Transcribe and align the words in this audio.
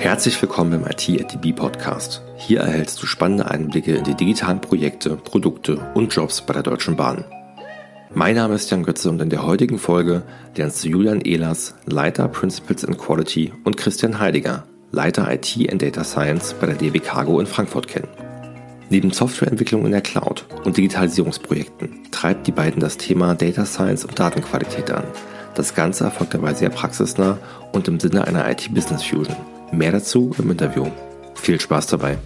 Herzlich 0.00 0.40
willkommen 0.40 0.72
im 0.72 0.86
IT 0.86 1.56
Podcast. 1.56 2.22
Hier 2.38 2.60
erhältst 2.60 3.02
du 3.02 3.06
spannende 3.06 3.50
Einblicke 3.50 3.94
in 3.94 4.04
die 4.04 4.14
digitalen 4.14 4.62
Projekte, 4.62 5.14
Produkte 5.14 5.76
und 5.92 6.14
Jobs 6.14 6.40
bei 6.40 6.54
der 6.54 6.62
Deutschen 6.62 6.96
Bahn. 6.96 7.26
Mein 8.14 8.36
Name 8.36 8.54
ist 8.54 8.70
Jan 8.70 8.82
Götze 8.82 9.10
und 9.10 9.20
in 9.20 9.28
der 9.28 9.44
heutigen 9.44 9.78
Folge 9.78 10.22
lernst 10.56 10.82
du 10.82 10.88
Julian 10.88 11.20
Ehlers, 11.20 11.74
Leiter 11.84 12.28
Principles 12.28 12.82
in 12.82 12.96
Quality 12.96 13.52
und 13.64 13.76
Christian 13.76 14.18
Heidegger, 14.18 14.64
Leiter 14.90 15.30
IT 15.30 15.70
and 15.70 15.82
Data 15.82 16.02
Science 16.02 16.54
bei 16.58 16.64
der 16.66 16.76
DB 16.76 17.00
Cargo 17.00 17.38
in 17.38 17.46
Frankfurt 17.46 17.86
kennen. 17.86 18.08
Neben 18.88 19.10
Softwareentwicklung 19.10 19.84
in 19.84 19.92
der 19.92 20.00
Cloud 20.00 20.46
und 20.64 20.78
Digitalisierungsprojekten 20.78 22.10
treibt 22.10 22.46
die 22.46 22.52
beiden 22.52 22.80
das 22.80 22.96
Thema 22.96 23.34
Data 23.34 23.66
Science 23.66 24.06
und 24.06 24.18
Datenqualität 24.18 24.90
an. 24.90 25.04
Das 25.54 25.74
Ganze 25.74 26.04
erfolgt 26.04 26.32
dabei 26.32 26.54
sehr 26.54 26.70
praxisnah 26.70 27.36
und 27.72 27.86
im 27.86 28.00
Sinne 28.00 28.26
einer 28.26 28.50
IT-Business 28.50 29.04
Fusion. 29.04 29.36
Mehr 29.72 29.92
dazu 29.92 30.34
im 30.38 30.50
Interview. 30.50 30.86
Viel 31.34 31.60
Spaß 31.60 31.86
dabei. 31.86 32.18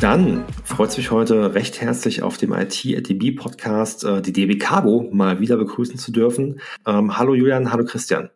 Dann 0.00 0.44
freut 0.62 0.90
es 0.90 0.98
mich 0.98 1.10
heute 1.10 1.54
recht 1.54 1.80
herzlich 1.80 2.22
auf 2.22 2.36
dem 2.36 2.52
IT-ATB 2.52 3.34
Podcast 3.34 4.04
äh, 4.04 4.20
die 4.20 4.32
DB 4.32 4.58
Cargo 4.58 5.08
mal 5.10 5.40
wieder 5.40 5.56
begrüßen 5.56 5.96
zu 5.96 6.12
dürfen. 6.12 6.60
Ähm, 6.86 7.16
hallo 7.16 7.34
Julian, 7.34 7.72
hallo 7.72 7.84
Christian. 7.84 8.28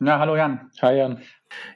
Ja, 0.00 0.18
hallo 0.18 0.36
Jan. 0.36 0.70
Hi 0.82 0.98
Jan. 0.98 1.18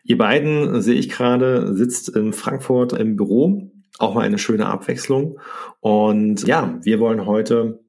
Ihr 0.05 0.19
beiden, 0.19 0.83
sehe 0.83 0.97
ich 0.97 1.09
gerade, 1.09 1.75
sitzt 1.75 2.15
in 2.15 2.35
Frankfurt 2.35 2.93
im 2.93 3.17
Büro. 3.17 3.71
Auch 3.99 4.15
mal 4.15 4.23
eine 4.23 4.39
schöne 4.39 4.67
Abwechslung. 4.67 5.39
Und 5.81 6.47
ja, 6.47 6.79
wir 6.83 7.01
wollen 7.01 7.27
heute 7.27 7.81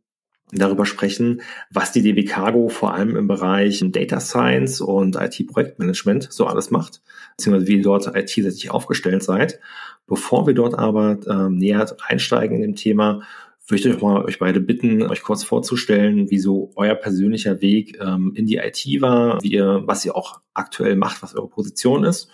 darüber 0.51 0.85
sprechen, 0.85 1.41
was 1.69 1.91
die 1.91 2.01
DB 2.01 2.23
Cargo 2.23 2.69
vor 2.69 2.93
allem 2.93 3.15
im 3.17 3.27
Bereich 3.27 3.83
Data 3.87 4.19
Science 4.19 4.79
und 4.79 5.17
IT-Projektmanagement 5.17 6.31
so 6.31 6.45
alles 6.45 6.71
macht, 6.71 7.01
beziehungsweise 7.35 7.67
wie 7.67 7.77
ihr 7.77 7.83
dort 7.83 8.15
IT-seitig 8.15 8.71
aufgestellt 8.71 9.23
seid. 9.23 9.59
Bevor 10.05 10.47
wir 10.47 10.53
dort 10.53 10.79
aber 10.79 11.19
äh, 11.27 11.49
näher 11.49 11.93
einsteigen 12.07 12.55
in 12.57 12.61
dem 12.61 12.75
Thema, 12.75 13.23
würde 13.67 13.81
ich 13.81 13.95
euch 13.95 14.01
mal 14.01 14.23
euch 14.23 14.39
beide 14.39 14.61
bitten, 14.61 15.03
euch 15.03 15.21
kurz 15.21 15.43
vorzustellen, 15.43 16.31
wie 16.31 16.39
so 16.39 16.71
euer 16.75 16.95
persönlicher 16.95 17.59
Weg 17.59 17.99
ähm, 17.99 18.31
in 18.33 18.45
die 18.45 18.55
IT 18.55 19.01
war, 19.01 19.43
wie 19.43 19.51
ihr, 19.51 19.83
was 19.85 20.05
ihr 20.05 20.15
auch 20.15 20.39
aktuell 20.53 20.95
macht, 20.95 21.21
was 21.21 21.35
eure 21.35 21.49
Position 21.49 22.05
ist. 22.05 22.29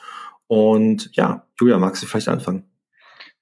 Und 0.46 1.10
ja, 1.14 1.48
Julia, 1.60 1.80
magst 1.80 2.04
du 2.04 2.08
vielleicht 2.08 2.28
anfangen? 2.28 2.66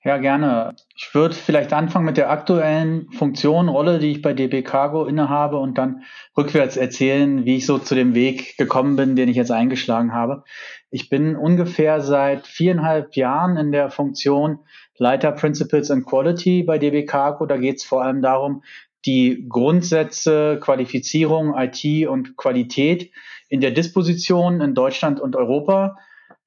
Ja, 0.04 0.18
gerne. 0.18 0.76
Ich 0.96 1.14
würde 1.14 1.36
vielleicht 1.36 1.74
anfangen 1.74 2.06
mit 2.06 2.18
der 2.18 2.32
aktuellen 2.32 3.12
Funktion, 3.12 3.70
Rolle, 3.70 4.00
die 4.00 4.12
ich 4.12 4.24
bei 4.24 4.34
DB 4.34 4.64
Cargo 4.64 5.06
innehabe 5.06 5.58
und 5.58 5.78
dann 5.78 6.02
rückwärts 6.36 6.76
erzählen, 6.76 7.46
wie 7.46 7.58
ich 7.58 7.68
so 7.68 7.78
zu 7.78 7.94
dem 7.94 8.16
Weg 8.16 8.58
gekommen 8.58 8.96
bin, 8.96 9.16
den 9.16 9.30
ich 9.30 9.36
jetzt 9.36 9.52
eingeschlagen 9.52 10.12
habe. 10.12 10.44
Ich 10.90 11.10
bin 11.10 11.36
ungefähr 11.36 12.02
seit 12.02 12.48
viereinhalb 12.48 13.16
Jahren 13.16 13.58
in 13.58 13.72
der 13.72 13.92
Funktion 13.92 14.60
Leiter 14.98 15.32
Principles 15.34 15.92
and 15.92 16.04
Quality 16.04 16.64
bei 16.64 16.80
DB 16.80 17.06
Cargo. 17.06 17.46
Da 17.46 17.58
geht 17.58 17.78
es 17.78 17.84
vor 17.84 18.04
allem 18.04 18.24
darum, 18.24 18.64
die 19.06 19.46
Grundsätze, 19.48 20.60
Qualifizierung, 20.60 21.54
IT 21.56 22.08
und 22.08 22.38
Qualität 22.38 23.12
in 23.50 23.62
der 23.62 23.72
Disposition 23.72 24.62
in 24.62 24.74
Deutschland 24.74 25.20
und 25.20 25.36
Europa 25.36 25.98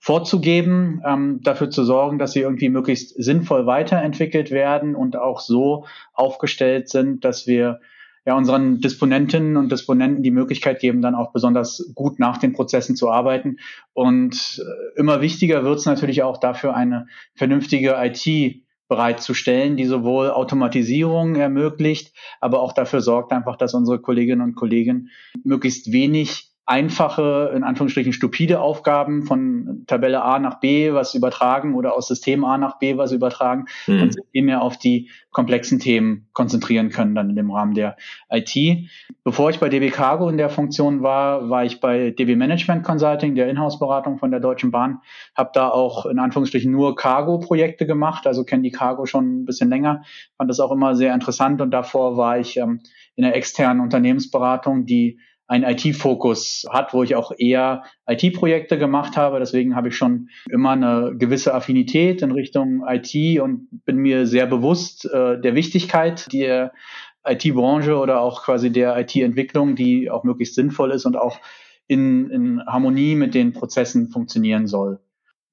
vorzugeben, 0.05 1.01
ähm, 1.07 1.41
dafür 1.43 1.71
zu 1.71 1.83
sorgen, 1.83 2.19
dass 2.19 2.33
sie 2.33 2.41
irgendwie 2.41 2.69
möglichst 2.69 3.15
sinnvoll 3.17 3.65
weiterentwickelt 3.65 4.51
werden 4.51 4.95
und 4.95 5.17
auch 5.17 5.41
so 5.41 5.87
aufgestellt 6.13 6.91
sind, 6.91 7.25
dass 7.25 7.47
wir 7.47 7.81
ja 8.27 8.37
unseren 8.37 8.83
Disponentinnen 8.83 9.57
und 9.57 9.73
Disponenten 9.73 10.23
die 10.23 10.31
Möglichkeit 10.31 10.81
geben, 10.81 11.01
dann 11.01 11.15
auch 11.15 11.33
besonders 11.33 11.91
gut 11.95 12.19
nach 12.19 12.37
den 12.37 12.53
Prozessen 12.53 12.97
zu 12.97 13.11
arbeiten. 13.11 13.57
Und 13.95 14.63
äh, 14.63 15.01
immer 15.01 15.23
wichtiger 15.23 15.65
wird 15.65 15.79
es 15.79 15.87
natürlich 15.87 16.23
auch 16.23 16.37
dafür, 16.37 16.77
eine 16.77 17.07
vernünftige 17.35 17.95
IT 17.97 18.61
bereitzustellen, 18.89 19.79
die 19.79 19.87
sowohl 19.87 20.29
Automatisierung 20.29 21.37
ermöglicht, 21.37 22.13
aber 22.43 22.61
auch 22.61 22.75
dafür 22.75 23.01
sorgt 23.01 23.33
einfach, 23.33 23.57
dass 23.57 23.73
unsere 23.73 24.01
Kolleginnen 24.01 24.43
und 24.43 24.55
Kollegen 24.55 25.09
möglichst 25.45 25.93
wenig 25.93 26.54
einfache, 26.67 27.53
in 27.55 27.63
Anführungsstrichen 27.63 28.15
stupide 28.15 28.61
Aufgaben 28.61 29.25
von 29.25 29.85
Tabelle 29.87 30.23
A 30.23 30.39
nach 30.39 30.61
B 30.61 30.95
was 30.95 31.15
übertragen 31.15 31.75
oder 31.75 31.95
aus 31.95 32.09
System 32.09 32.43
A 32.45 32.57
nach 32.57 32.79
B 32.79 32.97
was 32.97 33.13
übertragen 33.13 33.67
mhm. 33.87 34.03
und 34.03 34.15
sich 34.15 34.25
mehr 34.43 34.63
auf 34.63 34.79
die 34.79 35.11
komplexen 35.31 35.79
Themen 35.79 36.27
konzentrieren 36.33 36.89
können 36.89 37.15
dann 37.15 37.29
in 37.29 37.37
dem 37.37 37.51
Rahmen 37.51 37.75
der 37.75 37.97
IT. 38.31 38.55
Bevor 39.25 39.51
ich 39.51 39.59
bei 39.59 39.69
DB 39.69 39.91
Cargo 39.91 40.29
in 40.31 40.39
der 40.39 40.49
Funktion 40.49 41.03
war, 41.03 41.51
war 41.51 41.65
ich 41.65 41.81
bei 41.81 42.11
DB 42.13 42.35
Management 42.35 42.83
Consulting, 42.83 43.35
der 43.35 43.49
Inhouse-Beratung 43.51 44.17
von 44.19 44.31
der 44.31 44.41
Deutschen 44.41 44.71
Bahn, 44.71 45.01
habe 45.37 45.51
da 45.53 45.69
auch 45.69 46.07
in 46.07 46.19
Anführungsstrichen 46.19 46.73
nur 46.73 46.97
Cargo-Projekte 46.97 47.87
gemacht, 47.87 48.27
also 48.27 48.45
kenne 48.45 48.63
die 48.63 48.71
Cargo 48.71 49.05
schon 49.05 49.43
ein 49.43 49.45
bisschen 49.45 49.69
länger, 49.69 50.03
fand 50.39 50.49
das 50.49 50.61
auch 50.61 50.73
immer 50.73 50.95
sehr 50.95 51.13
interessant 51.13 51.61
und 51.61 51.73
davor 51.73 52.17
war 52.17 52.39
ich 52.39 52.57
ähm, 52.57 52.81
in 53.17 53.25
der 53.25 53.37
externen 53.37 53.83
Unternehmensberatung, 53.83 54.87
die 54.87 55.19
einen 55.47 55.65
IT-Fokus 55.65 56.67
hat, 56.71 56.95
wo 56.95 57.03
ich 57.03 57.15
auch 57.17 57.33
eher 57.37 57.85
IT-Projekte 58.07 58.79
gemacht 58.79 59.17
habe. 59.17 59.39
Deswegen 59.39 59.77
habe 59.77 59.89
ich 59.89 59.97
schon 59.97 60.29
immer 60.51 60.71
eine 60.71 61.15
gewisse 61.17 61.55
Affinität 61.55 62.23
in 62.23 62.31
Richtung 62.31 62.85
IT 62.87 63.41
und 63.41 63.69
bin 63.85 63.97
mir 63.97 64.27
sehr 64.27 64.47
bewusst 64.47 65.05
äh, 65.05 65.41
der 65.41 65.55
Wichtigkeit 65.55 66.33
der 66.33 66.73
IT-Branche 67.27 67.97
oder 67.97 68.21
auch 68.21 68.45
quasi 68.45 68.71
der 68.71 68.99
IT-Entwicklung, 68.99 69.77
die 69.77 70.11
auch 70.11 70.25
möglichst 70.25 70.55
sinnvoll 70.55 70.93
ist 70.93 71.05
und 71.05 71.17
auch 71.17 71.39
in, 71.87 72.31
in 72.31 72.67
Harmonie 72.67 73.15
mit 73.15 73.35
den 73.35 73.53
Prozessen 73.53 74.09
funktionieren 74.09 74.67
soll 74.67 75.01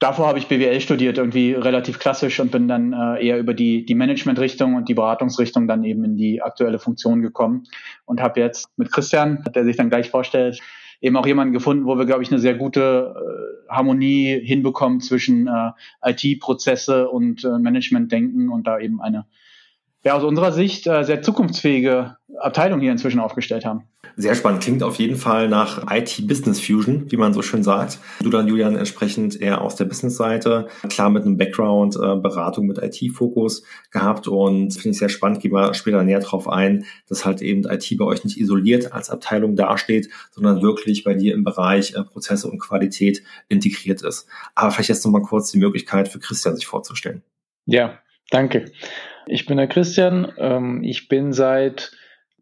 davor 0.01 0.27
habe 0.27 0.39
ich 0.39 0.47
BWL 0.47 0.81
studiert, 0.81 1.17
irgendwie 1.17 1.53
relativ 1.53 1.99
klassisch 1.99 2.39
und 2.39 2.51
bin 2.51 2.67
dann 2.67 2.91
äh, 2.91 3.25
eher 3.25 3.39
über 3.39 3.53
die, 3.53 3.85
die 3.85 3.95
Management-Richtung 3.95 4.75
und 4.75 4.89
die 4.89 4.95
Beratungsrichtung 4.95 5.67
dann 5.67 5.83
eben 5.83 6.03
in 6.03 6.17
die 6.17 6.41
aktuelle 6.41 6.79
Funktion 6.79 7.21
gekommen 7.21 7.63
und 8.05 8.19
habe 8.19 8.41
jetzt 8.41 8.77
mit 8.77 8.91
Christian, 8.91 9.43
der 9.55 9.63
sich 9.63 9.77
dann 9.77 9.89
gleich 9.89 10.09
vorstellt, 10.09 10.59
eben 11.01 11.15
auch 11.17 11.25
jemanden 11.25 11.53
gefunden, 11.53 11.85
wo 11.85 11.97
wir, 11.97 12.05
glaube 12.05 12.23
ich, 12.23 12.31
eine 12.31 12.39
sehr 12.39 12.55
gute 12.55 13.13
äh, 13.15 13.71
Harmonie 13.71 14.39
hinbekommen 14.43 15.01
zwischen 15.01 15.47
äh, 15.47 15.71
IT-Prozesse 16.03 17.07
und 17.07 17.43
äh, 17.43 17.59
Management-Denken 17.59 18.49
und 18.49 18.67
da 18.67 18.79
eben 18.79 19.01
eine, 19.01 19.25
ja, 20.03 20.15
aus 20.15 20.23
unserer 20.23 20.51
Sicht 20.51 20.87
äh, 20.87 21.03
sehr 21.03 21.21
zukunftsfähige 21.21 22.17
Abteilung 22.39 22.79
hier 22.79 22.91
inzwischen 22.91 23.19
aufgestellt 23.19 23.65
haben. 23.65 23.87
Sehr 24.17 24.35
spannend. 24.35 24.61
Klingt 24.61 24.83
auf 24.83 24.95
jeden 24.95 25.15
Fall 25.15 25.47
nach 25.47 25.89
IT-Business 25.89 26.59
Fusion, 26.59 27.09
wie 27.09 27.17
man 27.17 27.33
so 27.33 27.41
schön 27.41 27.63
sagt. 27.63 27.99
Du 28.21 28.29
dann, 28.29 28.47
Julian, 28.47 28.75
entsprechend 28.75 29.39
eher 29.39 29.61
aus 29.61 29.77
der 29.77 29.85
Business-Seite. 29.85 30.67
Klar 30.89 31.09
mit 31.09 31.23
einem 31.23 31.37
Background, 31.37 31.95
äh, 31.95 32.15
Beratung 32.17 32.67
mit 32.67 32.77
IT-Fokus 32.77 33.63
gehabt 33.89 34.27
und 34.27 34.73
finde 34.73 34.89
ich 34.89 34.97
sehr 34.97 35.09
spannend. 35.09 35.39
Gehen 35.39 35.53
wir 35.53 35.73
später 35.73 36.03
näher 36.03 36.19
drauf 36.19 36.49
ein, 36.49 36.85
dass 37.07 37.25
halt 37.25 37.41
eben 37.41 37.63
IT 37.63 37.97
bei 37.97 38.05
euch 38.05 38.25
nicht 38.25 38.37
isoliert 38.37 38.91
als 38.91 39.09
Abteilung 39.09 39.55
dasteht, 39.55 40.09
sondern 40.31 40.61
wirklich 40.61 41.03
bei 41.03 41.13
dir 41.13 41.33
im 41.33 41.43
Bereich 41.43 41.95
äh, 41.95 42.03
Prozesse 42.03 42.49
und 42.49 42.59
Qualität 42.59 43.23
integriert 43.47 44.01
ist. 44.01 44.27
Aber 44.55 44.71
vielleicht 44.71 44.89
jetzt 44.89 45.05
nochmal 45.05 45.21
kurz 45.21 45.51
die 45.51 45.59
Möglichkeit 45.59 46.09
für 46.09 46.19
Christian 46.19 46.55
sich 46.55 46.67
vorzustellen. 46.67 47.23
Ja, 47.65 47.99
danke. 48.29 48.65
Ich 49.25 49.45
bin 49.45 49.57
der 49.57 49.67
Christian. 49.67 50.31
Ähm, 50.37 50.83
ich 50.83 51.07
bin 51.07 51.33
seit 51.33 51.91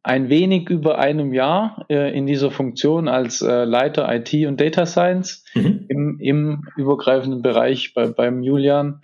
ein 0.03 0.29
wenig 0.29 0.69
über 0.69 0.97
einem 0.97 1.33
Jahr 1.33 1.85
äh, 1.89 2.15
in 2.17 2.25
dieser 2.25 2.51
Funktion 2.51 3.07
als 3.07 3.41
äh, 3.41 3.65
Leiter 3.65 4.11
IT 4.13 4.33
und 4.47 4.59
Data 4.59 4.85
Science 4.85 5.43
mhm. 5.53 5.85
im, 5.89 6.19
im 6.19 6.67
übergreifenden 6.77 7.41
Bereich 7.41 7.93
bei, 7.93 8.07
beim 8.07 8.41
Julian. 8.41 9.01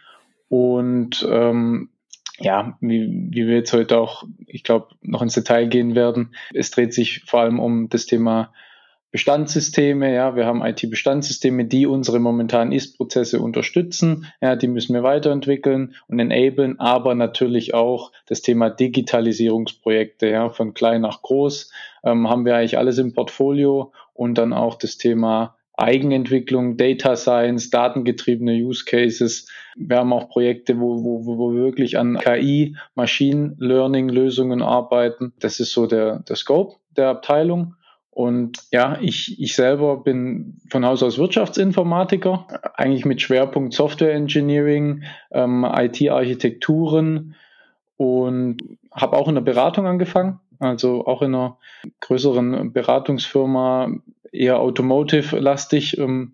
Und 0.47 1.27
ähm, 1.29 1.89
ja, 2.39 2.77
wie, 2.81 3.29
wie 3.29 3.47
wir 3.47 3.55
jetzt 3.55 3.73
heute 3.73 3.97
auch, 3.97 4.23
ich 4.47 4.63
glaube, 4.63 4.89
noch 5.01 5.21
ins 5.21 5.35
Detail 5.35 5.67
gehen 5.67 5.95
werden, 5.95 6.35
es 6.53 6.71
dreht 6.71 6.93
sich 6.93 7.23
vor 7.25 7.41
allem 7.41 7.59
um 7.59 7.89
das 7.89 8.05
Thema 8.05 8.53
Bestandssysteme, 9.15 10.13
ja, 10.13 10.35
wir 10.35 10.45
haben 10.45 10.61
IT-Bestandssysteme, 10.61 11.63
die 11.63 11.87
unsere 11.87 12.19
momentanen 12.19 12.73
Ist-Prozesse 12.73 13.39
unterstützen, 13.39 14.25
ja, 14.41 14.57
die 14.57 14.67
müssen 14.67 14.93
wir 14.93 15.03
weiterentwickeln 15.03 15.95
und 16.09 16.19
enablen, 16.19 16.81
aber 16.81 17.15
natürlich 17.15 17.73
auch 17.73 18.11
das 18.25 18.41
Thema 18.41 18.69
Digitalisierungsprojekte, 18.69 20.27
ja, 20.27 20.49
von 20.49 20.73
klein 20.73 20.99
nach 20.99 21.21
groß, 21.21 21.71
ähm, 22.03 22.29
haben 22.29 22.43
wir 22.43 22.57
eigentlich 22.57 22.77
alles 22.77 22.97
im 22.97 23.13
Portfolio 23.13 23.93
und 24.13 24.37
dann 24.37 24.51
auch 24.51 24.75
das 24.75 24.97
Thema 24.97 25.55
Eigenentwicklung, 25.77 26.75
Data 26.75 27.15
Science, 27.15 27.69
datengetriebene 27.69 28.51
Use 28.51 28.83
Cases. 28.83 29.49
Wir 29.77 29.95
haben 29.95 30.11
auch 30.11 30.27
Projekte, 30.27 30.77
wo, 30.81 31.05
wo, 31.05 31.25
wo 31.25 31.53
wir 31.53 31.63
wirklich 31.63 31.97
an 31.97 32.17
KI, 32.17 32.75
Machine 32.95 33.55
Learning 33.59 34.09
Lösungen 34.09 34.61
arbeiten. 34.61 35.31
Das 35.39 35.61
ist 35.61 35.71
so 35.71 35.87
der, 35.87 36.19
der 36.19 36.35
Scope 36.35 36.75
der 36.97 37.07
Abteilung. 37.07 37.75
Und 38.15 38.59
ja, 38.71 38.97
ich, 39.01 39.41
ich 39.41 39.55
selber 39.55 39.97
bin 39.97 40.55
von 40.69 40.85
Haus 40.85 41.03
aus 41.03 41.17
Wirtschaftsinformatiker, 41.17 42.47
eigentlich 42.73 43.03
mit 43.03 43.21
Schwerpunkt 43.21 43.73
Software 43.73 44.13
Engineering, 44.13 45.03
ähm, 45.31 45.67
IT-Architekturen 45.69 47.35
und 47.97 48.63
habe 48.89 49.17
auch 49.17 49.27
in 49.27 49.35
der 49.35 49.41
Beratung 49.41 49.85
angefangen, 49.85 50.39
also 50.59 51.05
auch 51.05 51.21
in 51.23 51.35
einer 51.35 51.57
größeren 51.99 52.71
Beratungsfirma, 52.71 53.91
eher 54.31 54.59
automotive-lastig 54.59 55.97
ähm, 55.97 56.31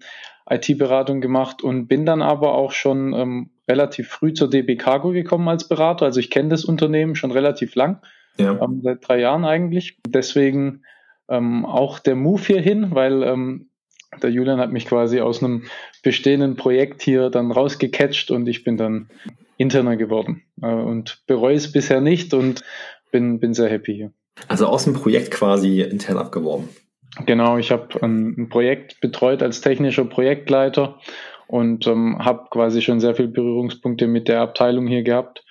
IT-Beratung 0.47 1.19
gemacht 1.19 1.63
und 1.63 1.87
bin 1.87 2.05
dann 2.05 2.21
aber 2.21 2.53
auch 2.53 2.73
schon 2.73 3.13
ähm, 3.13 3.49
relativ 3.67 4.07
früh 4.07 4.33
zur 4.33 4.51
DB 4.51 4.75
Cargo 4.75 5.09
gekommen 5.09 5.47
als 5.47 5.67
Berater. 5.67 6.05
Also 6.05 6.19
ich 6.19 6.29
kenne 6.29 6.49
das 6.49 6.63
Unternehmen 6.63 7.15
schon 7.15 7.31
relativ 7.31 7.73
lang, 7.73 8.03
ja. 8.37 8.51
ähm, 8.61 8.81
seit 8.83 9.07
drei 9.07 9.19
Jahren 9.19 9.45
eigentlich. 9.45 9.97
Deswegen 10.07 10.83
ähm, 11.31 11.65
auch 11.65 11.99
der 11.99 12.15
Move 12.15 12.41
hierhin, 12.41 12.91
weil 12.91 13.23
ähm, 13.23 13.69
der 14.21 14.29
Julian 14.29 14.59
hat 14.59 14.71
mich 14.71 14.85
quasi 14.85 15.21
aus 15.21 15.41
einem 15.41 15.63
bestehenden 16.03 16.55
Projekt 16.55 17.01
hier 17.01 17.29
dann 17.29 17.51
rausgecatcht 17.51 18.29
und 18.29 18.47
ich 18.47 18.63
bin 18.63 18.77
dann 18.77 19.09
interner 19.57 19.95
geworden 19.95 20.43
äh, 20.61 20.67
und 20.67 21.23
bereue 21.27 21.55
es 21.55 21.71
bisher 21.71 22.01
nicht 22.01 22.33
und 22.33 22.63
bin, 23.11 23.39
bin 23.39 23.53
sehr 23.53 23.69
happy 23.69 23.95
hier. 23.95 24.11
Also 24.47 24.67
aus 24.67 24.83
dem 24.83 24.93
Projekt 24.93 25.31
quasi 25.31 25.81
intern 25.81 26.17
abgeworben. 26.17 26.69
Genau, 27.25 27.57
ich 27.57 27.71
habe 27.71 28.01
ein, 28.01 28.35
ein, 28.37 28.49
Projekt 28.49 28.99
betreut 29.01 29.43
als 29.43 29.61
technischer 29.61 30.05
Projektleiter 30.05 30.99
und 31.47 31.85
ähm, 31.87 32.17
habe 32.19 32.47
quasi 32.49 32.81
schon 32.81 32.99
sehr 32.99 33.15
viele 33.15 33.27
Berührungspunkte 33.27 34.07
mit 34.07 34.27
der 34.27 34.41
Abteilung 34.41 34.87
hier 34.87 35.03
gehabt 35.03 35.43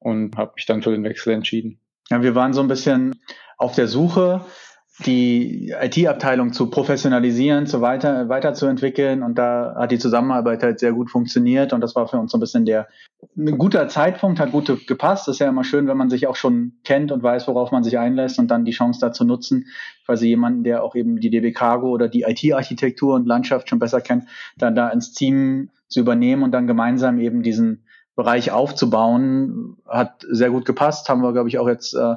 und 0.00 0.36
habe 0.36 0.52
mich 0.56 0.66
dann 0.66 0.82
für 0.82 0.90
den 0.90 1.04
Wechsel 1.04 1.32
entschieden. 1.32 1.78
Ja, 2.10 2.22
wir 2.22 2.34
waren 2.34 2.52
so 2.52 2.60
ein 2.60 2.68
bisschen 2.68 3.14
auf 3.56 3.74
der 3.74 3.86
Suche 3.86 4.44
die 5.00 5.74
IT-Abteilung 5.80 6.52
zu 6.52 6.70
professionalisieren, 6.70 7.66
zu 7.66 7.80
weiter, 7.80 8.28
weiterzuentwickeln. 8.28 9.22
Und 9.24 9.36
da 9.36 9.74
hat 9.76 9.90
die 9.90 9.98
Zusammenarbeit 9.98 10.62
halt 10.62 10.78
sehr 10.78 10.92
gut 10.92 11.10
funktioniert. 11.10 11.72
Und 11.72 11.80
das 11.80 11.96
war 11.96 12.06
für 12.06 12.18
uns 12.18 12.30
so 12.30 12.38
ein 12.38 12.40
bisschen 12.40 12.64
der 12.64 12.86
ein 13.36 13.58
guter 13.58 13.88
Zeitpunkt, 13.88 14.38
hat 14.38 14.52
gut 14.52 14.86
gepasst. 14.86 15.28
Ist 15.28 15.40
ja 15.40 15.48
immer 15.48 15.64
schön, 15.64 15.88
wenn 15.88 15.96
man 15.96 16.10
sich 16.10 16.26
auch 16.26 16.36
schon 16.36 16.74
kennt 16.84 17.10
und 17.10 17.22
weiß, 17.22 17.48
worauf 17.48 17.72
man 17.72 17.82
sich 17.82 17.98
einlässt 17.98 18.38
und 18.38 18.48
dann 18.48 18.64
die 18.64 18.72
Chance 18.72 19.00
dazu 19.00 19.24
nutzen, 19.24 19.66
quasi 20.04 20.28
jemanden, 20.28 20.62
der 20.62 20.84
auch 20.84 20.94
eben 20.94 21.18
die 21.18 21.30
DB 21.30 21.52
Cargo 21.52 21.88
oder 21.88 22.08
die 22.08 22.22
IT-Architektur 22.22 23.14
und 23.14 23.26
Landschaft 23.26 23.68
schon 23.68 23.78
besser 23.78 24.00
kennt, 24.00 24.24
dann 24.58 24.74
da 24.74 24.90
ins 24.90 25.12
Team 25.12 25.70
zu 25.88 26.00
übernehmen 26.00 26.42
und 26.42 26.52
dann 26.52 26.66
gemeinsam 26.66 27.18
eben 27.18 27.42
diesen 27.42 27.84
Bereich 28.14 28.52
aufzubauen, 28.52 29.76
hat 29.88 30.24
sehr 30.30 30.50
gut 30.50 30.66
gepasst. 30.66 31.08
Haben 31.08 31.22
wir, 31.22 31.32
glaube 31.32 31.48
ich, 31.48 31.58
auch 31.58 31.66
jetzt 31.66 31.94
äh, 31.94 32.14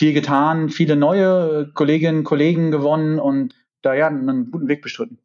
viel 0.00 0.14
getan, 0.14 0.70
viele 0.70 0.96
neue 0.96 1.70
Kolleginnen 1.74 2.20
und 2.20 2.24
Kollegen 2.24 2.70
gewonnen 2.70 3.18
und 3.18 3.54
da 3.82 3.92
ja 3.92 4.06
einen 4.06 4.50
guten 4.50 4.66
Weg 4.66 4.80
bestritten. 4.80 5.18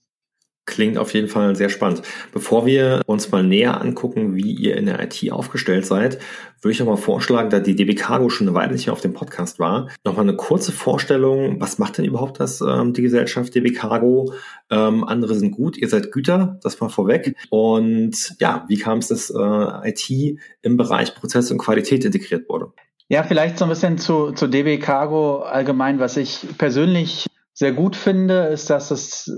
Klingt 0.65 0.97
auf 0.97 1.13
jeden 1.13 1.29
Fall 1.29 1.55
sehr 1.55 1.69
spannend. 1.69 2.01
Bevor 2.33 2.65
wir 2.65 3.01
uns 3.05 3.31
mal 3.31 3.41
näher 3.41 3.79
angucken, 3.79 4.35
wie 4.35 4.51
ihr 4.51 4.75
in 4.75 4.87
der 4.87 5.01
IT 5.01 5.31
aufgestellt 5.31 5.85
seid, 5.85 6.19
würde 6.59 6.73
ich 6.73 6.79
noch 6.79 6.87
mal 6.87 6.97
vorschlagen, 6.97 7.49
da 7.49 7.61
die 7.61 7.77
DB 7.77 7.95
Cargo 7.95 8.27
schon 8.27 8.49
eine 8.49 8.53
Weile 8.53 8.73
nicht 8.73 8.89
auf 8.89 8.99
dem 8.99 9.13
Podcast 9.13 9.59
war, 9.59 9.87
noch 10.03 10.17
mal 10.17 10.23
eine 10.23 10.35
kurze 10.35 10.73
Vorstellung. 10.73 11.61
Was 11.61 11.79
macht 11.79 11.97
denn 11.97 12.03
überhaupt 12.03 12.41
das, 12.41 12.59
ähm, 12.59 12.91
die 12.91 13.03
Gesellschaft 13.03 13.55
DB 13.55 13.71
Cargo? 13.71 14.33
Ähm, 14.69 15.05
andere 15.05 15.35
sind 15.35 15.51
gut, 15.51 15.77
ihr 15.77 15.87
seid 15.87 16.11
Güter, 16.11 16.59
das 16.63 16.81
war 16.81 16.89
vorweg. 16.89 17.33
Und 17.49 18.35
ja, 18.41 18.65
wie 18.67 18.77
kam 18.77 18.97
es, 18.97 19.07
dass 19.07 19.29
äh, 19.29 19.89
IT 19.89 20.37
im 20.63 20.75
Bereich 20.75 21.15
Prozess 21.15 21.49
und 21.49 21.59
Qualität 21.59 22.03
integriert 22.03 22.49
wurde? 22.49 22.73
Ja, 23.07 23.21
vielleicht 23.21 23.59
so 23.59 23.65
ein 23.65 23.69
bisschen 23.69 23.99
zu, 23.99 24.31
zu 24.31 24.47
DB 24.47 24.79
Cargo 24.79 25.39
allgemein. 25.39 25.99
Was 25.99 26.17
ich 26.17 26.39
persönlich 26.57 27.27
sehr 27.53 27.71
gut 27.71 27.95
finde, 27.95 28.45
ist, 28.45 28.71
dass 28.71 28.89
das 28.89 29.31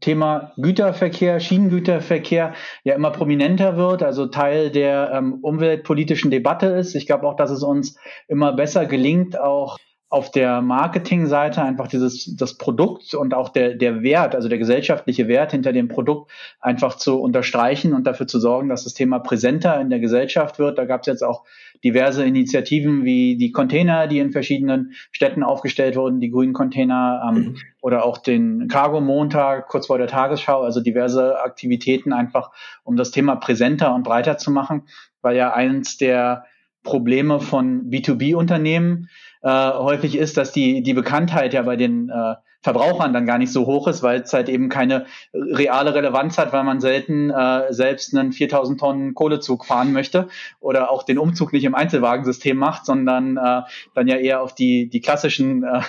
Thema 0.00 0.52
Güterverkehr, 0.58 1.40
Schienengüterverkehr 1.40 2.52
ja 2.84 2.94
immer 2.94 3.10
prominenter 3.10 3.78
wird, 3.78 4.02
also 4.02 4.26
Teil 4.26 4.70
der 4.70 5.12
ähm, 5.14 5.38
umweltpolitischen 5.40 6.30
Debatte 6.30 6.66
ist. 6.66 6.94
Ich 6.94 7.06
glaube 7.06 7.26
auch, 7.26 7.36
dass 7.36 7.50
es 7.50 7.62
uns 7.62 7.96
immer 8.28 8.52
besser 8.52 8.84
gelingt, 8.84 9.40
auch 9.40 9.78
auf 10.08 10.30
der 10.30 10.60
Marketingseite 10.60 11.62
einfach 11.62 11.88
dieses 11.88 12.36
das 12.36 12.58
Produkt 12.58 13.14
und 13.14 13.34
auch 13.34 13.48
der 13.48 13.74
der 13.74 14.02
Wert, 14.02 14.36
also 14.36 14.48
der 14.48 14.58
gesellschaftliche 14.58 15.26
Wert 15.26 15.50
hinter 15.50 15.72
dem 15.72 15.88
Produkt 15.88 16.30
einfach 16.60 16.96
zu 16.96 17.20
unterstreichen 17.20 17.92
und 17.92 18.06
dafür 18.06 18.28
zu 18.28 18.38
sorgen, 18.38 18.68
dass 18.68 18.84
das 18.84 18.94
Thema 18.94 19.18
präsenter 19.18 19.80
in 19.80 19.90
der 19.90 19.98
Gesellschaft 19.98 20.60
wird. 20.60 20.78
Da 20.78 20.84
gab 20.84 21.00
es 21.00 21.06
jetzt 21.06 21.24
auch 21.24 21.44
diverse 21.84 22.24
Initiativen 22.24 23.04
wie 23.04 23.36
die 23.36 23.52
Container, 23.52 24.06
die 24.06 24.18
in 24.18 24.32
verschiedenen 24.32 24.92
Städten 25.12 25.42
aufgestellt 25.42 25.96
wurden, 25.96 26.20
die 26.20 26.30
grünen 26.30 26.52
Container 26.52 27.22
ähm, 27.28 27.34
mhm. 27.34 27.56
oder 27.80 28.04
auch 28.04 28.18
den 28.18 28.68
Cargo 28.68 29.00
Montag 29.00 29.68
kurz 29.68 29.86
vor 29.86 29.98
der 29.98 30.06
Tagesschau, 30.06 30.62
also 30.62 30.80
diverse 30.80 31.40
Aktivitäten 31.40 32.12
einfach, 32.12 32.50
um 32.84 32.96
das 32.96 33.10
Thema 33.10 33.36
präsenter 33.36 33.94
und 33.94 34.02
breiter 34.02 34.38
zu 34.38 34.50
machen, 34.50 34.82
weil 35.22 35.36
ja 35.36 35.52
eins 35.52 35.96
der 35.96 36.44
Probleme 36.82 37.40
von 37.40 37.90
B2B-Unternehmen 37.90 39.08
äh, 39.46 39.72
häufig 39.74 40.18
ist, 40.18 40.36
dass 40.36 40.50
die, 40.50 40.82
die 40.82 40.92
Bekanntheit 40.92 41.54
ja 41.54 41.62
bei 41.62 41.76
den 41.76 42.08
äh, 42.08 42.34
Verbrauchern 42.62 43.12
dann 43.12 43.26
gar 43.26 43.38
nicht 43.38 43.52
so 43.52 43.64
hoch 43.64 43.86
ist, 43.86 44.02
weil 44.02 44.22
es 44.22 44.32
halt 44.32 44.48
eben 44.48 44.68
keine 44.68 45.06
reale 45.32 45.94
Relevanz 45.94 46.36
hat, 46.36 46.52
weil 46.52 46.64
man 46.64 46.80
selten 46.80 47.30
äh, 47.30 47.72
selbst 47.72 48.12
einen 48.12 48.32
4000 48.32 48.80
Tonnen 48.80 49.14
Kohlezug 49.14 49.64
fahren 49.64 49.92
möchte 49.92 50.26
oder 50.58 50.90
auch 50.90 51.04
den 51.04 51.18
Umzug 51.18 51.52
nicht 51.52 51.62
im 51.62 51.76
Einzelwagensystem 51.76 52.56
macht, 52.56 52.86
sondern 52.86 53.36
äh, 53.36 53.62
dann 53.94 54.08
ja 54.08 54.16
eher 54.16 54.42
auf 54.42 54.52
die, 54.52 54.88
die 54.88 55.00
klassischen 55.00 55.62
äh, 55.62 55.80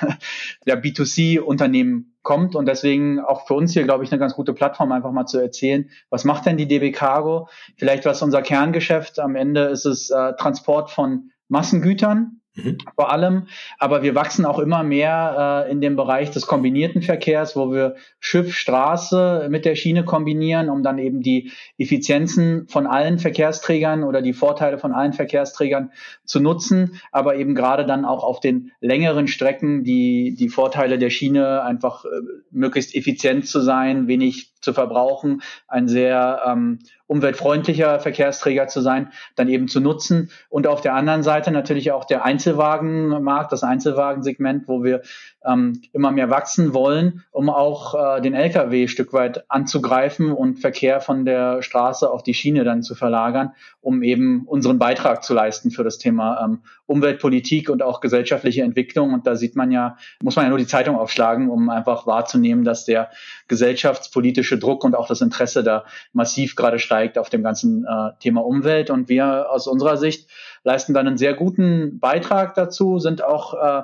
ja, 0.68 0.76
B2C-Unternehmen 0.76 2.14
kommt 2.22 2.56
und 2.56 2.68
deswegen 2.68 3.22
auch 3.22 3.48
für 3.48 3.56
uns 3.56 3.74
hier, 3.74 3.86
glaube 3.86 4.04
ich, 4.04 4.12
eine 4.12 4.20
ganz 4.20 4.36
gute 4.36 4.54
Plattform, 4.54 4.92
einfach 4.92 5.12
mal 5.12 5.26
zu 5.26 5.40
erzählen, 5.40 5.90
was 6.12 6.26
macht 6.26 6.46
denn 6.46 6.58
die 6.58 6.68
DB 6.68 6.92
Cargo? 6.92 7.50
Vielleicht 7.76 8.06
was 8.06 8.22
unser 8.22 8.44
Kerngeschäft. 8.44 9.18
Am 9.18 9.36
Ende 9.36 9.62
ist 9.64 9.86
es 9.86 10.12
äh, 10.12 10.34
Transport 10.36 10.92
von 10.92 11.32
Massengütern, 11.48 12.42
Mhm. 12.58 12.78
Vor 12.96 13.12
allem, 13.12 13.48
aber 13.78 14.02
wir 14.02 14.16
wachsen 14.16 14.46
auch 14.46 14.60
immer 14.60 14.84
mehr 14.84 15.66
äh, 15.68 15.72
in 15.72 15.80
dem 15.80 15.96
Bereich 15.96 16.32
des 16.32 16.48
kombinierten 16.48 17.02
Verkehrs, 17.04 17.56
wo 17.56 17.72
wir 17.72 17.96
Schiff, 18.20 18.56
Straße 18.56 19.48
mit 19.50 19.64
der 19.64 19.76
Schiene 19.76 20.04
kombinieren, 20.04 20.70
um 20.70 20.82
dann 20.82 20.98
eben 20.98 21.22
die 21.22 21.52
Effizienzen 21.78 22.68
von 22.68 22.88
allen 22.88 23.20
Verkehrsträgern 23.20 24.04
oder 24.04 24.22
die 24.22 24.34
Vorteile 24.34 24.80
von 24.80 24.92
allen 24.92 25.14
Verkehrsträgern 25.14 25.92
zu 26.26 26.40
nutzen, 26.40 27.00
aber 27.12 27.36
eben 27.36 27.54
gerade 27.54 27.86
dann 27.86 28.06
auch 28.06 28.24
auf 28.24 28.40
den 28.40 28.72
längeren 28.82 29.28
Strecken 29.28 29.84
die, 29.84 30.36
die 30.36 30.50
Vorteile 30.50 30.98
der 30.98 31.12
Schiene 31.12 31.62
einfach 31.62 32.06
äh, 32.06 32.10
möglichst 32.50 32.96
effizient 32.96 33.48
zu 33.48 33.62
sein, 33.62 34.08
wenig 34.08 34.52
zu 34.62 34.74
verbrauchen, 34.74 35.42
ein 35.68 35.88
sehr 35.88 36.42
ähm, 36.46 36.80
umweltfreundlicher 37.08 38.00
Verkehrsträger 38.00 38.68
zu 38.68 38.82
sein, 38.82 39.12
dann 39.36 39.48
eben 39.48 39.68
zu 39.68 39.80
nutzen. 39.80 40.30
Und 40.50 40.68
auf 40.68 40.82
der 40.82 40.94
anderen 40.94 41.24
Seite 41.24 41.52
natürlich 41.52 41.92
auch 41.92 42.06
der 42.06 42.26
Einzelwagenmarkt, 42.26 43.52
das 43.52 43.64
Einzelwagensegment, 43.64 44.68
wo 44.68 44.84
wir 44.84 45.02
ähm, 45.46 45.82
immer 45.94 46.12
mehr 46.12 46.30
wachsen 46.30 46.74
wollen, 46.74 47.24
um 47.32 47.50
auch 47.50 48.18
äh, 48.18 48.22
den 48.22 48.34
Lkw 48.34 48.84
ein 48.84 48.88
Stück 48.90 49.14
weit 49.14 49.50
anzugreifen 49.50 50.32
und 50.32 50.60
Verkehr 50.60 51.00
von 51.00 51.24
der 51.26 51.62
Straße 51.62 52.10
auf 52.10 52.24
die 52.24 52.34
Schiene 52.34 52.66
dann 52.66 52.84
zu 52.84 52.94
verlagern, 52.94 53.54
um 53.80 54.04
eben 54.04 54.44
unseren 54.46 54.78
Beitrag 54.78 55.24
zu 55.24 55.34
leisten 55.34 55.72
für 55.72 55.86
das 55.86 55.98
Thema 55.98 56.44
ähm, 56.44 56.60
Umweltpolitik 56.86 57.70
und 57.70 57.82
auch 57.82 58.02
gesellschaftliche 58.02 58.64
Entwicklung. 58.64 59.14
Und 59.14 59.28
da 59.28 59.36
sieht 59.36 59.56
man 59.56 59.72
ja, 59.72 59.98
muss 60.22 60.36
man 60.36 60.46
ja 60.46 60.50
nur 60.50 60.58
die 60.58 60.68
Zeitung 60.68 60.98
aufschlagen, 60.98 61.50
um 61.50 61.70
einfach 61.70 62.06
wahrzunehmen, 62.06 62.66
dass 62.66 62.86
der 62.86 63.10
gesellschaftspolitische 63.48 64.47
Druck 64.56 64.86
und 64.86 64.96
auch 64.96 65.08
das 65.08 65.20
Interesse 65.20 65.64
da 65.64 65.84
massiv 66.14 66.56
gerade 66.56 66.80
steigt 66.80 67.18
auf 67.18 67.30
dem 67.30 67.44
ganzen 67.44 67.86
äh, 67.86 68.12
Thema 68.20 68.46
Umwelt. 68.46 68.90
Und 68.90 69.10
wir 69.10 69.52
aus 69.52 69.68
unserer 69.68 69.98
Sicht 69.98 70.30
leisten 70.64 70.94
dann 70.94 71.08
einen 71.08 71.18
sehr 71.18 71.34
guten 71.34 72.00
Beitrag 72.00 72.54
dazu, 72.56 73.00
sind 73.00 73.22
auch 73.22 73.54
äh, 73.54 73.84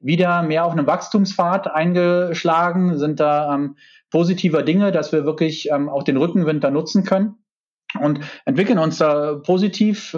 wieder 0.00 0.42
mehr 0.42 0.64
auf 0.64 0.72
einem 0.72 0.88
Wachstumspfad 0.88 1.68
eingeschlagen, 1.68 2.98
sind 2.98 3.20
da 3.20 3.54
ähm, 3.54 3.76
positiver 4.10 4.64
Dinge, 4.64 4.90
dass 4.90 5.12
wir 5.12 5.24
wirklich 5.24 5.70
ähm, 5.70 5.88
auch 5.88 6.02
den 6.02 6.16
Rückenwind 6.16 6.64
da 6.64 6.72
nutzen 6.72 7.04
können 7.04 7.36
und 7.98 8.20
entwickeln 8.44 8.78
uns 8.78 8.98
da 8.98 9.34
positiv. 9.34 10.16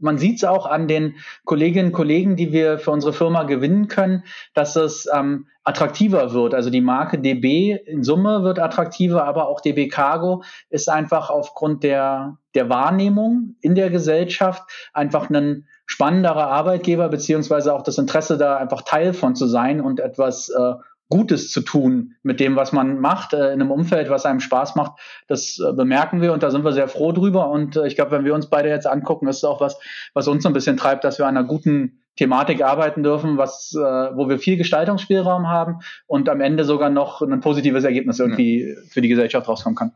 Man 0.00 0.18
sieht 0.18 0.36
es 0.36 0.44
auch 0.44 0.66
an 0.66 0.88
den 0.88 1.16
Kolleginnen 1.44 1.88
und 1.88 1.92
Kollegen, 1.92 2.36
die 2.36 2.52
wir 2.52 2.78
für 2.78 2.90
unsere 2.90 3.12
Firma 3.12 3.44
gewinnen 3.44 3.88
können, 3.88 4.24
dass 4.54 4.76
es 4.76 5.08
ähm, 5.12 5.46
attraktiver 5.64 6.32
wird. 6.32 6.54
Also 6.54 6.70
die 6.70 6.80
Marke 6.80 7.18
DB 7.18 7.72
in 7.86 8.04
Summe 8.04 8.42
wird 8.42 8.58
attraktiver, 8.58 9.24
aber 9.24 9.48
auch 9.48 9.60
DB 9.60 9.88
Cargo 9.88 10.42
ist 10.68 10.90
einfach 10.90 11.30
aufgrund 11.30 11.82
der, 11.82 12.38
der 12.54 12.68
Wahrnehmung 12.68 13.56
in 13.60 13.74
der 13.74 13.90
Gesellschaft 13.90 14.62
einfach 14.92 15.30
ein 15.30 15.66
spannenderer 15.86 16.48
Arbeitgeber, 16.48 17.08
beziehungsweise 17.08 17.74
auch 17.74 17.82
das 17.82 17.98
Interesse 17.98 18.38
da 18.38 18.56
einfach 18.56 18.82
Teil 18.82 19.12
von 19.12 19.34
zu 19.34 19.46
sein 19.46 19.80
und 19.80 20.00
etwas 20.00 20.48
äh, 20.48 20.74
Gutes 21.08 21.50
zu 21.50 21.60
tun 21.60 22.14
mit 22.22 22.40
dem, 22.40 22.56
was 22.56 22.72
man 22.72 23.00
macht, 23.00 23.34
äh, 23.34 23.52
in 23.52 23.60
einem 23.60 23.70
Umfeld, 23.70 24.08
was 24.10 24.24
einem 24.24 24.40
Spaß 24.40 24.74
macht. 24.74 24.92
Das 25.28 25.58
äh, 25.58 25.72
bemerken 25.72 26.22
wir 26.22 26.32
und 26.32 26.42
da 26.42 26.50
sind 26.50 26.64
wir 26.64 26.72
sehr 26.72 26.88
froh 26.88 27.12
drüber. 27.12 27.50
Und 27.50 27.76
äh, 27.76 27.86
ich 27.86 27.94
glaube, 27.94 28.12
wenn 28.12 28.24
wir 28.24 28.34
uns 28.34 28.48
beide 28.48 28.68
jetzt 28.68 28.86
angucken, 28.86 29.28
ist 29.28 29.38
es 29.38 29.44
auch 29.44 29.60
was, 29.60 29.78
was 30.14 30.28
uns 30.28 30.42
so 30.42 30.48
ein 30.48 30.54
bisschen 30.54 30.76
treibt, 30.76 31.04
dass 31.04 31.18
wir 31.18 31.26
an 31.26 31.36
einer 31.36 31.46
guten 31.46 32.00
Thematik 32.16 32.62
arbeiten 32.62 33.02
dürfen, 33.02 33.38
was, 33.38 33.72
wo 33.74 34.28
wir 34.28 34.38
viel 34.38 34.56
Gestaltungsspielraum 34.56 35.48
haben 35.48 35.80
und 36.06 36.28
am 36.28 36.40
Ende 36.40 36.62
sogar 36.62 36.88
noch 36.88 37.22
ein 37.22 37.40
positives 37.40 37.82
Ergebnis 37.82 38.20
irgendwie 38.20 38.76
für 38.88 39.00
die 39.00 39.08
Gesellschaft 39.08 39.48
rauskommen 39.48 39.74
kann. 39.74 39.90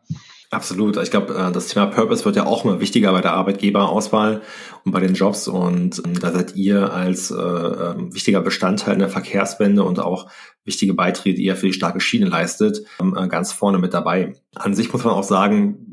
Absolut. 0.51 0.97
Ich 0.97 1.11
glaube, 1.11 1.35
äh, 1.35 1.53
das 1.53 1.69
Thema 1.69 1.87
Purpose 1.87 2.25
wird 2.25 2.37
ja 2.37 2.47
auch 2.47 2.65
immer 2.65 2.81
wichtiger 2.81 3.13
bei 3.13 3.21
der 3.21 3.35
Arbeitgeberauswahl 3.35 4.41
und 4.85 4.93
bei 4.93 5.01
den 5.01 5.13
Jobs. 5.13 5.47
Und 5.47 6.03
ähm, 6.05 6.19
da 6.19 6.33
seid 6.33 6.57
ihr 6.57 6.93
als 6.93 7.31
äh, 7.31 7.35
ähm, 7.35 8.15
wichtiger 8.15 8.41
Bestandteil 8.41 8.95
in 8.95 9.01
der 9.01 9.11
Verkehrswende 9.11 9.85
und 9.85 10.01
auch 10.01 10.31
wichtige 10.65 10.95
Beiträge, 10.95 11.37
die 11.37 11.45
ihr 11.45 11.57
für 11.57 11.67
die 11.67 11.75
starke 11.75 12.01
Schiene 12.01 12.27
leistet, 12.27 12.87
ähm, 13.01 13.15
äh, 13.17 13.29
ganz 13.29 13.53
vorne 13.53 13.79
mit 13.79 13.93
dabei. 13.93 14.33
An 14.55 14.75
sich 14.75 14.91
muss 14.91 15.05
man 15.05 15.13
auch 15.13 15.23
sagen, 15.23 15.85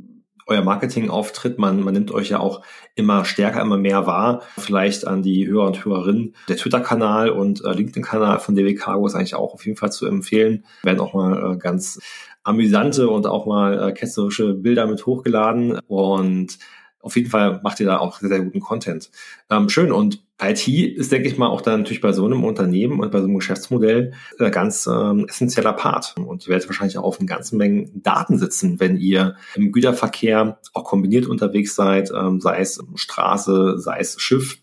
euer 0.48 0.62
Marketingauftritt, 0.62 1.58
man, 1.58 1.82
man 1.82 1.94
nimmt 1.94 2.12
euch 2.12 2.30
ja 2.30 2.40
auch 2.40 2.62
immer 2.94 3.26
stärker, 3.26 3.62
immer 3.62 3.78
mehr 3.78 4.06
wahr. 4.06 4.44
Vielleicht 4.58 5.06
an 5.08 5.22
die 5.22 5.48
Hörer 5.48 5.68
und 5.68 5.84
Hörerinnen. 5.84 6.36
Der 6.48 6.56
Twitter-Kanal 6.56 7.30
und 7.30 7.66
äh, 7.66 7.74
LinkedIn-Kanal 7.74 8.40
von 8.40 8.56
DW 8.56 8.76
Cargo 8.76 9.08
ist 9.08 9.16
eigentlich 9.16 9.36
auch 9.36 9.54
auf 9.54 9.66
jeden 9.66 9.78
Fall 9.78 9.92
zu 9.92 10.06
empfehlen. 10.06 10.64
Werden 10.84 11.00
auch 11.00 11.14
mal 11.14 11.54
äh, 11.54 11.58
ganz 11.58 12.00
amüsante 12.46 13.10
und 13.10 13.28
auch 13.28 13.46
mal 13.46 13.90
äh, 13.90 13.92
ketzerische 13.92 14.54
Bilder 14.54 14.88
mit 14.88 15.06
hochgeladen 15.06 15.80
und 15.88 16.58
auf 17.06 17.16
jeden 17.16 17.30
Fall 17.30 17.60
macht 17.64 17.80
ihr 17.80 17.86
da 17.86 18.00
auch 18.00 18.20
sehr, 18.20 18.30
sehr 18.30 18.42
guten 18.42 18.60
Content. 18.60 19.12
Ähm, 19.52 19.70
schön. 19.70 19.92
Und 19.92 20.25
IT 20.42 20.68
ist, 20.68 21.12
denke 21.12 21.28
ich 21.28 21.38
mal, 21.38 21.48
auch 21.48 21.62
dann 21.62 21.82
natürlich 21.82 22.02
bei 22.02 22.12
so 22.12 22.25
einem 22.25 22.44
Unternehmen 22.44 23.00
und 23.00 23.12
bei 23.12 23.20
so 23.20 23.25
einem 23.25 23.38
Geschäftsmodell 23.38 24.14
äh, 24.40 24.50
ganz 24.50 24.88
ähm, 24.88 25.28
essentieller 25.30 25.74
Part. 25.74 26.16
Und 26.18 26.48
ihr 26.48 26.50
werdet 26.50 26.68
wahrscheinlich 26.68 26.98
auch 26.98 27.04
auf 27.04 27.20
eine 27.20 27.28
ganze 27.28 27.56
Menge 27.58 27.92
Daten 27.94 28.40
sitzen, 28.40 28.80
wenn 28.80 28.98
ihr 28.98 29.36
im 29.54 29.72
Güterverkehr 29.72 30.60
auch 30.74 30.84
kombiniert 30.84 31.28
unterwegs 31.28 31.75
seid, 31.75 32.12
ähm, 32.12 32.42
sei 32.42 32.58
es 32.58 32.84
Straße, 32.96 33.78
sei 33.78 34.00
es 34.00 34.20
Schiff. 34.20 34.58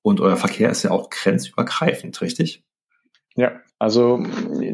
Und 0.00 0.20
euer 0.20 0.36
Verkehr 0.36 0.70
ist 0.70 0.84
ja 0.84 0.90
auch 0.90 1.10
grenzübergreifend, 1.10 2.18
richtig? 2.22 2.64
Ja, 3.36 3.60
also 3.78 4.22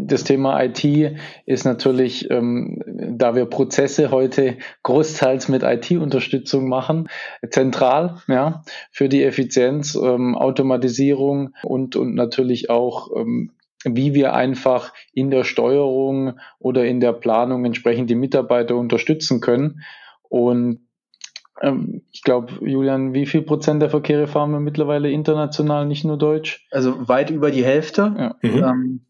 das 0.01 0.25
Thema 0.25 0.63
IT 0.63 0.85
ist 1.47 1.65
natürlich, 1.65 2.31
ähm, 2.31 2.83
da 2.87 3.35
wir 3.35 3.47
Prozesse 3.47 4.11
heute 4.11 4.59
großteils 4.83 5.49
mit 5.49 5.63
IT-Unterstützung 5.63 6.69
machen, 6.69 7.09
zentral 7.51 8.23
ja, 8.29 8.63
für 8.91 9.09
die 9.09 9.25
Effizienz, 9.25 9.95
ähm, 9.95 10.37
Automatisierung 10.37 11.55
und, 11.63 11.97
und 11.97 12.15
natürlich 12.15 12.71
auch 12.71 13.11
ähm, 13.17 13.53
wie 13.85 14.13
wir 14.13 14.35
einfach 14.35 14.93
in 15.15 15.31
der 15.31 15.45
Steuerung 15.45 16.39
oder 16.59 16.85
in 16.85 17.01
der 17.01 17.15
Planung 17.15 17.65
entsprechend 17.65 18.11
die 18.11 18.15
Mitarbeiter 18.15 18.77
unterstützen 18.77 19.41
können. 19.41 19.81
Und 20.29 20.81
ich 22.11 22.23
glaube, 22.23 22.53
Julian, 22.63 23.13
wie 23.13 23.27
viel 23.27 23.43
Prozent 23.43 23.83
der 23.83 23.91
Verkehre 23.91 24.27
fahren 24.27 24.53
wir 24.53 24.61
mittlerweile 24.61 25.11
international, 25.11 25.87
nicht 25.87 26.05
nur 26.05 26.17
deutsch? 26.17 26.67
Also 26.71 27.09
weit 27.09 27.31
über 27.31 27.51
die 27.51 27.65
Hälfte. 27.65 28.15
Ja. 28.43 28.51
Mhm. 28.51 28.65
Ähm, 28.65 29.01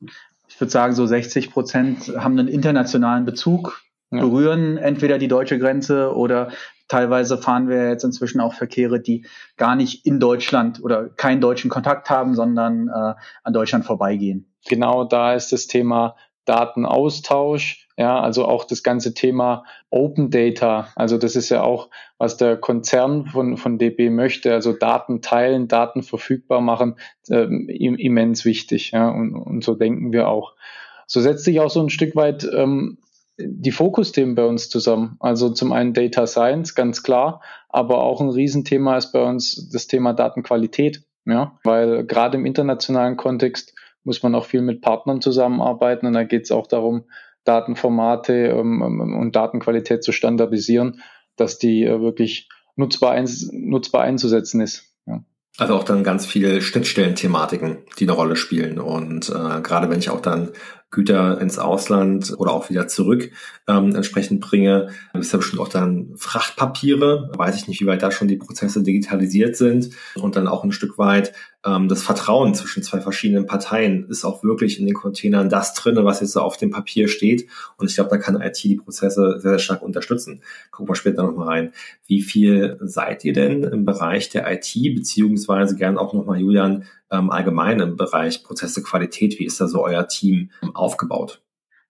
ich 0.48 0.60
würde 0.60 0.70
sagen, 0.70 0.94
so 0.94 1.06
60 1.06 1.52
Prozent 1.52 2.12
haben 2.16 2.38
einen 2.38 2.48
internationalen 2.48 3.24
Bezug, 3.24 3.82
ja. 4.10 4.20
berühren 4.20 4.76
entweder 4.76 5.18
die 5.18 5.28
deutsche 5.28 5.58
Grenze 5.58 6.14
oder 6.14 6.50
teilweise 6.88 7.38
fahren 7.38 7.68
wir 7.68 7.88
jetzt 7.88 8.04
inzwischen 8.04 8.40
auch 8.40 8.54
Verkehre, 8.54 9.00
die 9.00 9.26
gar 9.56 9.76
nicht 9.76 10.04
in 10.04 10.18
Deutschland 10.18 10.82
oder 10.82 11.08
keinen 11.08 11.40
deutschen 11.40 11.70
Kontakt 11.70 12.10
haben, 12.10 12.34
sondern 12.34 12.88
äh, 12.88 13.14
an 13.44 13.52
Deutschland 13.52 13.84
vorbeigehen. 13.84 14.52
Genau 14.68 15.04
da 15.04 15.34
ist 15.34 15.52
das 15.52 15.68
Thema 15.68 16.16
Datenaustausch, 16.44 17.88
ja, 17.96 18.20
also 18.20 18.46
auch 18.46 18.64
das 18.64 18.82
ganze 18.82 19.14
Thema 19.14 19.64
Open 19.90 20.30
Data. 20.30 20.88
Also 20.96 21.18
das 21.18 21.36
ist 21.36 21.50
ja 21.50 21.62
auch, 21.62 21.90
was 22.18 22.36
der 22.36 22.56
Konzern 22.56 23.26
von, 23.26 23.56
von 23.56 23.78
DB 23.78 24.10
möchte. 24.10 24.52
Also 24.52 24.72
Daten 24.72 25.20
teilen, 25.20 25.68
Daten 25.68 26.02
verfügbar 26.02 26.60
machen, 26.60 26.96
ähm, 27.28 27.68
immens 27.68 28.44
wichtig. 28.44 28.92
Ja, 28.92 29.10
und, 29.10 29.34
und 29.34 29.64
so 29.64 29.74
denken 29.74 30.12
wir 30.12 30.28
auch. 30.28 30.54
So 31.06 31.20
setzt 31.20 31.44
sich 31.44 31.60
auch 31.60 31.70
so 31.70 31.80
ein 31.80 31.90
Stück 31.90 32.16
weit 32.16 32.48
ähm, 32.54 32.98
die 33.38 33.72
Fokusthemen 33.72 34.34
bei 34.34 34.44
uns 34.44 34.68
zusammen. 34.68 35.16
Also 35.20 35.50
zum 35.50 35.72
einen 35.72 35.92
Data 35.92 36.26
Science, 36.26 36.74
ganz 36.74 37.02
klar, 37.02 37.42
aber 37.68 38.02
auch 38.02 38.20
ein 38.20 38.28
Riesenthema 38.28 38.96
ist 38.96 39.12
bei 39.12 39.22
uns 39.22 39.68
das 39.70 39.86
Thema 39.86 40.12
Datenqualität. 40.12 41.02
Ja, 41.26 41.58
weil 41.64 42.06
gerade 42.06 42.38
im 42.38 42.46
internationalen 42.46 43.18
Kontext 43.18 43.74
muss 44.04 44.22
man 44.22 44.34
auch 44.34 44.46
viel 44.46 44.62
mit 44.62 44.80
Partnern 44.80 45.20
zusammenarbeiten 45.20 46.06
und 46.06 46.14
da 46.14 46.24
geht 46.24 46.44
es 46.44 46.50
auch 46.50 46.66
darum, 46.66 47.04
Datenformate 47.50 48.32
ähm, 48.32 48.80
ähm, 48.82 49.16
und 49.18 49.34
Datenqualität 49.34 50.04
zu 50.04 50.12
standardisieren, 50.12 51.02
dass 51.36 51.58
die 51.58 51.84
äh, 51.84 52.00
wirklich 52.00 52.48
nutzbar, 52.76 53.10
eins, 53.12 53.50
nutzbar 53.52 54.02
einzusetzen 54.02 54.60
ist. 54.60 54.94
Ja. 55.06 55.24
Also 55.58 55.74
auch 55.74 55.82
dann 55.82 56.04
ganz 56.04 56.26
viele 56.26 56.62
Schnittstellenthematiken, 56.62 57.78
die 57.98 58.04
eine 58.04 58.12
Rolle 58.12 58.36
spielen. 58.36 58.78
Und 58.78 59.30
äh, 59.30 59.60
gerade 59.62 59.90
wenn 59.90 59.98
ich 59.98 60.10
auch 60.10 60.20
dann 60.20 60.50
Güter 60.90 61.40
ins 61.40 61.58
Ausland 61.58 62.34
oder 62.36 62.52
auch 62.52 62.68
wieder 62.68 62.88
zurück 62.88 63.30
ähm, 63.68 63.94
entsprechend 63.94 64.40
bringe. 64.40 64.88
Das 65.12 65.26
ist 65.26 65.32
ja 65.32 65.38
bestimmt 65.38 65.62
auch 65.62 65.68
dann 65.68 66.12
Frachtpapiere. 66.16 67.30
Weiß 67.36 67.56
ich 67.56 67.68
nicht, 67.68 67.80
wie 67.80 67.86
weit 67.86 68.02
da 68.02 68.10
schon 68.10 68.28
die 68.28 68.36
Prozesse 68.36 68.82
digitalisiert 68.82 69.56
sind. 69.56 69.90
Und 70.16 70.36
dann 70.36 70.48
auch 70.48 70.64
ein 70.64 70.72
Stück 70.72 70.98
weit 70.98 71.32
ähm, 71.64 71.88
das 71.88 72.02
Vertrauen 72.02 72.54
zwischen 72.54 72.82
zwei 72.82 73.00
verschiedenen 73.00 73.46
Parteien 73.46 74.08
ist 74.08 74.24
auch 74.24 74.42
wirklich 74.42 74.80
in 74.80 74.86
den 74.86 74.94
Containern 74.94 75.50
das 75.50 75.74
drinne, 75.74 76.04
was 76.04 76.20
jetzt 76.20 76.32
so 76.32 76.40
auf 76.40 76.56
dem 76.56 76.70
Papier 76.70 77.06
steht. 77.08 77.46
Und 77.76 77.88
ich 77.88 77.96
glaube, 77.96 78.10
da 78.10 78.18
kann 78.18 78.40
IT 78.40 78.62
die 78.64 78.76
Prozesse 78.76 79.38
sehr, 79.40 79.52
sehr 79.52 79.58
stark 79.58 79.82
unterstützen. 79.82 80.42
Gucken 80.70 80.90
wir 80.90 80.96
später 80.96 81.22
nochmal 81.22 81.48
rein. 81.48 81.72
Wie 82.06 82.22
viel 82.22 82.78
seid 82.80 83.24
ihr 83.24 83.32
denn 83.32 83.62
im 83.62 83.84
Bereich 83.84 84.30
der 84.30 84.50
IT, 84.50 84.72
beziehungsweise 84.94 85.76
gern 85.76 85.98
auch 85.98 86.14
nochmal, 86.14 86.40
Julian, 86.40 86.84
ähm, 87.10 87.30
allgemein 87.30 87.80
im 87.80 87.96
Bereich 87.96 88.44
Prozesse 88.44 88.82
Qualität? 88.82 89.38
Wie 89.38 89.46
ist 89.46 89.60
da 89.60 89.66
so 89.66 89.84
euer 89.84 90.08
Team 90.08 90.50
ähm, 90.62 90.74
aufgebaut? 90.74 91.42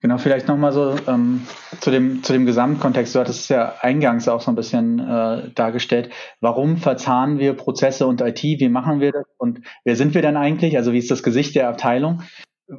Genau, 0.02 0.16
vielleicht 0.16 0.48
nochmal 0.48 0.72
so 0.72 0.96
ähm, 1.08 1.46
zu, 1.80 1.90
dem, 1.90 2.22
zu 2.22 2.32
dem 2.32 2.46
Gesamtkontext. 2.46 3.14
Du 3.14 3.20
hattest 3.20 3.40
es 3.40 3.48
ja 3.48 3.74
eingangs 3.80 4.28
auch 4.28 4.40
so 4.40 4.50
ein 4.50 4.54
bisschen 4.54 4.98
äh, 4.98 5.50
dargestellt. 5.54 6.10
Warum 6.40 6.78
verzahnen 6.78 7.38
wir 7.38 7.52
Prozesse 7.52 8.06
und 8.06 8.22
IT? 8.22 8.42
Wie 8.42 8.70
machen 8.70 9.00
wir 9.00 9.12
das? 9.12 9.26
Und 9.36 9.60
wer 9.84 9.96
sind 9.96 10.14
wir 10.14 10.22
denn 10.22 10.38
eigentlich? 10.38 10.78
Also 10.78 10.94
wie 10.94 10.98
ist 10.98 11.10
das 11.10 11.22
Gesicht 11.22 11.54
der 11.54 11.68
Abteilung? 11.68 12.22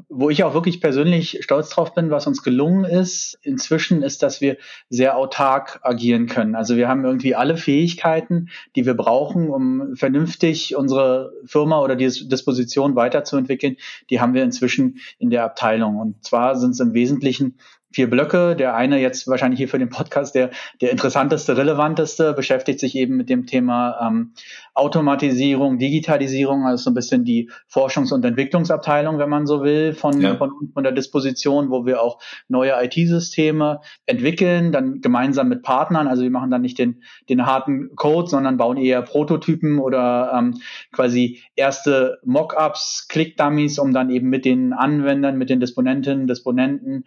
Wo 0.10 0.30
ich 0.30 0.44
auch 0.44 0.54
wirklich 0.54 0.80
persönlich 0.80 1.40
stolz 1.42 1.70
drauf 1.70 1.94
bin, 1.94 2.12
was 2.12 2.28
uns 2.28 2.44
gelungen 2.44 2.86
ist 2.86 3.38
inzwischen, 3.42 4.04
ist, 4.04 4.24
dass 4.24 4.42
wir 4.42 4.58
sehr 4.90 5.18
autark 5.18 5.80
agieren 5.84 6.28
können. 6.28 6.56
Also 6.56 6.78
wir 6.78 6.88
haben 6.88 7.04
irgendwie 7.04 7.36
alle 7.36 7.58
Fähigkeiten, 7.58 8.50
die 8.76 8.86
wir 8.86 8.94
brauchen, 8.94 9.50
um 9.50 9.96
vernünftig 9.96 10.76
unsere 10.76 11.34
Firma 11.46 11.82
oder 11.82 11.96
die 11.96 12.08
Disposition 12.08 12.96
weiterzuentwickeln, 12.96 13.78
die 14.10 14.22
haben 14.22 14.34
wir 14.34 14.44
inzwischen 14.44 15.00
in 15.20 15.30
der 15.30 15.44
Abteilung. 15.44 15.98
Und 15.98 16.24
zwar 16.24 16.56
sind 16.58 16.72
es 16.72 16.80
im 16.80 16.94
Wesentlichen 16.94 17.58
vier 17.92 18.10
Blöcke. 18.10 18.56
Der 18.56 18.76
eine 18.76 19.00
jetzt 19.00 19.28
wahrscheinlich 19.28 19.58
hier 19.58 19.68
für 19.68 19.80
den 19.80 19.90
Podcast, 19.90 20.36
der, 20.36 20.52
der 20.82 20.92
interessanteste, 20.92 21.58
relevanteste, 21.58 22.34
beschäftigt 22.34 22.80
sich 22.80 22.96
eben 22.96 23.18
mit 23.18 23.30
dem 23.30 23.46
Thema 23.46 24.08
ähm, 24.08 24.34
Automatisierung, 24.74 25.78
Digitalisierung, 25.78 26.66
also 26.66 26.84
so 26.84 26.92
ein 26.92 26.94
bisschen 26.94 27.26
die 27.26 27.50
Forschungs- 27.72 28.14
und 28.14 28.24
Entwicklungsabteilung, 28.24 29.18
wenn 29.18 29.30
man 29.30 29.46
so 29.46 29.64
will, 29.64 29.94
von, 29.94 30.20
ja. 30.22 30.36
von, 30.36 30.52
von 30.74 30.84
der 30.84 30.94
Disposition, 30.94 31.70
wo 31.70 31.86
wir 31.86 32.02
auch 32.02 32.20
neue 32.48 32.74
IT-Systeme 32.84 33.82
entwickeln, 34.06 34.72
dann 34.72 35.02
gemeinsam 35.02 35.50
mit 35.50 35.62
Partnern. 35.62 36.08
Also 36.08 36.24
wir 36.24 36.32
machen 36.32 36.52
dann 36.52 36.62
nicht 36.62 36.80
den, 36.80 37.04
den 37.30 37.46
harten 37.46 37.96
Code, 37.96 38.30
sondern 38.30 38.58
bauen 38.58 38.78
eher 38.78 39.02
Prototypen 39.02 39.80
oder 39.80 40.34
ähm, 40.38 40.62
quasi 40.92 41.42
erste 41.56 42.20
Mockups, 42.24 43.08
Click-Dummies, 43.10 43.78
um 43.80 43.94
dann 43.94 44.10
eben 44.10 44.30
mit 44.30 44.46
den 44.46 44.74
Anwendern, 44.74 45.38
mit 45.38 45.50
den 45.50 45.60
Disponentinnen, 45.60 46.28
Disponenten 46.28 47.06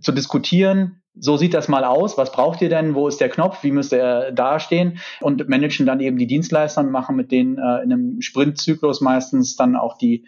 zu 0.00 0.12
diskutieren, 0.12 1.00
so 1.18 1.36
sieht 1.36 1.54
das 1.54 1.68
mal 1.68 1.84
aus, 1.84 2.16
was 2.16 2.32
braucht 2.32 2.62
ihr 2.62 2.68
denn, 2.68 2.94
wo 2.94 3.08
ist 3.08 3.20
der 3.20 3.28
Knopf, 3.28 3.62
wie 3.62 3.72
müsste 3.72 3.98
er 3.98 4.32
dastehen? 4.32 4.98
Und 5.20 5.48
managen 5.48 5.84
dann 5.84 6.00
eben 6.00 6.16
die 6.16 6.26
Dienstleister 6.26 6.80
und 6.80 6.90
machen 6.90 7.16
mit 7.16 7.30
denen 7.30 7.58
äh, 7.58 7.82
in 7.82 7.92
einem 7.92 8.20
Sprintzyklus 8.20 9.00
meistens 9.00 9.56
dann 9.56 9.76
auch 9.76 9.98
die, 9.98 10.26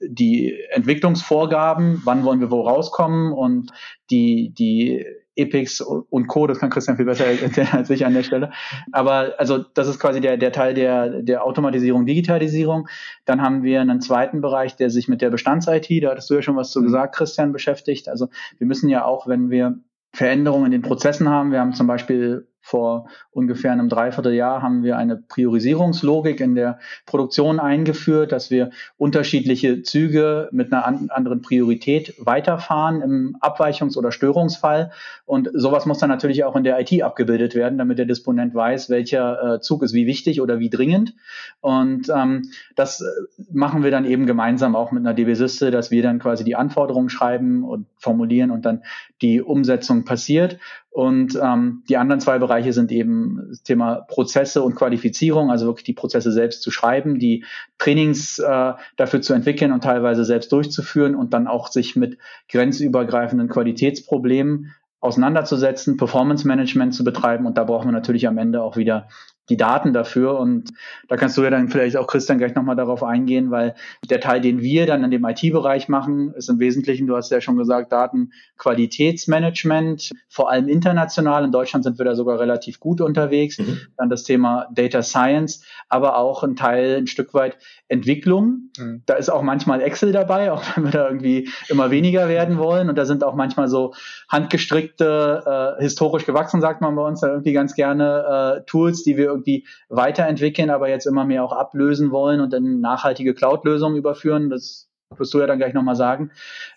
die 0.00 0.58
Entwicklungsvorgaben, 0.70 2.02
wann 2.04 2.24
wollen 2.24 2.40
wir 2.40 2.50
wo 2.50 2.62
rauskommen? 2.62 3.32
Und 3.32 3.70
die, 4.10 4.52
die 4.52 5.06
Epics 5.36 5.80
und 5.80 6.26
Co., 6.26 6.46
das 6.46 6.58
kann 6.58 6.70
Christian 6.70 6.96
viel 6.96 7.06
besser 7.06 7.26
erzählen 7.42 7.68
als 7.72 7.90
ich 7.90 8.04
an 8.04 8.14
der 8.14 8.22
Stelle. 8.22 8.52
Aber 8.92 9.34
also 9.38 9.58
das 9.58 9.88
ist 9.88 9.98
quasi 9.98 10.20
der, 10.20 10.36
der 10.36 10.52
Teil 10.52 10.74
der, 10.74 11.22
der 11.22 11.44
Automatisierung, 11.44 12.06
Digitalisierung. 12.06 12.88
Dann 13.24 13.40
haben 13.40 13.62
wir 13.62 13.80
einen 13.80 14.00
zweiten 14.00 14.40
Bereich, 14.40 14.76
der 14.76 14.90
sich 14.90 15.08
mit 15.08 15.22
der 15.22 15.30
Bestands-IT, 15.30 16.02
da 16.02 16.10
hattest 16.10 16.28
du 16.30 16.34
ja 16.34 16.42
schon 16.42 16.56
was 16.56 16.70
zu 16.70 16.80
mhm. 16.80 16.84
gesagt, 16.84 17.14
Christian, 17.14 17.52
beschäftigt. 17.52 18.08
Also 18.08 18.28
wir 18.58 18.66
müssen 18.66 18.88
ja 18.88 19.04
auch, 19.04 19.26
wenn 19.26 19.50
wir 19.50 19.78
Veränderungen 20.14 20.66
in 20.66 20.72
den 20.72 20.82
Prozessen 20.82 21.28
haben, 21.28 21.52
wir 21.52 21.60
haben 21.60 21.72
zum 21.72 21.86
Beispiel 21.86 22.46
vor 22.62 23.08
ungefähr 23.32 23.72
einem 23.72 23.88
Dreivierteljahr 23.88 24.62
haben 24.62 24.84
wir 24.84 24.96
eine 24.96 25.16
Priorisierungslogik 25.16 26.40
in 26.40 26.54
der 26.54 26.78
Produktion 27.06 27.58
eingeführt, 27.58 28.30
dass 28.30 28.50
wir 28.50 28.70
unterschiedliche 28.96 29.82
Züge 29.82 30.48
mit 30.52 30.72
einer 30.72 30.86
anderen 30.86 31.42
Priorität 31.42 32.14
weiterfahren 32.18 33.02
im 33.02 33.36
Abweichungs- 33.40 33.98
oder 33.98 34.12
Störungsfall. 34.12 34.92
Und 35.26 35.50
sowas 35.52 35.86
muss 35.86 35.98
dann 35.98 36.08
natürlich 36.08 36.44
auch 36.44 36.54
in 36.54 36.62
der 36.62 36.80
IT 36.80 37.02
abgebildet 37.02 37.56
werden, 37.56 37.78
damit 37.78 37.98
der 37.98 38.06
Disponent 38.06 38.54
weiß, 38.54 38.88
welcher 38.90 39.54
äh, 39.54 39.60
Zug 39.60 39.82
ist 39.82 39.92
wie 39.92 40.06
wichtig 40.06 40.40
oder 40.40 40.60
wie 40.60 40.70
dringend. 40.70 41.14
Und 41.60 42.08
ähm, 42.14 42.42
das 42.76 43.00
äh, 43.00 43.06
machen 43.52 43.82
wir 43.82 43.90
dann 43.90 44.04
eben 44.04 44.26
gemeinsam 44.26 44.76
auch 44.76 44.92
mit 44.92 45.04
einer 45.04 45.14
DB-Siste, 45.14 45.72
dass 45.72 45.90
wir 45.90 46.02
dann 46.02 46.20
quasi 46.20 46.44
die 46.44 46.54
Anforderungen 46.54 47.08
schreiben 47.08 47.64
und 47.64 47.86
formulieren 47.96 48.52
und 48.52 48.64
dann 48.64 48.82
die 49.20 49.42
Umsetzung 49.42 50.04
passiert. 50.04 50.58
Und 50.92 51.40
ähm, 51.42 51.84
die 51.88 51.96
anderen 51.96 52.20
zwei 52.20 52.38
Bereiche 52.38 52.74
sind 52.74 52.92
eben 52.92 53.46
das 53.48 53.62
Thema 53.62 54.02
Prozesse 54.02 54.62
und 54.62 54.74
Qualifizierung, 54.74 55.50
also 55.50 55.64
wirklich 55.64 55.84
die 55.84 55.94
Prozesse 55.94 56.30
selbst 56.32 56.60
zu 56.60 56.70
schreiben, 56.70 57.18
die 57.18 57.46
Trainings 57.78 58.38
äh, 58.38 58.74
dafür 58.98 59.22
zu 59.22 59.32
entwickeln 59.32 59.72
und 59.72 59.82
teilweise 59.82 60.26
selbst 60.26 60.52
durchzuführen 60.52 61.14
und 61.14 61.32
dann 61.32 61.46
auch 61.46 61.68
sich 61.68 61.96
mit 61.96 62.18
grenzübergreifenden 62.50 63.48
Qualitätsproblemen 63.48 64.74
auseinanderzusetzen, 65.00 65.96
Performance 65.96 66.46
Management 66.46 66.94
zu 66.94 67.04
betreiben. 67.04 67.46
Und 67.46 67.56
da 67.56 67.64
brauchen 67.64 67.88
wir 67.88 67.92
natürlich 67.92 68.28
am 68.28 68.36
Ende 68.36 68.62
auch 68.62 68.76
wieder 68.76 69.08
die 69.52 69.58
Daten 69.58 69.92
dafür. 69.92 70.38
Und 70.38 70.70
da 71.08 71.16
kannst 71.16 71.36
du 71.36 71.42
ja 71.42 71.50
dann 71.50 71.68
vielleicht 71.68 71.98
auch, 71.98 72.06
Christian, 72.06 72.38
gleich 72.38 72.54
nochmal 72.54 72.76
darauf 72.76 73.02
eingehen, 73.02 73.50
weil 73.50 73.74
der 74.08 74.20
Teil, 74.20 74.40
den 74.40 74.62
wir 74.62 74.86
dann 74.86 75.04
in 75.04 75.10
dem 75.10 75.22
IT-Bereich 75.24 75.88
machen, 75.88 76.32
ist 76.34 76.48
im 76.48 76.58
Wesentlichen, 76.58 77.06
du 77.06 77.14
hast 77.14 77.30
ja 77.30 77.42
schon 77.42 77.58
gesagt, 77.58 77.92
Datenqualitätsmanagement, 77.92 80.12
vor 80.28 80.50
allem 80.50 80.68
international. 80.68 81.44
In 81.44 81.52
Deutschland 81.52 81.84
sind 81.84 81.98
wir 81.98 82.06
da 82.06 82.14
sogar 82.14 82.40
relativ 82.40 82.80
gut 82.80 83.02
unterwegs. 83.02 83.58
Mhm. 83.58 83.80
Dann 83.98 84.08
das 84.08 84.24
Thema 84.24 84.68
Data 84.74 85.02
Science, 85.02 85.62
aber 85.88 86.16
auch 86.16 86.42
ein 86.42 86.56
Teil, 86.56 86.96
ein 86.96 87.06
Stück 87.06 87.34
weit 87.34 87.58
Entwicklung. 87.88 88.70
Mhm. 88.78 89.02
Da 89.04 89.12
ist 89.14 89.28
auch 89.28 89.42
manchmal 89.42 89.82
Excel 89.82 90.12
dabei, 90.12 90.50
auch 90.50 90.64
wenn 90.74 90.84
wir 90.84 90.92
da 90.92 91.06
irgendwie 91.06 91.50
immer 91.68 91.90
weniger 91.90 92.26
werden 92.28 92.56
wollen. 92.56 92.88
Und 92.88 92.96
da 92.96 93.04
sind 93.04 93.22
auch 93.22 93.34
manchmal 93.34 93.68
so 93.68 93.92
handgestrickte, 94.30 95.76
äh, 95.78 95.82
historisch 95.82 96.24
gewachsen, 96.24 96.62
sagt 96.62 96.80
man 96.80 96.96
bei 96.96 97.02
uns, 97.02 97.20
da 97.20 97.28
irgendwie 97.28 97.52
ganz 97.52 97.74
gerne 97.74 98.62
äh, 98.62 98.64
Tools, 98.64 99.02
die 99.02 99.18
wir 99.18 99.26
irgendwie 99.42 99.66
weiterentwickeln, 99.88 100.70
aber 100.70 100.88
jetzt 100.88 101.06
immer 101.06 101.24
mehr 101.24 101.44
auch 101.44 101.52
ablösen 101.52 102.10
wollen 102.10 102.40
und 102.40 102.54
in 102.54 102.80
nachhaltige 102.80 103.34
Cloud-Lösungen 103.34 103.96
überführen. 103.96 104.50
Das 104.50 104.88
wirst 105.18 105.34
du 105.34 105.40
ja 105.40 105.46
dann 105.46 105.58
gleich 105.58 105.74
nochmal 105.74 105.96
sagen. 105.96 106.30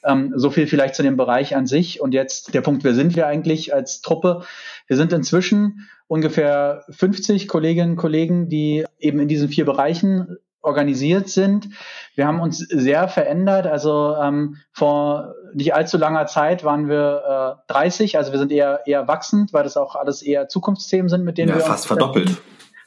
Ähm, 0.04 0.34
so 0.36 0.50
viel 0.50 0.68
vielleicht 0.68 0.96
zu 0.96 1.04
dem 1.04 1.18
Bereich 1.18 1.56
an 1.56 1.68
sich. 1.68 2.02
Und 2.02 2.14
jetzt 2.14 2.54
der 2.54 2.62
Punkt, 2.62 2.84
wer 2.84 2.94
sind 2.94 3.16
wir 3.16 3.28
eigentlich 3.28 3.74
als 3.74 4.02
Truppe? 4.02 4.44
Wir 4.88 4.98
sind 4.98 5.14
inzwischen 5.14 5.88
ungefähr 6.08 6.84
50 6.90 7.48
Kolleginnen 7.48 7.92
und 7.92 7.98
Kollegen, 7.98 8.50
die 8.50 8.86
eben 9.00 9.20
in 9.20 9.28
diesen 9.28 9.50
vier 9.50 9.66
Bereichen 9.66 10.38
organisiert 10.66 11.30
sind. 11.30 11.70
Wir 12.16 12.28
haben 12.28 12.40
uns 12.40 12.60
sehr 12.60 13.08
verändert. 13.08 13.68
Also 13.68 14.16
ähm, 14.22 14.58
vor 14.72 15.36
nicht 15.54 15.74
allzu 15.74 15.98
langer 15.98 16.26
Zeit 16.26 16.64
waren 16.64 16.90
wir 16.90 17.58
äh, 17.70 17.72
30, 17.72 18.18
also 18.18 18.32
wir 18.32 18.40
sind 18.40 18.52
eher 18.52 18.82
eher 18.86 19.08
wachsend, 19.08 19.54
weil 19.54 19.64
das 19.64 19.78
auch 19.78 19.96
alles 19.96 20.22
eher 20.22 20.50
Zukunftsthemen 20.50 21.10
sind, 21.10 21.24
mit 21.24 21.38
denen 21.38 21.50
ja, 21.50 21.56
wir 21.56 21.64
fast 21.64 21.88
verdoppelt 21.88 22.38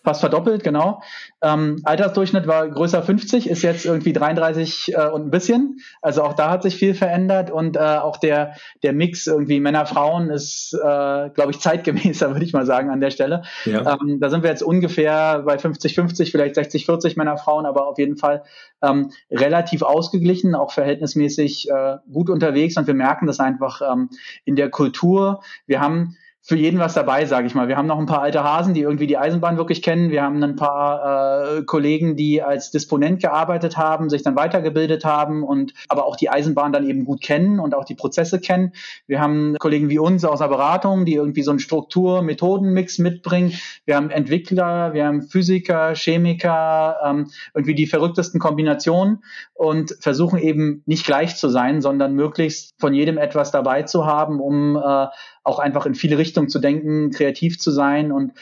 fast 0.04 0.20
verdoppelt, 0.20 0.64
genau. 0.64 1.02
Ähm, 1.42 1.80
Altersdurchschnitt 1.84 2.46
war 2.46 2.68
größer 2.68 3.02
50, 3.02 3.48
ist 3.48 3.62
jetzt 3.62 3.84
irgendwie 3.84 4.12
33 4.12 4.94
äh, 4.94 5.08
und 5.08 5.26
ein 5.26 5.30
bisschen. 5.30 5.78
Also 6.02 6.22
auch 6.22 6.34
da 6.34 6.50
hat 6.50 6.62
sich 6.62 6.76
viel 6.76 6.94
verändert 6.94 7.50
und 7.50 7.76
äh, 7.76 7.80
auch 7.80 8.16
der, 8.16 8.54
der 8.82 8.92
Mix 8.92 9.26
irgendwie 9.26 9.60
Männer, 9.60 9.86
Frauen 9.86 10.30
ist, 10.30 10.74
äh, 10.74 11.30
glaube 11.30 11.50
ich, 11.50 11.60
zeitgemäßer, 11.60 12.30
würde 12.32 12.44
ich 12.44 12.52
mal 12.52 12.66
sagen, 12.66 12.90
an 12.90 13.00
der 13.00 13.10
Stelle. 13.10 13.42
Ja. 13.64 13.98
Ähm, 14.00 14.18
da 14.20 14.30
sind 14.30 14.42
wir 14.42 14.50
jetzt 14.50 14.62
ungefähr 14.62 15.42
bei 15.44 15.58
50, 15.58 15.94
50, 15.94 16.30
vielleicht 16.30 16.54
60, 16.54 16.86
40 16.86 17.16
Männer, 17.16 17.36
Frauen, 17.36 17.66
aber 17.66 17.86
auf 17.86 17.98
jeden 17.98 18.16
Fall 18.16 18.44
ähm, 18.82 19.10
relativ 19.30 19.82
ausgeglichen, 19.82 20.54
auch 20.54 20.72
verhältnismäßig 20.72 21.70
äh, 21.70 21.96
gut 22.12 22.30
unterwegs 22.30 22.76
und 22.76 22.86
wir 22.86 22.94
merken 22.94 23.26
das 23.26 23.40
einfach 23.40 23.80
ähm, 23.80 24.10
in 24.44 24.56
der 24.56 24.70
Kultur. 24.70 25.42
Wir 25.66 25.80
haben 25.80 26.16
für 26.42 26.56
jeden 26.56 26.78
was 26.78 26.94
dabei, 26.94 27.26
sage 27.26 27.46
ich 27.46 27.54
mal. 27.54 27.68
Wir 27.68 27.76
haben 27.76 27.86
noch 27.86 27.98
ein 27.98 28.06
paar 28.06 28.22
alte 28.22 28.42
Hasen, 28.42 28.72
die 28.72 28.80
irgendwie 28.80 29.06
die 29.06 29.18
Eisenbahn 29.18 29.58
wirklich 29.58 29.82
kennen. 29.82 30.10
Wir 30.10 30.22
haben 30.22 30.42
ein 30.42 30.56
paar 30.56 31.58
äh, 31.58 31.62
Kollegen, 31.64 32.16
die 32.16 32.42
als 32.42 32.70
Disponent 32.70 33.20
gearbeitet 33.20 33.76
haben, 33.76 34.08
sich 34.08 34.22
dann 34.22 34.36
weitergebildet 34.36 35.04
haben 35.04 35.42
und 35.42 35.74
aber 35.88 36.06
auch 36.06 36.16
die 36.16 36.30
Eisenbahn 36.30 36.72
dann 36.72 36.88
eben 36.88 37.04
gut 37.04 37.20
kennen 37.20 37.60
und 37.60 37.74
auch 37.74 37.84
die 37.84 37.96
Prozesse 37.96 38.40
kennen. 38.40 38.72
Wir 39.06 39.20
haben 39.20 39.56
Kollegen 39.58 39.90
wie 39.90 39.98
uns 39.98 40.24
aus 40.24 40.38
der 40.38 40.48
Beratung, 40.48 41.04
die 41.04 41.14
irgendwie 41.14 41.42
so 41.42 41.50
einen 41.50 41.60
Struktur-Methoden-Mix 41.60 42.98
mitbringen. 42.98 43.52
Wir 43.84 43.96
haben 43.96 44.10
Entwickler, 44.10 44.94
wir 44.94 45.06
haben 45.06 45.22
Physiker, 45.22 45.94
Chemiker, 45.94 46.96
ähm, 47.04 47.30
irgendwie 47.52 47.74
die 47.74 47.86
verrücktesten 47.86 48.40
Kombinationen 48.40 49.22
und 49.54 49.96
versuchen 50.00 50.38
eben 50.38 50.82
nicht 50.86 51.04
gleich 51.04 51.36
zu 51.36 51.48
sein, 51.48 51.82
sondern 51.82 52.14
möglichst 52.14 52.74
von 52.78 52.94
jedem 52.94 53.18
etwas 53.18 53.50
dabei 53.50 53.82
zu 53.82 54.06
haben, 54.06 54.40
um 54.40 54.76
äh, 54.76 55.06
auch 55.48 55.58
einfach 55.58 55.86
in 55.86 55.94
viele 55.94 56.18
Richtungen 56.18 56.37
zu 56.46 56.60
denken, 56.60 57.10
kreativ 57.10 57.58
zu 57.58 57.72
sein 57.72 58.12
und 58.12 58.32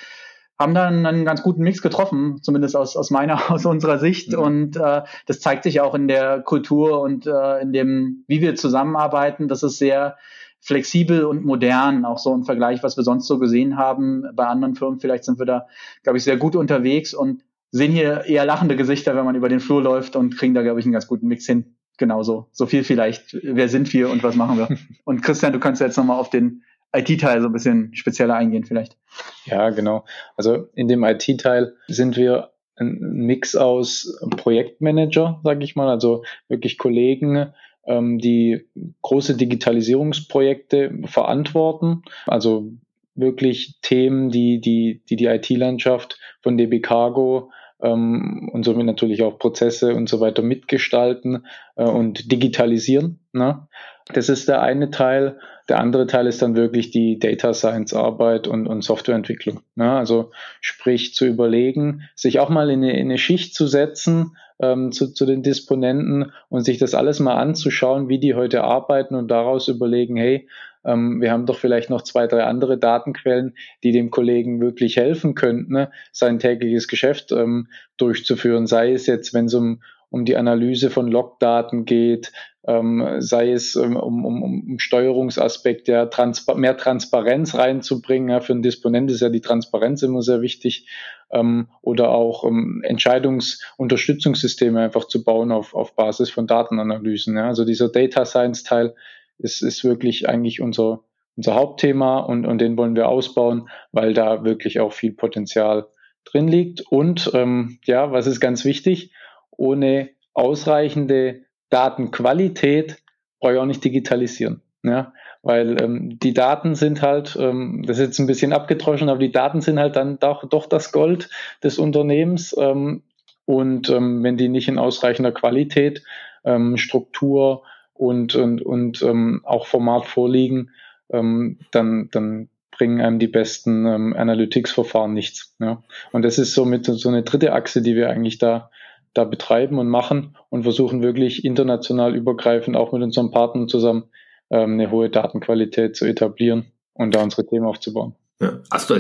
haben 0.58 0.74
dann 0.74 1.04
einen 1.04 1.24
ganz 1.24 1.42
guten 1.42 1.62
Mix 1.62 1.82
getroffen, 1.82 2.38
zumindest 2.42 2.76
aus, 2.76 2.96
aus 2.96 3.10
meiner, 3.10 3.50
aus 3.50 3.64
unserer 3.64 3.98
Sicht. 3.98 4.32
Mhm. 4.32 4.38
Und 4.38 4.76
äh, 4.76 5.02
das 5.26 5.40
zeigt 5.40 5.64
sich 5.64 5.80
auch 5.80 5.94
in 5.94 6.08
der 6.08 6.40
Kultur 6.40 7.00
und 7.00 7.26
äh, 7.26 7.60
in 7.60 7.72
dem, 7.72 8.24
wie 8.26 8.40
wir 8.40 8.54
zusammenarbeiten. 8.56 9.48
Das 9.48 9.62
ist 9.62 9.78
sehr 9.78 10.16
flexibel 10.60 11.24
und 11.24 11.44
modern, 11.44 12.04
auch 12.04 12.18
so 12.18 12.34
im 12.34 12.44
Vergleich, 12.44 12.82
was 12.82 12.96
wir 12.96 13.04
sonst 13.04 13.26
so 13.26 13.38
gesehen 13.38 13.76
haben. 13.76 14.24
Bei 14.34 14.46
anderen 14.46 14.74
Firmen 14.74 14.98
vielleicht 14.98 15.24
sind 15.24 15.38
wir 15.38 15.46
da, 15.46 15.66
glaube 16.02 16.18
ich, 16.18 16.24
sehr 16.24 16.36
gut 16.36 16.56
unterwegs 16.56 17.14
und 17.14 17.44
sehen 17.70 17.92
hier 17.92 18.24
eher 18.24 18.46
lachende 18.46 18.76
Gesichter, 18.76 19.14
wenn 19.14 19.24
man 19.24 19.36
über 19.36 19.48
den 19.48 19.60
Flur 19.60 19.82
läuft 19.82 20.16
und 20.16 20.36
kriegen 20.36 20.54
da, 20.54 20.62
glaube 20.62 20.80
ich, 20.80 20.86
einen 20.86 20.92
ganz 20.92 21.06
guten 21.06 21.28
Mix 21.28 21.46
hin. 21.46 21.76
Genauso. 21.98 22.48
So 22.52 22.66
viel 22.66 22.84
vielleicht. 22.84 23.38
Wer 23.42 23.68
sind 23.68 23.92
wir 23.92 24.10
und 24.10 24.22
was 24.22 24.36
machen 24.36 24.58
wir? 24.58 24.68
Und 25.04 25.22
Christian, 25.22 25.54
du 25.54 25.58
kannst 25.58 25.80
jetzt 25.80 25.96
nochmal 25.96 26.18
auf 26.18 26.28
den 26.28 26.62
IT-Teil 26.96 27.40
so 27.40 27.48
ein 27.48 27.52
bisschen 27.52 27.94
spezieller 27.94 28.34
eingehen 28.34 28.64
vielleicht. 28.64 28.96
Ja, 29.44 29.70
genau. 29.70 30.04
Also 30.36 30.68
in 30.74 30.88
dem 30.88 31.04
IT-Teil 31.04 31.74
sind 31.88 32.16
wir 32.16 32.50
ein 32.76 32.98
Mix 33.00 33.56
aus 33.56 34.18
Projektmanager, 34.36 35.40
sage 35.42 35.64
ich 35.64 35.76
mal, 35.76 35.88
also 35.88 36.24
wirklich 36.48 36.78
Kollegen, 36.78 37.52
ähm, 37.86 38.18
die 38.18 38.66
große 39.02 39.36
Digitalisierungsprojekte 39.36 41.02
verantworten, 41.04 42.02
also 42.26 42.72
wirklich 43.14 43.78
Themen, 43.80 44.30
die 44.30 44.60
die, 44.60 45.02
die, 45.08 45.16
die 45.16 45.26
IT-Landschaft 45.26 46.18
von 46.42 46.58
DB 46.58 46.80
Cargo 46.80 47.50
ähm, 47.80 48.50
und 48.52 48.64
somit 48.64 48.86
natürlich 48.86 49.22
auch 49.22 49.38
Prozesse 49.38 49.94
und 49.94 50.08
so 50.08 50.20
weiter 50.20 50.42
mitgestalten 50.42 51.46
äh, 51.76 51.84
und 51.84 52.30
digitalisieren. 52.30 53.20
Ne? 53.32 53.66
Das 54.12 54.28
ist 54.28 54.48
der 54.48 54.62
eine 54.62 54.90
Teil. 54.90 55.38
Der 55.68 55.80
andere 55.80 56.06
Teil 56.06 56.26
ist 56.28 56.40
dann 56.40 56.54
wirklich 56.54 56.90
die 56.90 57.18
Data 57.18 57.52
Science 57.52 57.92
Arbeit 57.92 58.46
und, 58.46 58.68
und 58.68 58.82
Softwareentwicklung. 58.82 59.60
Ne? 59.74 59.90
Also 59.90 60.30
sprich 60.60 61.14
zu 61.14 61.26
überlegen, 61.26 62.02
sich 62.14 62.38
auch 62.38 62.48
mal 62.48 62.70
in 62.70 62.84
eine, 62.84 62.96
in 62.98 63.06
eine 63.06 63.18
Schicht 63.18 63.54
zu 63.54 63.66
setzen 63.66 64.36
ähm, 64.60 64.92
zu, 64.92 65.12
zu 65.12 65.26
den 65.26 65.42
Disponenten 65.42 66.32
und 66.48 66.62
sich 66.62 66.78
das 66.78 66.94
alles 66.94 67.20
mal 67.20 67.36
anzuschauen, 67.36 68.08
wie 68.08 68.18
die 68.18 68.34
heute 68.34 68.64
arbeiten 68.64 69.14
und 69.14 69.28
daraus 69.28 69.68
überlegen, 69.68 70.16
hey, 70.16 70.48
ähm, 70.84 71.20
wir 71.20 71.32
haben 71.32 71.46
doch 71.46 71.58
vielleicht 71.58 71.90
noch 71.90 72.02
zwei, 72.02 72.26
drei 72.26 72.44
andere 72.44 72.78
Datenquellen, 72.78 73.54
die 73.82 73.92
dem 73.92 74.10
Kollegen 74.10 74.60
wirklich 74.60 74.96
helfen 74.96 75.34
könnten, 75.34 75.72
ne? 75.72 75.90
sein 76.12 76.38
tägliches 76.38 76.88
Geschäft 76.88 77.32
ähm, 77.32 77.68
durchzuführen, 77.96 78.66
sei 78.66 78.92
es 78.92 79.06
jetzt, 79.06 79.34
wenn 79.34 79.46
es 79.46 79.54
um 79.54 79.82
um 80.10 80.24
die 80.24 80.36
Analyse 80.36 80.90
von 80.90 81.08
Logdaten 81.08 81.84
geht, 81.84 82.32
ähm, 82.66 83.20
sei 83.20 83.52
es 83.52 83.76
ähm, 83.76 83.96
um, 83.96 84.24
um, 84.24 84.42
um 84.42 84.78
Steuerungsaspekte, 84.78 85.92
ja, 85.92 86.06
Transpa 86.06 86.54
mehr 86.54 86.76
Transparenz 86.76 87.54
reinzubringen. 87.54 88.30
Ja, 88.30 88.40
für 88.40 88.52
einen 88.52 88.62
Disponent 88.62 89.10
ist 89.10 89.20
ja 89.20 89.28
die 89.28 89.40
Transparenz 89.40 90.02
immer 90.02 90.22
sehr 90.22 90.42
wichtig. 90.42 90.88
Ähm, 91.30 91.68
oder 91.82 92.10
auch 92.10 92.44
ähm, 92.44 92.82
Entscheidungsunterstützungssysteme 92.84 94.80
einfach 94.80 95.06
zu 95.06 95.24
bauen 95.24 95.52
auf, 95.52 95.74
auf 95.74 95.94
Basis 95.94 96.30
von 96.30 96.46
Datenanalysen. 96.46 97.36
Ja. 97.36 97.46
Also 97.48 97.64
dieser 97.64 97.88
Data 97.88 98.24
Science 98.24 98.62
Teil 98.62 98.94
ist, 99.38 99.62
ist 99.62 99.84
wirklich 99.84 100.28
eigentlich 100.28 100.60
unser, 100.60 101.04
unser 101.36 101.54
Hauptthema 101.54 102.18
und, 102.20 102.46
und 102.46 102.58
den 102.58 102.76
wollen 102.76 102.96
wir 102.96 103.08
ausbauen, 103.08 103.68
weil 103.92 104.14
da 104.14 104.44
wirklich 104.44 104.80
auch 104.80 104.92
viel 104.92 105.12
Potenzial 105.12 105.86
drin 106.24 106.48
liegt. 106.48 106.80
Und 106.80 107.30
ähm, 107.34 107.78
ja, 107.84 108.10
was 108.12 108.26
ist 108.26 108.40
ganz 108.40 108.64
wichtig? 108.64 109.12
Ohne 109.56 110.10
ausreichende 110.34 111.42
Datenqualität 111.70 113.02
brauche 113.40 113.54
ich 113.54 113.58
auch 113.58 113.66
nicht 113.66 113.84
digitalisieren. 113.84 114.62
Ja, 114.82 115.12
weil 115.42 115.80
ähm, 115.82 116.18
die 116.20 116.32
Daten 116.32 116.74
sind 116.74 117.02
halt, 117.02 117.36
ähm, 117.40 117.82
das 117.86 117.98
ist 117.98 118.06
jetzt 118.06 118.18
ein 118.20 118.26
bisschen 118.26 118.52
abgetroschen, 118.52 119.08
aber 119.08 119.18
die 119.18 119.32
Daten 119.32 119.60
sind 119.60 119.78
halt 119.78 119.96
dann 119.96 120.18
doch, 120.18 120.48
doch 120.48 120.66
das 120.66 120.92
Gold 120.92 121.28
des 121.62 121.78
Unternehmens. 121.78 122.54
Ähm, 122.56 123.02
und 123.46 123.90
ähm, 123.90 124.22
wenn 124.22 124.36
die 124.36 124.48
nicht 124.48 124.68
in 124.68 124.78
ausreichender 124.78 125.32
Qualität, 125.32 126.02
ähm, 126.44 126.76
Struktur 126.76 127.62
und, 127.94 128.34
und, 128.34 128.62
und 128.62 129.02
ähm, 129.02 129.40
auch 129.44 129.66
Format 129.66 130.06
vorliegen, 130.06 130.70
ähm, 131.10 131.58
dann, 131.70 132.08
dann 132.12 132.48
bringen 132.70 133.00
einem 133.00 133.18
die 133.18 133.28
besten 133.28 133.86
ähm, 133.86 134.14
Analytics-Verfahren 134.16 135.14
nichts. 135.14 135.54
Ja. 135.58 135.82
Und 136.12 136.22
das 136.22 136.38
ist 136.38 136.54
somit 136.54 136.84
so 136.84 137.08
eine 137.08 137.22
dritte 137.22 137.52
Achse, 137.52 137.82
die 137.82 137.96
wir 137.96 138.10
eigentlich 138.10 138.38
da 138.38 138.70
da 139.16 139.24
betreiben 139.24 139.78
und 139.78 139.88
machen 139.88 140.36
und 140.50 140.64
versuchen 140.64 141.02
wirklich 141.02 141.44
international 141.44 142.14
übergreifend 142.14 142.76
auch 142.76 142.92
mit 142.92 143.02
unseren 143.02 143.30
Partnern 143.30 143.68
zusammen 143.68 144.04
ähm, 144.50 144.74
eine 144.74 144.90
hohe 144.90 145.10
Datenqualität 145.10 145.96
zu 145.96 146.04
etablieren 146.04 146.72
und 146.94 147.14
da 147.14 147.22
unsere 147.22 147.46
Themen 147.46 147.66
aufzubauen. 147.66 148.14
Ja, 148.40 148.60
also 148.68 148.94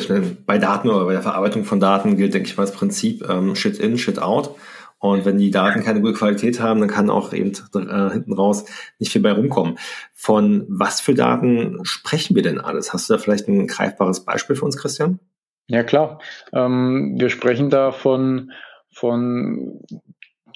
bei 0.46 0.58
Daten 0.58 0.88
oder 0.88 1.04
bei 1.04 1.12
der 1.12 1.22
Verarbeitung 1.22 1.64
von 1.64 1.78
Daten 1.78 2.16
gilt, 2.16 2.32
denke 2.32 2.48
ich 2.48 2.56
mal, 2.56 2.62
das 2.62 2.72
Prinzip 2.72 3.28
ähm, 3.28 3.54
Shit 3.54 3.78
in, 3.78 3.98
Shit 3.98 4.18
out. 4.18 4.54
Und 4.98 5.26
wenn 5.26 5.36
die 5.36 5.50
Daten 5.50 5.84
keine 5.84 6.00
gute 6.00 6.14
Qualität 6.14 6.60
haben, 6.60 6.80
dann 6.80 6.88
kann 6.88 7.10
auch 7.10 7.34
eben 7.34 7.52
äh, 7.74 8.10
hinten 8.10 8.32
raus 8.32 8.64
nicht 8.98 9.12
viel 9.12 9.20
bei 9.20 9.32
rumkommen. 9.32 9.78
Von 10.14 10.64
was 10.68 11.02
für 11.02 11.14
Daten 11.14 11.80
sprechen 11.82 12.34
wir 12.34 12.42
denn 12.42 12.58
alles? 12.58 12.94
Hast 12.94 13.10
du 13.10 13.14
da 13.14 13.18
vielleicht 13.18 13.46
ein 13.46 13.66
greifbares 13.66 14.24
Beispiel 14.24 14.56
für 14.56 14.64
uns, 14.64 14.78
Christian? 14.78 15.20
Ja, 15.68 15.82
klar. 15.82 16.20
Ähm, 16.52 17.16
wir 17.18 17.28
sprechen 17.28 17.68
da 17.68 17.92
von, 17.92 18.52
von 18.96 19.78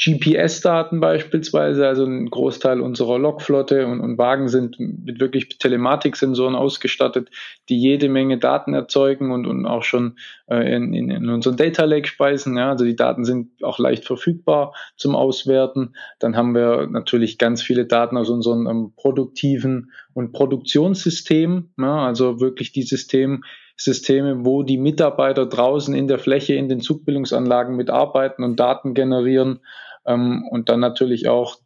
GPS-Daten 0.03 0.98
beispielsweise, 0.98 1.87
also 1.87 2.07
ein 2.07 2.31
Großteil 2.31 2.81
unserer 2.81 3.18
Lokflotte 3.18 3.87
und, 3.87 4.00
und 4.00 4.16
Wagen 4.16 4.48
sind 4.48 4.81
mit 4.81 5.20
wirklich 5.20 5.59
Telematiksensoren 5.59 6.55
ausgestattet, 6.55 7.29
die 7.68 7.79
jede 7.79 8.09
Menge 8.09 8.38
Daten 8.38 8.72
erzeugen 8.72 9.31
und, 9.31 9.46
und 9.46 9.66
auch 9.66 9.83
schon 9.83 10.16
äh, 10.48 10.74
in, 10.74 10.94
in, 10.94 11.11
in 11.11 11.29
unseren 11.29 11.59
Data 11.59 11.85
Lake 11.85 12.09
speisen. 12.09 12.57
Ja, 12.57 12.70
also 12.70 12.87
die 12.87 12.96
Daten 12.96 13.26
sind 13.26 13.62
auch 13.62 13.79
leicht 13.79 14.07
verfügbar 14.07 14.74
zum 14.96 15.14
Auswerten. 15.14 15.92
Dann 16.18 16.35
haben 16.35 16.55
wir 16.55 16.87
natürlich 16.90 17.37
ganz 17.37 17.62
viele 17.62 17.85
Daten 17.85 18.16
aus 18.16 18.31
unseren 18.31 18.66
ähm, 18.66 18.92
produktiven 18.96 19.92
und 20.14 20.33
Produktionssystemen, 20.33 21.74
ja, 21.76 22.07
also 22.07 22.40
wirklich 22.40 22.72
die 22.72 22.85
Systeme, 22.85 23.40
Systeme, 23.81 24.45
wo 24.45 24.62
die 24.62 24.77
Mitarbeiter 24.77 25.47
draußen 25.47 25.95
in 25.95 26.07
der 26.07 26.19
Fläche 26.19 26.55
in 26.55 26.69
den 26.69 26.81
Zugbildungsanlagen 26.81 27.75
mitarbeiten 27.75 28.45
und 28.45 28.61
Daten 28.61 28.93
generieren 28.93 29.61
ähm, 30.05 30.47
und 30.51 30.69
dann 30.69 30.81
natürlich 30.81 31.29
auch 31.29 31.57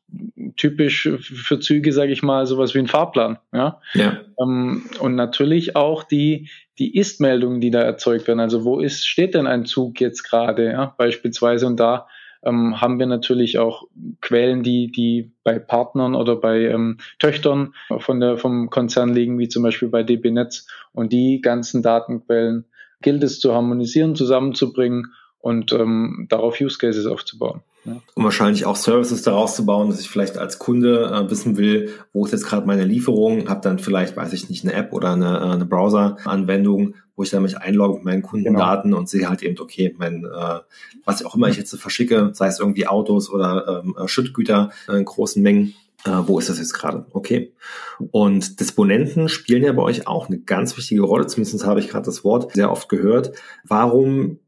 typisch 0.56 1.10
für 1.18 1.58
Züge, 1.58 1.92
sage 1.92 2.12
ich 2.12 2.22
mal, 2.22 2.46
sowas 2.46 2.72
wie 2.74 2.78
ein 2.78 2.86
Fahrplan. 2.86 3.38
Ja? 3.52 3.80
ja. 3.94 4.20
Ähm, 4.40 4.84
und 5.00 5.16
natürlich 5.16 5.74
auch 5.74 6.04
die, 6.04 6.50
die 6.78 6.96
Ist-Meldungen, 6.96 7.60
die 7.60 7.72
da 7.72 7.82
erzeugt 7.82 8.28
werden. 8.28 8.38
Also 8.38 8.64
wo 8.64 8.78
ist, 8.78 9.08
steht 9.08 9.34
denn 9.34 9.48
ein 9.48 9.64
Zug 9.64 10.00
jetzt 10.00 10.22
gerade, 10.22 10.70
ja? 10.70 10.94
beispielsweise. 10.96 11.66
Und 11.66 11.80
da 11.80 12.06
ähm, 12.44 12.80
haben 12.80 12.98
wir 12.98 13.06
natürlich 13.06 13.58
auch 13.58 13.84
Quellen, 14.20 14.62
die, 14.62 14.90
die 14.90 15.32
bei 15.42 15.58
Partnern 15.58 16.14
oder 16.14 16.36
bei 16.36 16.66
ähm, 16.66 16.98
Töchtern 17.18 17.74
von 17.98 18.20
der, 18.20 18.36
vom 18.36 18.70
Konzern 18.70 19.12
liegen, 19.12 19.38
wie 19.38 19.48
zum 19.48 19.62
Beispiel 19.62 19.88
bei 19.88 20.02
DB 20.02 20.30
Netz. 20.30 20.66
Und 20.92 21.12
die 21.12 21.40
ganzen 21.40 21.82
Datenquellen 21.82 22.66
gilt 23.02 23.22
es 23.22 23.40
zu 23.40 23.54
harmonisieren, 23.54 24.14
zusammenzubringen 24.16 25.12
und 25.44 25.72
ähm, 25.72 26.26
darauf 26.30 26.58
Use 26.58 26.78
Cases 26.78 27.04
aufzubauen. 27.04 27.60
Ja. 27.84 28.00
Und 28.14 28.24
wahrscheinlich 28.24 28.64
auch 28.64 28.76
Services 28.76 29.20
daraus 29.20 29.54
zu 29.54 29.66
bauen, 29.66 29.90
dass 29.90 30.00
ich 30.00 30.08
vielleicht 30.08 30.38
als 30.38 30.58
Kunde 30.58 31.04
äh, 31.12 31.30
wissen 31.30 31.58
will, 31.58 31.90
wo 32.14 32.24
ist 32.24 32.32
jetzt 32.32 32.46
gerade 32.46 32.66
meine 32.66 32.84
Lieferung, 32.84 33.46
habe 33.50 33.60
dann 33.60 33.78
vielleicht, 33.78 34.16
weiß 34.16 34.32
ich 34.32 34.48
nicht, 34.48 34.64
eine 34.64 34.72
App 34.72 34.94
oder 34.94 35.12
eine, 35.12 35.36
äh, 35.36 35.52
eine 35.52 35.66
Browser-Anwendung, 35.66 36.94
wo 37.14 37.24
ich 37.24 37.28
dann 37.28 37.42
mich 37.42 37.58
einlogge 37.58 37.96
mit 37.96 38.04
meinen 38.04 38.22
Kundendaten 38.22 38.90
genau. 38.90 39.00
und 39.00 39.10
sehe 39.10 39.28
halt 39.28 39.42
eben, 39.42 39.60
okay, 39.60 39.94
mein, 39.98 40.24
äh, 40.24 40.60
was 41.04 41.22
auch 41.22 41.34
immer 41.34 41.48
ich 41.48 41.58
jetzt 41.58 41.78
verschicke, 41.78 42.30
sei 42.32 42.46
es 42.46 42.58
irgendwie 42.58 42.86
Autos 42.86 43.28
oder 43.28 43.82
ähm, 43.84 43.94
äh, 44.02 44.08
Schüttgüter 44.08 44.70
in 44.88 45.04
großen 45.04 45.42
Mengen, 45.42 45.74
äh, 46.06 46.22
wo 46.26 46.38
ist 46.38 46.48
das 46.48 46.58
jetzt 46.58 46.72
gerade? 46.72 47.04
Okay. 47.12 47.52
Und 48.12 48.60
Disponenten 48.60 49.28
spielen 49.28 49.62
ja 49.62 49.72
bei 49.72 49.82
euch 49.82 50.06
auch 50.06 50.28
eine 50.28 50.38
ganz 50.38 50.74
wichtige 50.78 51.02
Rolle, 51.02 51.26
zumindest 51.26 51.66
habe 51.66 51.80
ich 51.80 51.88
gerade 51.88 52.06
das 52.06 52.24
Wort 52.24 52.54
sehr 52.54 52.70
oft 52.70 52.88
gehört. 52.88 53.32
Warum 53.62 54.38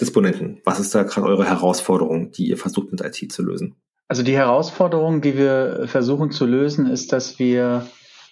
Disponenten. 0.00 0.60
Was 0.64 0.80
ist 0.80 0.94
da 0.94 1.02
gerade 1.02 1.26
eure 1.26 1.48
Herausforderung, 1.48 2.30
die 2.32 2.48
ihr 2.48 2.58
versucht 2.58 2.90
mit 2.90 3.00
IT 3.00 3.32
zu 3.32 3.42
lösen? 3.42 3.76
Also 4.08 4.22
die 4.22 4.36
Herausforderung, 4.36 5.20
die 5.20 5.36
wir 5.36 5.84
versuchen 5.86 6.30
zu 6.30 6.46
lösen, 6.46 6.86
ist, 6.86 7.12
dass 7.12 7.38
wir, 7.38 7.86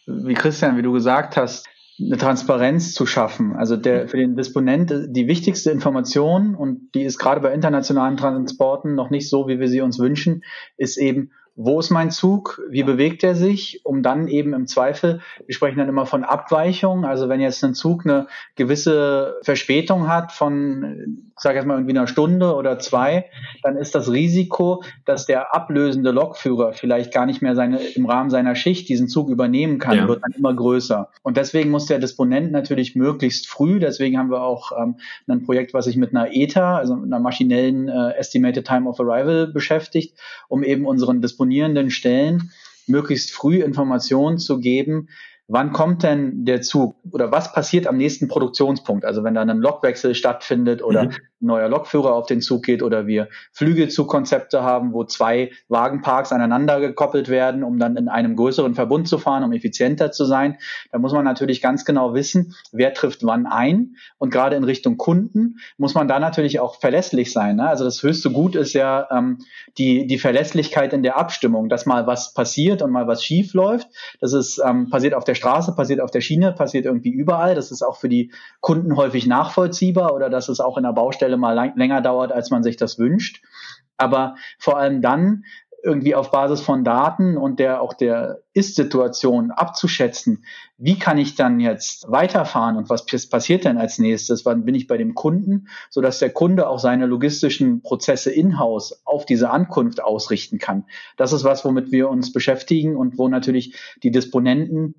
wie 0.07 0.35
Christian, 0.35 0.77
wie 0.77 0.83
du 0.83 0.93
gesagt 0.93 1.37
hast, 1.37 1.67
eine 2.01 2.17
Transparenz 2.17 2.93
zu 2.93 3.07
schaffen. 3.07 3.55
Also 3.55 3.77
der, 3.77 4.09
für 4.09 4.17
den 4.17 4.37
Disponent 4.37 4.93
die 5.09 5.29
wichtigste 5.29 5.71
Information, 5.71 6.55
und 6.55 6.95
die 6.95 7.03
ist 7.03 7.19
gerade 7.19 7.41
bei 7.41 7.53
internationalen 7.53 8.17
Transporten 8.17 8.95
noch 8.95 9.11
nicht 9.11 9.29
so, 9.29 9.47
wie 9.49 9.61
wir 9.61 9.69
sie 9.69 9.81
uns 9.81 9.99
wünschen, 9.99 10.43
ist 10.77 10.97
eben, 10.97 11.31
wo 11.57 11.79
ist 11.79 11.91
mein 11.91 12.11
Zug, 12.11 12.61
wie 12.69 12.83
bewegt 12.83 13.23
er 13.23 13.37
sich, 13.37 13.81
um 13.85 14.03
dann 14.03 14.27
eben 14.27 14.55
im 14.55 14.67
Zweifel, 14.67 15.21
wir 15.47 15.55
sprechen 15.55 15.79
dann 15.79 15.89
immer 15.89 16.05
von 16.05 16.25
Abweichungen, 16.25 17.05
also 17.05 17.29
wenn 17.29 17.41
jetzt 17.41 17.63
ein 17.63 17.75
Zug 17.75 18.05
eine 18.05 18.27
gewisse 18.57 19.37
Verspätung 19.43 20.09
hat 20.09 20.33
von, 20.33 21.33
sage 21.43 21.57
jetzt 21.59 21.67
mal 21.67 21.75
irgendwie 21.75 21.97
einer 21.97 22.07
Stunde 22.07 22.55
oder 22.55 22.79
zwei, 22.79 23.27
dann 23.63 23.77
ist 23.77 23.95
das 23.95 24.11
Risiko, 24.11 24.83
dass 25.05 25.27
der 25.27 25.55
ablösende 25.55 26.11
Lokführer 26.11 26.73
vielleicht 26.73 27.13
gar 27.13 27.27
nicht 27.27 27.43
mehr 27.43 27.55
seine, 27.55 27.79
im 27.79 28.07
Rahmen 28.07 28.31
seiner 28.31 28.55
Schicht 28.55 28.89
diesen 28.89 29.09
Zug 29.09 29.29
übernehmen 29.29 29.79
kann, 29.79 29.97
ja. 29.97 30.09
wird 30.09 30.23
dann 30.23 30.33
immer 30.33 30.55
größer. 30.55 31.11
Und 31.23 31.37
deswegen 31.37 31.71
muss 31.71 31.87
der 31.87 31.99
Disponent 31.99 32.53
natürlich 32.53 32.95
möglichst 32.95 33.49
früh, 33.49 33.81
deswegen 33.81 34.19
haben 34.19 34.31
wir 34.31 34.43
auch 34.43 34.73
ähm, 34.81 34.97
ein 35.27 35.43
Projekt, 35.43 35.75
was 35.75 35.87
sich 35.87 35.97
mit 35.97 36.15
einer 36.15 36.33
ETA, 36.33 36.77
also 36.77 36.97
mit 36.97 37.07
einer 37.07 37.21
maschinellen 37.21 37.89
äh, 37.89 38.13
Estimated 38.13 38.67
Time 38.67 38.89
of 38.89 39.01
Arrival 39.01 39.49
beschäftigt, 39.49 40.19
um 40.49 40.63
eben 40.63 40.87
unseren 40.87 41.21
disponierenden 41.21 41.91
Stellen 41.91 42.53
möglichst 42.87 43.33
früh 43.33 43.63
Informationen 43.63 44.39
zu 44.39 44.61
geben, 44.61 45.09
wann 45.47 45.73
kommt 45.73 46.03
denn 46.03 46.45
der 46.45 46.63
Zug 46.63 46.97
oder 47.11 47.31
was 47.31 47.53
passiert 47.53 47.87
am 47.87 47.97
nächsten 47.97 48.29
Produktionspunkt? 48.29 49.05
Also 49.05 49.25
wenn 49.25 49.35
dann 49.35 49.51
ein 49.51 49.59
Lokwechsel 49.59 50.15
stattfindet 50.15 50.83
oder 50.83 51.05
mhm. 51.05 51.11
ein 51.11 51.17
neuer 51.41 51.69
Lokführer 51.69 52.15
auf 52.15 52.27
den 52.27 52.41
Zug 52.41 52.63
geht 52.63 52.83
oder 52.83 53.07
wir 53.07 53.29
Flügelzugkonzepte 53.53 54.63
haben, 54.63 54.93
wo 54.95 55.05
zwei 55.05 55.53
Wagenparks 55.69 56.33
aneinander 56.33 56.81
gekoppelt 56.81 57.29
werden, 57.29 57.63
um 57.63 57.79
dann 57.79 57.97
in 57.97 58.09
einem 58.09 58.37
größeren 58.37 58.75
Verbund 58.75 59.07
zu 59.07 59.19
fahren, 59.19 59.45
um 59.45 59.53
effizienter 59.53 60.13
zu 60.13 60.25
sein. 60.25 60.57
Da 60.91 60.99
muss 60.99 61.13
man 61.13 61.25
natürlich 61.25 61.61
ganz 61.61 61.85
genau 61.85 62.15
wissen, 62.15 62.55
wer 62.73 62.95
trifft 62.95 63.25
wann 63.25 63.47
ein. 63.47 63.97
Und 64.17 64.31
gerade 64.31 64.57
in 64.57 64.65
Richtung 64.65 64.97
Kunden 64.97 65.59
muss 65.77 65.95
man 65.95 66.09
da 66.09 66.19
natürlich 66.19 66.61
auch 66.61 66.81
verlässlich 66.81 67.33
sein. 67.33 67.57
Ne? 67.57 67.69
Also 67.69 67.85
das 67.85 68.03
höchste 68.03 68.31
Gut 68.31 68.57
ist 68.57 68.73
ja 68.73 69.09
ähm, 69.11 69.39
die, 69.77 70.07
die 70.07 70.19
Verlässlichkeit 70.19 70.95
in 70.95 71.03
der 71.03 71.19
Abstimmung, 71.19 71.69
dass 71.69 71.85
mal 71.85 72.07
was 72.07 72.33
passiert 72.33 72.81
und 72.81 72.91
mal 72.91 73.07
was 73.07 73.23
schief 73.23 73.53
läuft. 73.53 73.89
Das 74.21 74.33
ist 74.33 74.61
ähm, 74.65 74.89
passiert 74.89 75.13
auf 75.13 75.25
der 75.25 75.34
der 75.35 75.39
Straße, 75.39 75.75
passiert 75.75 76.01
auf 76.01 76.11
der 76.11 76.21
Schiene, 76.21 76.53
passiert 76.53 76.87
irgendwie 76.87 77.11
überall. 77.11 77.55
Das 77.55 77.71
ist 77.71 77.83
auch 77.83 77.97
für 77.97 78.09
die 78.09 78.33
Kunden 78.61 78.97
häufig 78.97 79.27
nachvollziehbar 79.27 80.15
oder 80.15 80.31
dass 80.31 80.49
es 80.49 80.61
auch 80.61 80.77
in 80.77 80.85
der 80.85 80.93
Baustelle 80.93 81.37
mal 81.37 81.53
lang, 81.53 81.77
länger 81.77 82.01
dauert, 82.01 82.33
als 82.33 82.51
man 82.51 82.63
sich 82.63 82.77
das 82.77 82.99
wünscht. 82.99 83.43
Aber 83.97 84.37
vor 84.59 84.79
allem 84.79 85.03
dann 85.03 85.45
irgendwie 85.85 86.15
auf 86.15 86.31
Basis 86.31 86.63
von 86.63 86.83
Daten 86.83 87.37
und 87.37 87.59
der 87.61 87.83
auch 87.83 87.93
der 87.93 88.43
Ist-Situation 88.55 89.51
abzuschätzen, 89.51 90.45
wie 90.79 90.99
kann 90.99 91.19
ich 91.19 91.35
dann 91.35 91.61
jetzt 91.61 92.11
weiterfahren 92.11 92.77
und 92.77 92.89
was 92.89 93.05
passiert 93.05 93.65
denn 93.65 93.77
als 93.77 93.99
nächstes? 93.99 94.47
Wann 94.47 94.65
bin 94.65 94.75
ich 94.75 94.87
bei 94.87 94.97
dem 94.97 95.15
Kunden, 95.15 95.69
so 95.91 96.01
dass 96.01 96.21
der 96.21 96.31
Kunde 96.31 96.69
auch 96.69 96.79
seine 96.79 97.05
logistischen 97.05 97.83
Prozesse 97.83 98.31
in-house 98.31 99.03
auf 99.05 99.27
diese 99.27 99.51
Ankunft 99.51 100.03
ausrichten 100.03 100.59
kann? 100.59 100.87
Das 101.19 101.35
ist 101.35 101.45
was, 101.45 101.65
womit 101.65 101.93
wir 101.93 102.09
uns 102.09 102.33
beschäftigen 102.33 102.97
und 102.97 103.19
wo 103.19 103.29
natürlich 103.29 103.77
die 104.03 104.11
Disponenten 104.11 104.95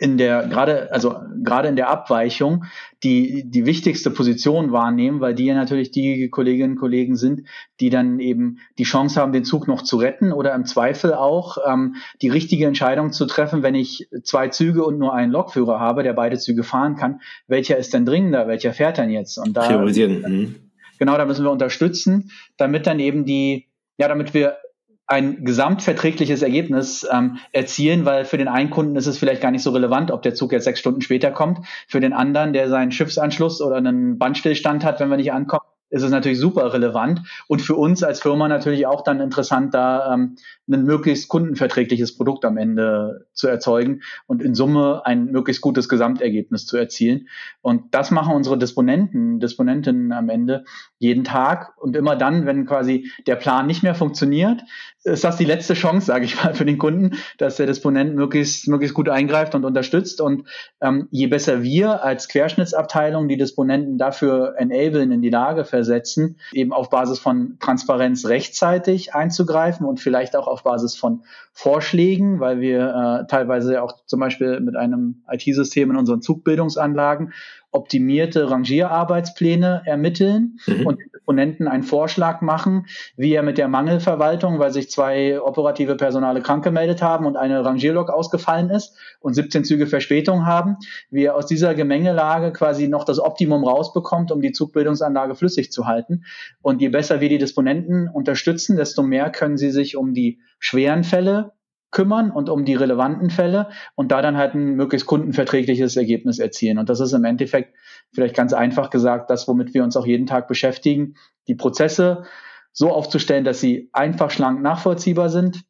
in 0.00 0.18
der 0.18 0.48
gerade 0.48 0.92
also 0.92 1.16
gerade 1.44 1.68
in 1.68 1.76
der 1.76 1.88
Abweichung 1.88 2.64
die 3.04 3.48
die 3.48 3.66
wichtigste 3.66 4.10
Position 4.10 4.72
wahrnehmen, 4.72 5.20
weil 5.20 5.34
die 5.34 5.46
ja 5.46 5.54
natürlich 5.54 5.92
die 5.92 6.28
Kolleginnen 6.28 6.72
und 6.72 6.78
Kollegen 6.78 7.16
sind, 7.16 7.42
die 7.78 7.88
dann 7.88 8.18
eben 8.18 8.58
die 8.78 8.84
Chance 8.84 9.20
haben, 9.20 9.32
den 9.32 9.44
Zug 9.44 9.68
noch 9.68 9.82
zu 9.82 9.96
retten 9.98 10.32
oder 10.32 10.54
im 10.54 10.64
Zweifel 10.64 11.14
auch 11.14 11.58
ähm, 11.66 11.96
die 12.20 12.28
richtige 12.28 12.66
Entscheidung 12.66 13.12
zu 13.12 13.26
treffen, 13.26 13.62
wenn 13.62 13.76
ich 13.76 14.08
zwei 14.24 14.48
Züge 14.48 14.84
und 14.84 14.98
nur 14.98 15.14
einen 15.14 15.30
Lokführer 15.30 15.78
habe, 15.78 16.02
der 16.02 16.14
beide 16.14 16.38
Züge 16.38 16.64
fahren 16.64 16.96
kann, 16.96 17.20
welcher 17.46 17.76
ist 17.76 17.94
denn 17.94 18.04
dringender, 18.04 18.48
welcher 18.48 18.72
fährt 18.72 18.98
denn 18.98 19.10
jetzt? 19.10 19.38
Und 19.38 19.56
da 19.56 19.68
priorisieren. 19.68 20.22
Mhm. 20.26 20.54
Genau, 20.98 21.16
da 21.16 21.26
müssen 21.26 21.44
wir 21.44 21.52
unterstützen, 21.52 22.32
damit 22.56 22.86
dann 22.86 22.98
eben 22.98 23.24
die 23.24 23.66
ja, 23.98 24.08
damit 24.08 24.34
wir 24.34 24.58
ein 25.06 25.44
gesamtverträgliches 25.44 26.42
Ergebnis 26.42 27.06
ähm, 27.10 27.38
erzielen, 27.52 28.04
weil 28.04 28.24
für 28.24 28.38
den 28.38 28.48
einen 28.48 28.70
Kunden 28.70 28.96
ist 28.96 29.06
es 29.06 29.18
vielleicht 29.18 29.40
gar 29.40 29.50
nicht 29.52 29.62
so 29.62 29.70
relevant, 29.70 30.10
ob 30.10 30.22
der 30.22 30.34
Zug 30.34 30.52
jetzt 30.52 30.64
sechs 30.64 30.80
Stunden 30.80 31.00
später 31.00 31.30
kommt. 31.30 31.66
Für 31.86 32.00
den 32.00 32.12
anderen, 32.12 32.52
der 32.52 32.68
seinen 32.68 32.90
Schiffsanschluss 32.90 33.60
oder 33.60 33.76
einen 33.76 34.18
Bandstillstand 34.18 34.84
hat, 34.84 34.98
wenn 34.98 35.08
wir 35.08 35.16
nicht 35.16 35.32
ankommen, 35.32 35.66
ist 35.90 36.02
es 36.02 36.10
natürlich 36.10 36.38
super 36.38 36.72
relevant 36.72 37.22
und 37.48 37.62
für 37.62 37.76
uns 37.76 38.02
als 38.02 38.20
Firma 38.20 38.48
natürlich 38.48 38.86
auch 38.86 39.02
dann 39.02 39.20
interessant, 39.20 39.74
da 39.74 40.12
ähm, 40.14 40.36
ein 40.68 40.84
möglichst 40.84 41.28
kundenverträgliches 41.28 42.16
Produkt 42.16 42.44
am 42.44 42.56
Ende 42.56 43.26
zu 43.32 43.46
erzeugen 43.46 44.02
und 44.26 44.42
in 44.42 44.54
Summe 44.54 45.02
ein 45.04 45.26
möglichst 45.26 45.62
gutes 45.62 45.88
Gesamtergebnis 45.88 46.66
zu 46.66 46.76
erzielen. 46.76 47.28
Und 47.62 47.94
das 47.94 48.10
machen 48.10 48.34
unsere 48.34 48.58
Disponenten, 48.58 49.38
Disponentinnen 49.38 50.12
am 50.12 50.28
Ende 50.28 50.64
jeden 50.98 51.24
Tag 51.24 51.74
und 51.78 51.94
immer 51.94 52.16
dann, 52.16 52.46
wenn 52.46 52.66
quasi 52.66 53.10
der 53.26 53.36
Plan 53.36 53.66
nicht 53.66 53.82
mehr 53.82 53.94
funktioniert, 53.94 54.62
ist 55.04 55.22
das 55.22 55.36
die 55.36 55.44
letzte 55.44 55.74
Chance, 55.74 56.06
sage 56.06 56.24
ich 56.24 56.42
mal, 56.42 56.54
für 56.54 56.64
den 56.64 56.78
Kunden, 56.78 57.16
dass 57.38 57.56
der 57.56 57.66
Disponent 57.66 58.16
möglichst, 58.16 58.66
möglichst 58.66 58.94
gut 58.94 59.08
eingreift 59.08 59.54
und 59.54 59.64
unterstützt. 59.64 60.20
Und 60.20 60.48
ähm, 60.80 61.06
je 61.10 61.28
besser 61.28 61.62
wir 61.62 62.02
als 62.02 62.28
Querschnittsabteilung 62.28 63.28
die 63.28 63.36
Disponenten 63.36 63.98
dafür 63.98 64.54
enablen, 64.58 65.12
in 65.12 65.22
die 65.22 65.30
Lage 65.30 65.64
versetzen, 65.76 66.38
eben 66.54 66.72
auf 66.72 66.88
Basis 66.88 67.18
von 67.18 67.58
Transparenz 67.60 68.24
rechtzeitig 68.24 69.14
einzugreifen 69.14 69.84
und 69.84 70.00
vielleicht 70.00 70.34
auch 70.34 70.46
auf 70.46 70.62
Basis 70.62 70.96
von 70.96 71.22
Vorschlägen, 71.52 72.40
weil 72.40 72.60
wir 72.60 72.80
äh, 72.80 73.26
teilweise 73.26 73.82
auch 73.82 73.92
zum 74.06 74.20
Beispiel 74.20 74.60
mit 74.60 74.74
einem 74.74 75.22
IT-System 75.30 75.90
in 75.90 75.98
unseren 75.98 76.22
Zugbildungsanlagen 76.22 77.34
optimierte 77.76 78.50
Rangierarbeitspläne 78.50 79.82
ermitteln 79.84 80.58
mhm. 80.66 80.86
und 80.86 80.98
Disponenten 81.26 81.68
einen 81.68 81.82
Vorschlag 81.82 82.40
machen, 82.40 82.86
wie 83.16 83.32
er 83.32 83.42
mit 83.42 83.58
der 83.58 83.68
Mangelverwaltung, 83.68 84.58
weil 84.58 84.72
sich 84.72 84.90
zwei 84.90 85.40
operative 85.40 85.96
Personale 85.96 86.40
krank 86.40 86.64
gemeldet 86.64 87.02
haben 87.02 87.26
und 87.26 87.36
eine 87.36 87.64
Rangierlok 87.64 88.10
ausgefallen 88.10 88.70
ist 88.70 88.96
und 89.20 89.34
17 89.34 89.64
Züge 89.64 89.86
Verspätung 89.86 90.46
haben, 90.46 90.76
wie 91.10 91.24
er 91.24 91.34
aus 91.34 91.46
dieser 91.46 91.74
Gemengelage 91.74 92.52
quasi 92.52 92.88
noch 92.88 93.04
das 93.04 93.18
Optimum 93.18 93.64
rausbekommt, 93.64 94.32
um 94.32 94.40
die 94.40 94.52
Zugbildungsanlage 94.52 95.34
flüssig 95.34 95.72
zu 95.72 95.86
halten. 95.86 96.24
Und 96.62 96.80
je 96.80 96.88
besser 96.88 97.20
wir 97.20 97.28
die 97.28 97.38
Disponenten 97.38 98.08
unterstützen, 98.08 98.76
desto 98.76 99.02
mehr 99.02 99.30
können 99.30 99.58
sie 99.58 99.70
sich 99.70 99.96
um 99.96 100.14
die 100.14 100.38
schweren 100.58 101.04
Fälle 101.04 101.55
kümmern 101.90 102.30
und 102.30 102.48
um 102.48 102.64
die 102.64 102.74
relevanten 102.74 103.30
Fälle 103.30 103.70
und 103.94 104.12
da 104.12 104.22
dann 104.22 104.36
halt 104.36 104.54
ein 104.54 104.74
möglichst 104.74 105.06
kundenverträgliches 105.06 105.96
Ergebnis 105.96 106.38
erzielen. 106.38 106.78
Und 106.78 106.88
das 106.88 107.00
ist 107.00 107.12
im 107.12 107.24
Endeffekt 107.24 107.74
vielleicht 108.12 108.34
ganz 108.34 108.52
einfach 108.52 108.90
gesagt 108.90 109.30
das, 109.30 109.48
womit 109.48 109.74
wir 109.74 109.84
uns 109.84 109.96
auch 109.96 110.06
jeden 110.06 110.26
Tag 110.26 110.48
beschäftigen, 110.48 111.14
die 111.48 111.54
Prozesse 111.54 112.24
so 112.72 112.92
aufzustellen, 112.92 113.44
dass 113.44 113.60
sie 113.60 113.88
einfach, 113.92 114.30
schlank, 114.30 114.60
nachvollziehbar 114.60 115.30
sind, 115.30 115.62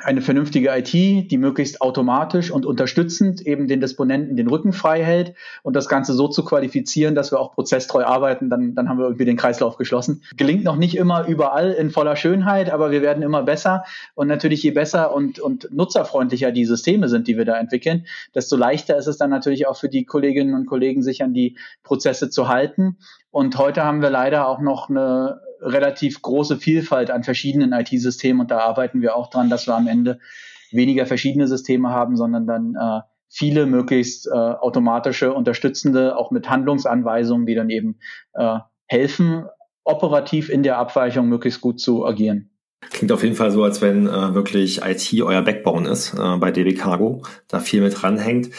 eine 0.00 0.22
vernünftige 0.22 0.70
IT, 0.70 0.92
die 0.92 1.38
möglichst 1.38 1.82
automatisch 1.82 2.50
und 2.50 2.64
unterstützend 2.64 3.42
eben 3.42 3.68
den 3.68 3.80
Disponenten 3.80 4.36
den 4.36 4.48
Rücken 4.48 4.72
frei 4.72 5.04
hält 5.04 5.34
und 5.62 5.76
das 5.76 5.86
Ganze 5.86 6.14
so 6.14 6.28
zu 6.28 6.44
qualifizieren, 6.44 7.14
dass 7.14 7.30
wir 7.30 7.38
auch 7.38 7.52
prozesstreu 7.52 8.04
arbeiten, 8.04 8.48
dann, 8.48 8.74
dann 8.74 8.88
haben 8.88 8.98
wir 8.98 9.04
irgendwie 9.04 9.26
den 9.26 9.36
Kreislauf 9.36 9.76
geschlossen. 9.76 10.22
Gelingt 10.36 10.64
noch 10.64 10.76
nicht 10.76 10.96
immer 10.96 11.26
überall 11.26 11.72
in 11.72 11.90
voller 11.90 12.16
Schönheit, 12.16 12.70
aber 12.70 12.90
wir 12.90 13.02
werden 13.02 13.22
immer 13.22 13.42
besser 13.42 13.84
und 14.14 14.28
natürlich 14.28 14.62
je 14.62 14.70
besser 14.70 15.14
und, 15.14 15.38
und 15.40 15.68
nutzerfreundlicher 15.70 16.52
die 16.52 16.64
Systeme 16.64 17.08
sind, 17.08 17.28
die 17.28 17.36
wir 17.36 17.44
da 17.44 17.58
entwickeln, 17.58 18.06
desto 18.34 18.56
leichter 18.56 18.96
ist 18.96 19.06
es 19.06 19.18
dann 19.18 19.30
natürlich 19.30 19.66
auch 19.66 19.76
für 19.76 19.90
die 19.90 20.04
Kolleginnen 20.04 20.54
und 20.54 20.66
Kollegen, 20.66 21.02
sich 21.02 21.22
an 21.22 21.34
die 21.34 21.58
Prozesse 21.82 22.30
zu 22.30 22.48
halten. 22.48 22.96
Und 23.30 23.58
heute 23.58 23.84
haben 23.84 24.00
wir 24.00 24.10
leider 24.10 24.46
auch 24.48 24.60
noch 24.60 24.88
eine 24.88 25.40
relativ 25.62 26.20
große 26.22 26.58
Vielfalt 26.58 27.10
an 27.10 27.22
verschiedenen 27.22 27.72
IT-Systemen 27.72 28.40
und 28.40 28.50
da 28.50 28.58
arbeiten 28.58 29.00
wir 29.00 29.16
auch 29.16 29.30
dran, 29.30 29.50
dass 29.50 29.66
wir 29.66 29.74
am 29.74 29.86
Ende 29.86 30.18
weniger 30.70 31.06
verschiedene 31.06 31.46
Systeme 31.46 31.90
haben, 31.90 32.16
sondern 32.16 32.46
dann 32.46 32.74
äh, 32.74 33.00
viele 33.28 33.66
möglichst 33.66 34.26
äh, 34.26 34.30
automatische, 34.30 35.32
unterstützende, 35.32 36.16
auch 36.16 36.30
mit 36.30 36.48
Handlungsanweisungen, 36.48 37.46
die 37.46 37.54
dann 37.54 37.70
eben 37.70 37.98
äh, 38.34 38.58
helfen, 38.86 39.46
operativ 39.84 40.48
in 40.48 40.62
der 40.62 40.78
Abweichung 40.78 41.28
möglichst 41.28 41.60
gut 41.60 41.80
zu 41.80 42.04
agieren. 42.06 42.51
Klingt 42.90 43.12
auf 43.12 43.22
jeden 43.22 43.36
Fall 43.36 43.50
so, 43.50 43.62
als 43.62 43.80
wenn 43.80 44.06
äh, 44.06 44.34
wirklich 44.34 44.82
IT 44.82 45.22
euer 45.22 45.42
Backbone 45.42 45.88
ist 45.88 46.14
äh, 46.14 46.36
bei 46.36 46.50
DB 46.50 46.74
Cargo, 46.74 47.22
da 47.48 47.60
viel 47.60 47.80
mit 47.80 48.00
dranhängt. 48.00 48.50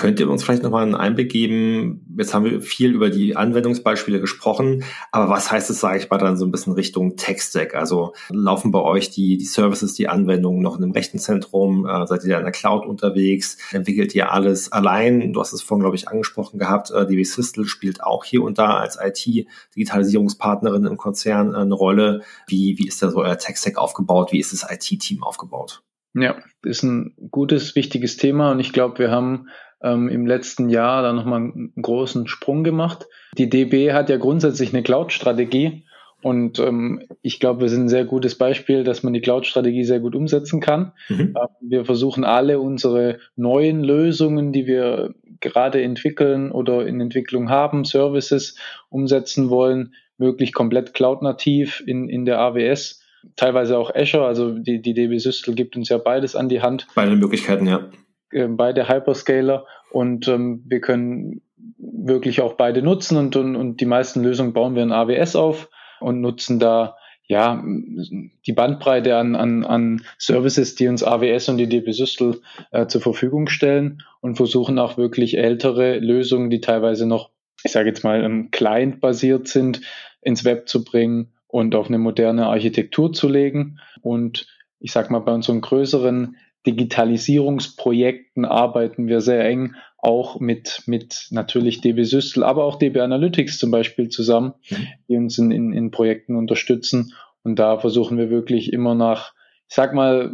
Könnt 0.00 0.18
ihr 0.18 0.30
uns 0.30 0.42
vielleicht 0.42 0.62
nochmal 0.62 0.84
einen 0.84 0.94
Einblick 0.94 1.30
geben? 1.30 2.06
Jetzt 2.16 2.32
haben 2.32 2.46
wir 2.46 2.62
viel 2.62 2.94
über 2.94 3.10
die 3.10 3.36
Anwendungsbeispiele 3.36 4.18
gesprochen, 4.18 4.84
aber 5.12 5.28
was 5.28 5.50
heißt 5.50 5.68
es, 5.68 5.80
sage 5.80 5.98
ich 5.98 6.08
mal, 6.08 6.16
dann 6.16 6.38
so 6.38 6.46
ein 6.46 6.50
bisschen 6.50 6.72
Richtung 6.72 7.16
Tech-Stack? 7.16 7.74
Also 7.74 8.14
laufen 8.30 8.70
bei 8.70 8.80
euch 8.80 9.10
die, 9.10 9.36
die 9.36 9.44
Services, 9.44 9.92
die 9.92 10.08
Anwendungen 10.08 10.62
noch 10.62 10.78
in 10.78 10.84
einem 10.84 10.92
Rechenzentrum? 10.92 11.86
Äh, 11.86 12.06
seid 12.06 12.24
ihr 12.24 12.38
in 12.38 12.44
der 12.44 12.52
Cloud 12.52 12.86
unterwegs? 12.86 13.58
Entwickelt 13.72 14.14
ihr 14.14 14.32
alles 14.32 14.72
allein? 14.72 15.34
Du 15.34 15.40
hast 15.40 15.52
es 15.52 15.60
vorhin, 15.60 15.82
glaube 15.82 15.96
ich, 15.96 16.08
angesprochen 16.08 16.58
gehabt. 16.58 16.90
Äh, 16.90 17.06
DB 17.06 17.24
Systel 17.24 17.66
spielt 17.66 18.02
auch 18.02 18.24
hier 18.24 18.42
und 18.42 18.56
da 18.58 18.78
als 18.78 18.96
IT-Digitalisierungspartnerin 18.98 20.86
im 20.86 20.96
Konzern 20.96 21.52
äh, 21.52 21.58
eine 21.58 21.74
Rolle. 21.74 22.22
Wie, 22.46 22.78
wie 22.78 22.88
ist 22.88 23.02
da 23.02 23.10
so 23.10 23.18
euer 23.18 23.36
Tech-Stack 23.36 23.69
aufgebaut? 23.78 24.32
Wie 24.32 24.38
ist 24.38 24.52
das 24.52 24.66
IT-Team 24.70 25.22
aufgebaut? 25.22 25.82
Ja, 26.14 26.36
ist 26.62 26.82
ein 26.82 27.14
gutes, 27.30 27.76
wichtiges 27.76 28.16
Thema 28.16 28.50
und 28.50 28.60
ich 28.60 28.72
glaube, 28.72 28.98
wir 28.98 29.10
haben 29.10 29.48
ähm, 29.82 30.08
im 30.08 30.26
letzten 30.26 30.68
Jahr 30.68 31.02
da 31.02 31.12
nochmal 31.12 31.40
einen 31.40 31.72
großen 31.80 32.26
Sprung 32.26 32.64
gemacht. 32.64 33.06
Die 33.38 33.48
DB 33.48 33.92
hat 33.92 34.10
ja 34.10 34.16
grundsätzlich 34.16 34.74
eine 34.74 34.82
Cloud-Strategie 34.82 35.84
und 36.22 36.58
ähm, 36.58 37.06
ich 37.22 37.40
glaube, 37.40 37.62
wir 37.62 37.68
sind 37.68 37.84
ein 37.84 37.88
sehr 37.88 38.04
gutes 38.04 38.36
Beispiel, 38.36 38.84
dass 38.84 39.02
man 39.02 39.12
die 39.12 39.20
Cloud-Strategie 39.20 39.84
sehr 39.84 40.00
gut 40.00 40.14
umsetzen 40.14 40.60
kann. 40.60 40.92
Mhm. 41.08 41.34
Äh, 41.36 41.46
wir 41.60 41.84
versuchen 41.84 42.24
alle 42.24 42.60
unsere 42.60 43.18
neuen 43.36 43.82
Lösungen, 43.82 44.52
die 44.52 44.66
wir 44.66 45.14
gerade 45.40 45.82
entwickeln 45.82 46.52
oder 46.52 46.86
in 46.86 47.00
Entwicklung 47.00 47.48
haben, 47.48 47.84
Services 47.84 48.56
umsetzen 48.90 49.48
wollen, 49.48 49.94
möglich 50.18 50.52
komplett 50.52 50.92
cloud-nativ 50.92 51.82
in, 51.86 52.10
in 52.10 52.26
der 52.26 52.38
AWS, 52.38 52.99
teilweise 53.36 53.78
auch 53.78 53.94
Azure, 53.94 54.26
also 54.26 54.50
die, 54.50 54.80
die 54.80 54.94
DB 54.94 55.18
Systel 55.18 55.54
gibt 55.54 55.76
uns 55.76 55.88
ja 55.88 55.98
beides 55.98 56.36
an 56.36 56.48
die 56.48 56.62
Hand. 56.62 56.86
Beide 56.94 57.16
Möglichkeiten, 57.16 57.66
ja. 57.66 57.90
Äh, 58.30 58.48
beide 58.48 58.88
Hyperscaler 58.88 59.66
und 59.90 60.28
ähm, 60.28 60.62
wir 60.66 60.80
können 60.80 61.42
wirklich 61.78 62.40
auch 62.40 62.54
beide 62.54 62.82
nutzen 62.82 63.16
und, 63.16 63.36
und, 63.36 63.56
und 63.56 63.80
die 63.80 63.86
meisten 63.86 64.22
Lösungen 64.22 64.52
bauen 64.52 64.74
wir 64.74 64.82
in 64.82 64.92
AWS 64.92 65.36
auf 65.36 65.68
und 66.00 66.20
nutzen 66.20 66.58
da 66.58 66.96
ja 67.26 67.62
die 67.64 68.52
Bandbreite 68.52 69.16
an, 69.16 69.36
an, 69.36 69.64
an 69.64 70.02
Services, 70.18 70.74
die 70.74 70.88
uns 70.88 71.04
AWS 71.04 71.48
und 71.50 71.58
die 71.58 71.68
DB 71.68 71.92
Systel 71.92 72.40
äh, 72.72 72.86
zur 72.86 73.00
Verfügung 73.00 73.48
stellen 73.48 74.02
und 74.20 74.36
versuchen 74.36 74.78
auch 74.78 74.96
wirklich 74.96 75.38
ältere 75.38 75.98
Lösungen, 75.98 76.50
die 76.50 76.60
teilweise 76.60 77.06
noch, 77.06 77.30
ich 77.62 77.72
sage 77.72 77.88
jetzt 77.88 78.02
mal, 78.02 78.24
ähm, 78.24 78.50
Client-basiert 78.50 79.46
sind, 79.46 79.80
ins 80.22 80.44
Web 80.44 80.68
zu 80.68 80.84
bringen 80.84 81.32
und 81.50 81.74
auf 81.74 81.88
eine 81.88 81.98
moderne 81.98 82.46
Architektur 82.46 83.12
zu 83.12 83.28
legen. 83.28 83.78
Und 84.02 84.46
ich 84.78 84.92
sage 84.92 85.12
mal, 85.12 85.20
bei 85.20 85.32
unseren 85.32 85.60
größeren 85.60 86.36
Digitalisierungsprojekten 86.66 88.44
arbeiten 88.44 89.06
wir 89.06 89.20
sehr 89.20 89.44
eng 89.44 89.74
auch 89.98 90.40
mit, 90.40 90.82
mit 90.86 91.28
natürlich 91.30 91.80
DB 91.80 92.04
Systel, 92.04 92.42
aber 92.42 92.64
auch 92.64 92.76
DB 92.76 93.00
Analytics 93.00 93.58
zum 93.58 93.70
Beispiel 93.70 94.08
zusammen, 94.08 94.54
mhm. 94.68 94.86
die 95.08 95.16
uns 95.16 95.38
in, 95.38 95.50
in, 95.50 95.72
in 95.72 95.90
Projekten 95.90 96.36
unterstützen. 96.36 97.14
Und 97.42 97.58
da 97.58 97.78
versuchen 97.78 98.18
wir 98.18 98.30
wirklich 98.30 98.72
immer 98.72 98.94
nach, 98.94 99.32
ich 99.68 99.74
sag 99.74 99.94
mal, 99.94 100.32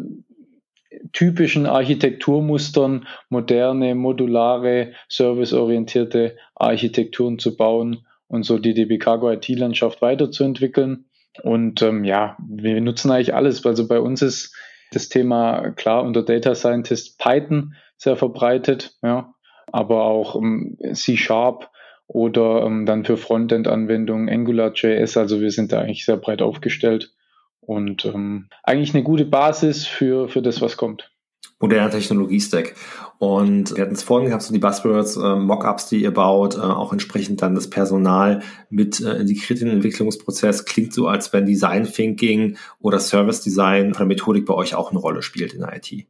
typischen 1.12 1.66
Architekturmustern 1.66 3.07
moderne, 3.29 3.94
modulare, 3.94 4.92
serviceorientierte 5.09 6.37
Architekturen 6.55 7.38
zu 7.38 7.57
bauen 7.57 8.06
und 8.29 8.45
so 8.45 8.59
die 8.59 8.75
DB 8.75 8.99
Cargo 8.99 9.31
IT-Landschaft 9.31 10.03
weiterzuentwickeln. 10.03 11.07
Und 11.43 11.83
ähm, 11.83 12.05
ja, 12.05 12.37
wir 12.49 12.81
nutzen 12.81 13.11
eigentlich 13.11 13.35
alles. 13.35 13.65
Also 13.65 13.87
bei 13.87 14.01
uns 14.01 14.23
ist 14.23 14.55
das 14.93 15.09
Thema 15.09 15.71
klar 15.73 16.03
unter 16.05 16.23
Data 16.23 16.55
Scientist 16.55 17.19
Python 17.19 17.75
sehr 17.97 18.17
verbreitet, 18.17 18.97
ja, 19.03 19.35
aber 19.73 20.05
auch 20.05 20.37
ähm, 20.37 20.79
C 20.93 21.17
Sharp 21.17 21.71
oder 22.07 22.65
ähm, 22.65 22.87
dann 22.87 23.05
für 23.05 23.17
Frontend-Anwendungen 23.17 24.29
AngularJS. 24.29 25.17
Also 25.17 25.41
wir 25.41 25.51
sind 25.51 25.73
da 25.73 25.81
eigentlich 25.81 26.05
sehr 26.05 26.17
breit 26.17 26.41
aufgestellt 26.41 27.12
und 27.61 28.05
ähm, 28.05 28.49
eigentlich 28.62 28.95
eine 28.95 29.03
gute 29.03 29.25
Basis 29.25 29.87
für, 29.87 30.29
für 30.29 30.43
das, 30.43 30.61
was 30.61 30.77
kommt 30.77 31.11
moderner 31.59 31.90
Technologie-Stack. 31.90 32.75
Und 33.18 33.75
wir 33.75 33.83
hatten 33.83 33.94
es 33.94 34.03
vorhin 34.03 34.29
gehabt, 34.29 34.42
so 34.42 34.53
die 34.53 34.59
Buzzwords, 34.61 35.16
äh, 35.16 35.37
Mockups, 35.37 35.88
die 35.88 36.03
ihr 36.03 36.12
baut, 36.12 36.57
äh, 36.57 36.61
auch 36.61 36.92
entsprechend 36.92 37.40
dann 37.40 37.55
das 37.55 37.70
Personal 37.70 38.42
mit 38.68 39.01
äh, 39.01 39.16
integriert 39.16 39.61
in 39.61 39.68
den 39.68 39.77
Entwicklungsprozess. 39.77 40.66
Klingt 40.66 40.92
so, 40.92 41.07
als 41.09 41.33
wenn 41.33 41.46
Design 41.46 41.85
Thinking 41.85 42.59
oder 42.79 42.99
Service 42.99 43.40
Design 43.40 43.94
von 43.94 44.09
der 44.09 44.16
Methodik 44.16 44.44
bei 44.44 44.55
euch 44.55 44.75
auch 44.75 44.90
eine 44.90 45.01
Rolle 45.01 45.22
spielt 45.22 45.55
in 45.55 45.61
der 45.61 45.75
IT. 45.75 46.07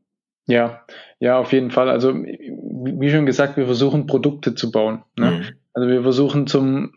Ja, 0.49 0.85
ja, 1.19 1.39
auf 1.39 1.53
jeden 1.53 1.71
Fall. 1.71 1.89
Also, 1.89 2.15
wie 2.15 3.11
schon 3.11 3.27
gesagt, 3.27 3.57
wir 3.57 3.67
versuchen 3.67 4.07
Produkte 4.07 4.55
zu 4.55 4.71
bauen. 4.71 5.03
Ne? 5.17 5.31
Mhm. 5.31 5.45
Also 5.75 5.89
wir 5.89 6.03
versuchen 6.03 6.47
zum, 6.47 6.95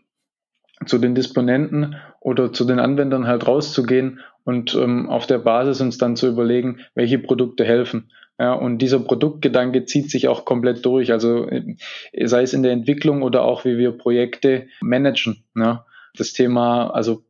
zu 0.86 0.98
den 0.98 1.14
Disponenten 1.14 1.96
oder 2.20 2.52
zu 2.52 2.64
den 2.64 2.78
Anwendern 2.78 3.26
halt 3.26 3.46
rauszugehen 3.46 4.20
und 4.44 4.74
ähm, 4.74 5.08
auf 5.08 5.26
der 5.26 5.38
Basis 5.38 5.80
uns 5.80 5.98
dann 5.98 6.16
zu 6.16 6.28
überlegen, 6.28 6.80
welche 6.94 7.18
Produkte 7.18 7.64
helfen. 7.64 8.10
Ja, 8.40 8.54
und 8.54 8.78
dieser 8.78 9.00
Produktgedanke 9.00 9.84
zieht 9.84 10.10
sich 10.10 10.26
auch 10.26 10.46
komplett 10.46 10.86
durch. 10.86 11.12
Also 11.12 11.46
äh, 11.46 11.76
sei 12.24 12.40
es 12.40 12.54
in 12.54 12.62
der 12.62 12.72
Entwicklung 12.72 13.20
oder 13.20 13.44
auch 13.44 13.66
wie 13.66 13.76
wir 13.76 13.92
Projekte 13.92 14.66
managen. 14.80 15.44
Ja. 15.54 15.84
Das 16.16 16.32
Thema, 16.32 16.88
also 16.88 17.22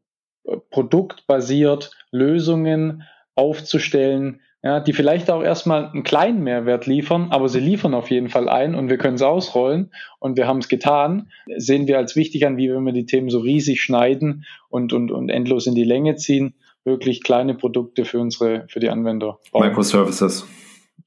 äh, 0.45 0.57
produktbasiert 0.71 1.91
Lösungen 2.13 3.03
aufzustellen, 3.35 4.41
ja, 4.63 4.79
die 4.79 4.93
vielleicht 4.93 5.33
auch 5.33 5.43
erstmal 5.43 5.87
einen 5.87 6.05
kleinen 6.05 6.45
Mehrwert 6.45 6.87
liefern, 6.87 7.29
aber 7.31 7.49
sie 7.49 7.61
liefern 7.61 7.95
auf 7.95 8.09
jeden 8.13 8.29
Fall 8.29 8.49
ein 8.49 8.77
und 8.77 8.89
wir 8.89 8.99
können 8.99 9.17
es 9.17 9.23
ausrollen 9.23 9.91
und 10.21 10.37
wir 10.37 10.47
haben 10.47 10.59
es 10.59 10.69
getan, 10.69 11.33
sehen 11.57 11.89
wir 11.89 11.99
als 11.99 12.15
wichtig 12.15 12.47
an, 12.47 12.57
wie 12.57 12.71
wenn 12.71 12.85
wir 12.85 12.93
die 12.93 13.07
Themen 13.07 13.31
so 13.31 13.41
riesig 13.41 13.83
schneiden 13.83 14.45
und, 14.69 14.93
und, 14.93 15.11
und 15.11 15.29
endlos 15.29 15.67
in 15.67 15.75
die 15.75 15.83
Länge 15.83 16.15
ziehen, 16.15 16.55
wirklich 16.85 17.25
kleine 17.25 17.55
Produkte 17.55 18.05
für 18.05 18.21
unsere, 18.21 18.67
für 18.69 18.79
die 18.79 18.91
Anwender 18.91 19.41
bauen. 19.51 19.67
Microservices. 19.67 20.47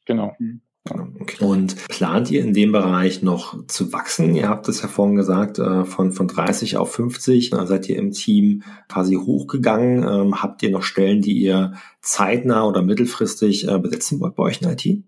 Genau. 0.06 0.36
Mhm. 0.39 0.62
Okay. 0.92 1.46
Und 1.46 1.88
plant 1.88 2.30
ihr 2.30 2.42
in 2.42 2.54
dem 2.54 2.74
Bereich 2.74 3.22
noch 3.22 3.66
zu 3.68 3.94
wachsen? 3.94 4.36
Ihr 4.36 4.50
habt 4.50 4.68
es 4.68 4.82
ja 4.82 4.89
vorhin 4.89 5.16
gesagt, 5.16 5.58
äh, 5.58 5.86
von, 5.86 6.12
von 6.12 6.28
30 6.28 6.76
auf 6.76 6.92
50. 6.92 7.52
Da 7.52 7.66
seid 7.66 7.88
ihr 7.88 7.98
im 7.98 8.12
Team 8.12 8.63
quasi 8.89 9.16
hochgegangen. 9.16 10.04
Ähm, 10.04 10.44
habt 10.44 10.62
ihr 10.62 10.72
noch 10.72 10.84
Stellen, 10.84 11.22
die 11.22 11.38
ihr 11.38 11.74
zeitnah 12.02 12.66
oder 12.66 12.82
mittelfristig 12.82 13.68
äh, 13.68 13.80
besetzen 13.80 14.20
wollt 14.20 14.36
bei 14.36 14.44
euch 14.44 14.62
in 14.62 14.70
IT? 14.70 15.04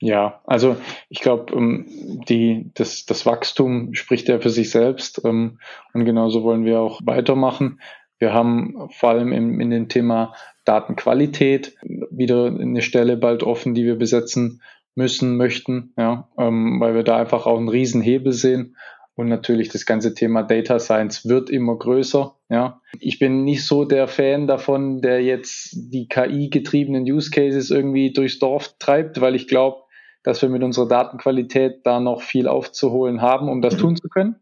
Ja, 0.00 0.40
also 0.44 0.76
ich 1.08 1.20
glaube, 1.20 1.52
ähm, 1.54 2.22
die, 2.28 2.70
das, 2.74 3.04
das 3.04 3.26
Wachstum 3.26 3.94
spricht 3.94 4.28
ja 4.28 4.38
für 4.38 4.50
sich 4.50 4.70
selbst 4.70 5.20
ähm, 5.24 5.58
und 5.92 6.04
genauso 6.04 6.42
wollen 6.44 6.64
wir 6.64 6.80
auch 6.80 7.00
weitermachen. 7.04 7.80
Wir 8.18 8.32
haben 8.32 8.88
vor 8.90 9.10
allem 9.10 9.32
in, 9.32 9.60
in 9.60 9.70
dem 9.70 9.88
Thema 9.88 10.34
Datenqualität 10.64 11.76
wieder 12.10 12.46
eine 12.46 12.82
Stelle 12.82 13.16
bald 13.16 13.42
offen, 13.42 13.74
die 13.74 13.84
wir 13.84 13.96
besetzen 13.96 14.60
müssen, 14.94 15.36
möchten, 15.36 15.92
ja, 15.96 16.28
ähm, 16.36 16.80
weil 16.80 16.94
wir 16.94 17.04
da 17.04 17.16
einfach 17.16 17.46
auch 17.46 17.56
einen 17.56 17.68
Riesenhebel 17.68 18.32
sehen. 18.32 18.76
Und 19.14 19.28
natürlich 19.28 19.68
das 19.68 19.84
ganze 19.84 20.14
Thema 20.14 20.42
Data 20.42 20.78
Science 20.78 21.28
wird 21.28 21.50
immer 21.50 21.76
größer. 21.76 22.36
Ja. 22.50 22.80
Ich 23.00 23.18
bin 23.18 23.42
nicht 23.44 23.64
so 23.64 23.84
der 23.84 24.06
Fan 24.06 24.46
davon, 24.46 25.00
der 25.00 25.22
jetzt 25.22 25.72
die 25.74 26.06
KI-getriebenen 26.06 27.02
Use 27.02 27.30
Cases 27.30 27.70
irgendwie 27.70 28.12
durchs 28.12 28.38
Dorf 28.38 28.76
treibt, 28.78 29.20
weil 29.20 29.34
ich 29.34 29.48
glaube, 29.48 29.82
dass 30.22 30.40
wir 30.42 30.48
mit 30.48 30.62
unserer 30.62 30.86
Datenqualität 30.86 31.80
da 31.84 31.98
noch 31.98 32.22
viel 32.22 32.46
aufzuholen 32.46 33.20
haben, 33.20 33.48
um 33.48 33.60
das 33.60 33.76
tun 33.76 33.96
zu 33.96 34.08
können. 34.08 34.36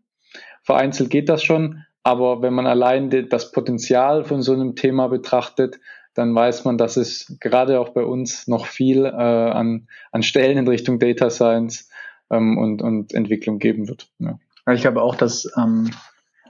Vereinzelt 0.63 1.11
geht 1.11 1.29
das 1.29 1.43
schon, 1.43 1.85
aber 2.07 2.41
wenn 2.41 2.55
man 2.55 2.69
allein 2.69 3.11
das 3.29 3.51
Potenzial 3.51 4.23
von 4.23 4.41
so 4.41 4.53
einem 4.53 4.77
Thema 4.77 5.09
betrachtet, 5.09 5.81
dann 6.15 6.33
weiß 6.33 6.65
man, 6.65 6.79
dass 6.79 6.97
es 6.97 7.37
gerade 7.41 7.81
auch 7.81 7.89
bei 7.89 8.05
uns 8.05 8.47
noch 8.47 8.67
viel 8.67 9.07
äh, 9.07 9.09
an, 9.11 9.89
an 10.13 10.23
Stellen 10.23 10.57
in 10.57 10.69
Richtung 10.69 11.01
Data 11.01 11.31
Science 11.31 11.91
ähm, 12.31 12.59
und, 12.59 12.81
und 12.81 13.13
Entwicklung 13.13 13.59
geben 13.59 13.89
wird. 13.89 14.09
Ja. 14.21 14.39
Ich 14.73 14.83
glaube 14.83 15.03
auch, 15.03 15.17
dass 15.17 15.51
ähm, 15.59 15.91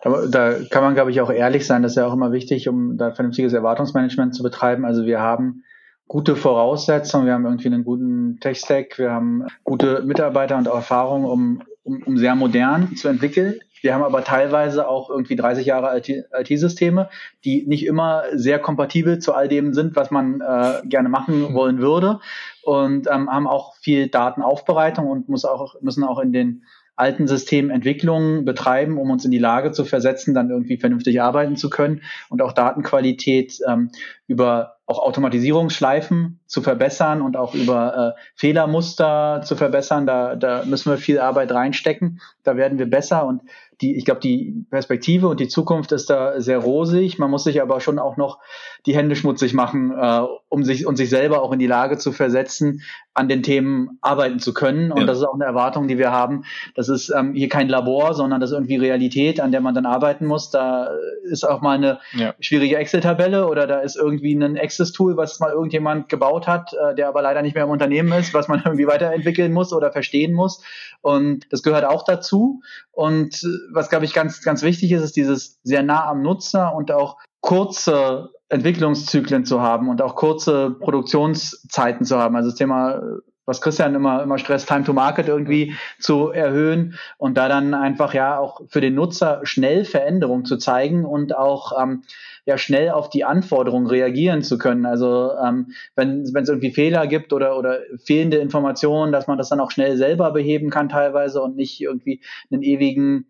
da 0.04 0.56
kann 0.68 0.84
man, 0.84 0.92
glaube 0.92 1.10
ich, 1.10 1.22
auch 1.22 1.30
ehrlich 1.30 1.66
sein. 1.66 1.82
Das 1.82 1.92
ist 1.92 1.96
ja 1.96 2.06
auch 2.06 2.12
immer 2.12 2.32
wichtig, 2.32 2.68
um 2.68 2.98
da 2.98 3.12
vernünftiges 3.12 3.54
Erwartungsmanagement 3.54 4.34
zu 4.34 4.42
betreiben. 4.42 4.84
Also 4.84 5.06
wir 5.06 5.20
haben 5.20 5.64
gute 6.06 6.36
Voraussetzungen, 6.36 7.24
wir 7.24 7.32
haben 7.32 7.46
irgendwie 7.46 7.68
einen 7.68 7.82
guten 7.82 8.40
Tech-Stack, 8.40 8.98
wir 8.98 9.10
haben 9.10 9.46
gute 9.64 10.02
Mitarbeiter 10.02 10.58
und 10.58 10.66
Erfahrung, 10.66 11.24
um, 11.24 11.62
um, 11.82 12.02
um 12.02 12.18
sehr 12.18 12.34
modern 12.34 12.94
zu 12.94 13.08
entwickeln. 13.08 13.58
Wir 13.82 13.94
haben 13.94 14.02
aber 14.02 14.24
teilweise 14.24 14.88
auch 14.88 15.10
irgendwie 15.10 15.36
30 15.36 15.66
Jahre 15.66 15.96
IT-Systeme, 15.96 17.08
die 17.44 17.66
nicht 17.66 17.86
immer 17.86 18.24
sehr 18.32 18.58
kompatibel 18.58 19.18
zu 19.18 19.34
all 19.34 19.48
dem 19.48 19.74
sind, 19.74 19.96
was 19.96 20.10
man 20.10 20.40
äh, 20.40 20.86
gerne 20.86 21.08
machen 21.08 21.54
wollen 21.54 21.78
würde 21.78 22.20
und 22.62 23.06
ähm, 23.08 23.30
haben 23.30 23.46
auch 23.46 23.74
viel 23.76 24.08
Datenaufbereitung 24.08 25.06
und 25.06 25.28
muss 25.28 25.44
auch, 25.44 25.80
müssen 25.80 26.04
auch 26.04 26.18
in 26.18 26.32
den 26.32 26.62
alten 26.96 27.28
Systementwicklungen 27.28 28.46
betreiben, 28.46 28.98
um 28.98 29.10
uns 29.10 29.24
in 29.24 29.30
die 29.30 29.38
Lage 29.38 29.70
zu 29.70 29.84
versetzen, 29.84 30.32
dann 30.32 30.50
irgendwie 30.50 30.78
vernünftig 30.78 31.20
arbeiten 31.20 31.56
zu 31.56 31.68
können 31.68 32.02
und 32.30 32.40
auch 32.40 32.52
Datenqualität 32.52 33.58
ähm, 33.68 33.90
über 34.26 34.76
auch 34.86 35.00
Automatisierungsschleifen 35.00 36.40
zu 36.46 36.62
verbessern 36.62 37.20
und 37.20 37.36
auch 37.36 37.54
über 37.54 38.14
äh, 38.16 38.20
Fehlermuster 38.34 39.42
zu 39.44 39.56
verbessern. 39.56 40.06
Da, 40.06 40.36
da 40.36 40.64
müssen 40.64 40.90
wir 40.90 40.96
viel 40.96 41.18
Arbeit 41.18 41.50
reinstecken. 41.50 42.20
Da 42.44 42.56
werden 42.56 42.78
wir 42.78 42.88
besser 42.88 43.26
und 43.26 43.42
die, 43.80 43.96
ich 43.96 44.04
glaube, 44.04 44.20
die 44.20 44.64
Perspektive 44.70 45.28
und 45.28 45.38
die 45.38 45.48
Zukunft 45.48 45.92
ist 45.92 46.08
da 46.08 46.40
sehr 46.40 46.58
rosig. 46.58 47.18
Man 47.18 47.30
muss 47.30 47.44
sich 47.44 47.60
aber 47.60 47.80
schon 47.80 47.98
auch 47.98 48.16
noch 48.16 48.38
die 48.86 48.96
Hände 48.96 49.16
schmutzig 49.16 49.52
machen, 49.52 49.92
äh, 49.92 50.22
um 50.48 50.64
sich 50.64 50.86
und 50.86 50.96
sich 50.96 51.10
selber 51.10 51.42
auch 51.42 51.52
in 51.52 51.58
die 51.58 51.66
Lage 51.66 51.98
zu 51.98 52.12
versetzen, 52.12 52.82
an 53.12 53.28
den 53.28 53.42
Themen 53.42 53.98
arbeiten 54.02 54.38
zu 54.38 54.54
können. 54.54 54.92
Und 54.92 55.00
ja. 55.00 55.06
das 55.06 55.18
ist 55.18 55.24
auch 55.24 55.34
eine 55.34 55.44
Erwartung, 55.44 55.88
die 55.88 55.98
wir 55.98 56.10
haben. 56.10 56.44
Das 56.74 56.88
ist 56.88 57.10
ähm, 57.10 57.34
hier 57.34 57.48
kein 57.48 57.68
Labor, 57.68 58.14
sondern 58.14 58.40
das 58.40 58.50
ist 58.50 58.54
irgendwie 58.54 58.76
Realität, 58.76 59.40
an 59.40 59.52
der 59.52 59.60
man 59.60 59.74
dann 59.74 59.86
arbeiten 59.86 60.26
muss. 60.26 60.50
Da 60.50 60.90
ist 61.24 61.48
auch 61.48 61.60
mal 61.60 61.76
eine 61.76 61.98
ja. 62.12 62.34
schwierige 62.40 62.76
Excel-Tabelle 62.76 63.46
oder 63.46 63.66
da 63.66 63.80
ist 63.80 63.96
irgendwie 63.96 64.34
ein 64.34 64.58
Access-Tool, 64.58 65.16
was 65.16 65.40
mal 65.40 65.50
irgendjemand 65.50 66.08
gebaut 66.08 66.46
hat, 66.46 66.72
äh, 66.72 66.94
der 66.94 67.08
aber 67.08 67.22
leider 67.22 67.42
nicht 67.42 67.54
mehr 67.54 67.64
im 67.64 67.70
Unternehmen 67.70 68.12
ist, 68.12 68.32
was 68.32 68.48
man 68.48 68.60
irgendwie 68.64 68.86
weiterentwickeln 68.86 69.52
muss 69.52 69.72
oder 69.72 69.92
verstehen 69.92 70.32
muss. 70.32 70.62
Und 71.00 71.46
das 71.50 71.62
gehört 71.62 71.84
auch 71.84 72.04
dazu. 72.04 72.62
Und 72.92 73.42
was, 73.72 73.88
glaube 73.88 74.04
ich, 74.04 74.14
ganz, 74.14 74.42
ganz 74.42 74.62
wichtig 74.62 74.92
ist, 74.92 75.02
ist 75.02 75.16
dieses 75.16 75.58
sehr 75.62 75.82
nah 75.82 76.06
am 76.06 76.22
Nutzer 76.22 76.74
und 76.74 76.92
auch 76.92 77.16
kurze 77.40 78.30
Entwicklungszyklen 78.48 79.44
zu 79.44 79.60
haben 79.60 79.88
und 79.88 80.02
auch 80.02 80.14
kurze 80.14 80.70
Produktionszeiten 80.70 82.04
zu 82.04 82.18
haben. 82.18 82.36
Also 82.36 82.50
das 82.50 82.58
Thema, 82.58 83.02
was 83.44 83.60
Christian 83.60 83.94
immer, 83.94 84.22
immer 84.22 84.38
stresst, 84.38 84.68
Time 84.68 84.84
to 84.84 84.92
Market 84.92 85.28
irgendwie 85.28 85.74
zu 85.98 86.30
erhöhen 86.30 86.98
und 87.18 87.36
da 87.36 87.48
dann 87.48 87.74
einfach 87.74 88.14
ja 88.14 88.38
auch 88.38 88.60
für 88.68 88.80
den 88.80 88.94
Nutzer 88.94 89.40
schnell 89.44 89.84
Veränderungen 89.84 90.44
zu 90.44 90.58
zeigen 90.58 91.04
und 91.04 91.36
auch 91.36 91.72
ähm, 91.80 92.02
ja 92.44 92.58
schnell 92.58 92.90
auf 92.90 93.10
die 93.10 93.24
Anforderungen 93.24 93.86
reagieren 93.86 94.42
zu 94.42 94.58
können. 94.58 94.86
Also 94.86 95.32
ähm, 95.44 95.72
wenn 95.94 96.22
es 96.22 96.48
irgendwie 96.48 96.72
Fehler 96.72 97.06
gibt 97.06 97.32
oder, 97.32 97.58
oder 97.58 97.80
fehlende 98.04 98.36
Informationen, 98.38 99.12
dass 99.12 99.26
man 99.26 99.38
das 99.38 99.48
dann 99.48 99.60
auch 99.60 99.70
schnell 99.70 99.96
selber 99.96 100.32
beheben 100.32 100.70
kann 100.70 100.88
teilweise 100.88 101.42
und 101.42 101.56
nicht 101.56 101.80
irgendwie 101.80 102.20
einen 102.50 102.62
ewigen 102.62 103.26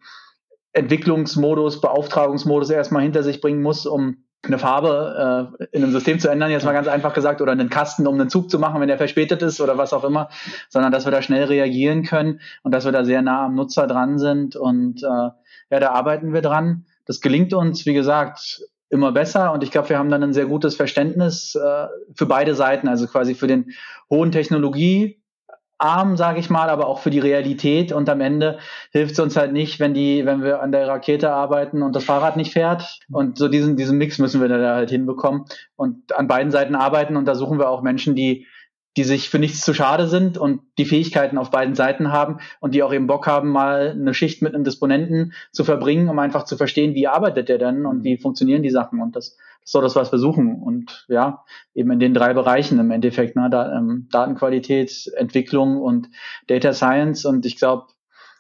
Entwicklungsmodus, 0.76 1.80
Beauftragungsmodus 1.80 2.70
erstmal 2.70 3.02
hinter 3.02 3.22
sich 3.22 3.40
bringen 3.40 3.62
muss, 3.62 3.86
um 3.86 4.18
eine 4.42 4.58
Farbe 4.58 5.56
äh, 5.60 5.66
in 5.72 5.82
einem 5.82 5.92
System 5.92 6.20
zu 6.20 6.28
ändern, 6.28 6.50
jetzt 6.50 6.64
mal 6.64 6.72
ganz 6.72 6.86
einfach 6.86 7.14
gesagt, 7.14 7.40
oder 7.40 7.52
einen 7.52 7.70
Kasten, 7.70 8.06
um 8.06 8.14
einen 8.14 8.28
Zug 8.28 8.50
zu 8.50 8.58
machen, 8.58 8.80
wenn 8.80 8.88
der 8.88 8.98
verspätet 8.98 9.42
ist 9.42 9.60
oder 9.60 9.78
was 9.78 9.92
auch 9.92 10.04
immer, 10.04 10.28
sondern 10.68 10.92
dass 10.92 11.04
wir 11.04 11.10
da 11.10 11.22
schnell 11.22 11.44
reagieren 11.44 12.04
können 12.04 12.40
und 12.62 12.72
dass 12.72 12.84
wir 12.84 12.92
da 12.92 13.04
sehr 13.04 13.22
nah 13.22 13.46
am 13.46 13.54
Nutzer 13.54 13.86
dran 13.86 14.18
sind 14.18 14.54
und 14.54 15.02
äh, 15.02 15.06
ja, 15.06 15.80
da 15.80 15.90
arbeiten 15.90 16.32
wir 16.32 16.42
dran. 16.42 16.84
Das 17.06 17.20
gelingt 17.20 17.54
uns, 17.54 17.86
wie 17.86 17.94
gesagt, 17.94 18.62
immer 18.88 19.10
besser 19.12 19.52
und 19.52 19.64
ich 19.64 19.70
glaube, 19.70 19.88
wir 19.88 19.98
haben 19.98 20.10
dann 20.10 20.22
ein 20.22 20.34
sehr 20.34 20.46
gutes 20.46 20.76
Verständnis 20.76 21.54
äh, 21.54 21.86
für 22.14 22.26
beide 22.26 22.54
Seiten, 22.54 22.86
also 22.86 23.06
quasi 23.06 23.34
für 23.34 23.48
den 23.48 23.70
hohen 24.10 24.30
Technologie 24.30 25.20
arm, 25.78 26.16
sage 26.16 26.40
ich 26.40 26.50
mal, 26.50 26.70
aber 26.70 26.86
auch 26.86 27.00
für 27.00 27.10
die 27.10 27.18
Realität. 27.18 27.92
Und 27.92 28.08
am 28.08 28.20
Ende 28.20 28.58
hilft 28.92 29.12
es 29.12 29.20
uns 29.20 29.36
halt 29.36 29.52
nicht, 29.52 29.80
wenn 29.80 29.94
die, 29.94 30.24
wenn 30.24 30.42
wir 30.42 30.62
an 30.62 30.72
der 30.72 30.88
Rakete 30.88 31.30
arbeiten 31.30 31.82
und 31.82 31.94
das 31.94 32.04
Fahrrad 32.04 32.36
nicht 32.36 32.52
fährt. 32.52 33.00
Und 33.10 33.38
so 33.38 33.48
diesen, 33.48 33.76
diesen 33.76 33.98
Mix 33.98 34.18
müssen 34.18 34.40
wir 34.40 34.48
da 34.48 34.74
halt 34.74 34.90
hinbekommen 34.90 35.44
und 35.76 36.16
an 36.16 36.28
beiden 36.28 36.50
Seiten 36.50 36.74
arbeiten. 36.74 37.16
Und 37.16 37.26
da 37.26 37.34
suchen 37.34 37.58
wir 37.58 37.68
auch 37.68 37.82
Menschen, 37.82 38.14
die 38.14 38.46
die 38.96 39.04
sich 39.04 39.28
für 39.28 39.38
nichts 39.38 39.60
zu 39.60 39.74
schade 39.74 40.08
sind 40.08 40.38
und 40.38 40.62
die 40.78 40.86
Fähigkeiten 40.86 41.36
auf 41.36 41.50
beiden 41.50 41.74
Seiten 41.74 42.12
haben 42.12 42.38
und 42.60 42.74
die 42.74 42.82
auch 42.82 42.94
eben 42.94 43.06
Bock 43.06 43.26
haben, 43.26 43.50
mal 43.50 43.90
eine 43.90 44.14
Schicht 44.14 44.40
mit 44.40 44.54
einem 44.54 44.64
Disponenten 44.64 45.34
zu 45.52 45.64
verbringen, 45.64 46.08
um 46.08 46.18
einfach 46.18 46.44
zu 46.44 46.56
verstehen, 46.56 46.94
wie 46.94 47.06
arbeitet 47.06 47.48
der 47.50 47.58
denn 47.58 47.84
und 47.84 48.04
wie 48.04 48.16
funktionieren 48.16 48.62
die 48.62 48.70
Sachen. 48.70 49.02
Und 49.02 49.14
das, 49.14 49.36
ist 49.66 49.74
das, 49.74 49.96
was 49.96 50.12
wir 50.12 50.18
suchen. 50.18 50.62
Und 50.62 51.04
ja, 51.08 51.44
eben 51.74 51.90
in 51.90 51.98
den 51.98 52.14
drei 52.14 52.32
Bereichen 52.34 52.78
im 52.78 52.90
Endeffekt, 52.90 53.36
ne, 53.36 53.48
da, 53.50 53.76
ähm, 53.76 54.08
Datenqualität, 54.10 55.10
Entwicklung 55.16 55.82
und 55.82 56.08
Data 56.46 56.72
Science. 56.72 57.24
Und 57.24 57.44
ich 57.44 57.58
glaube, 57.58 57.86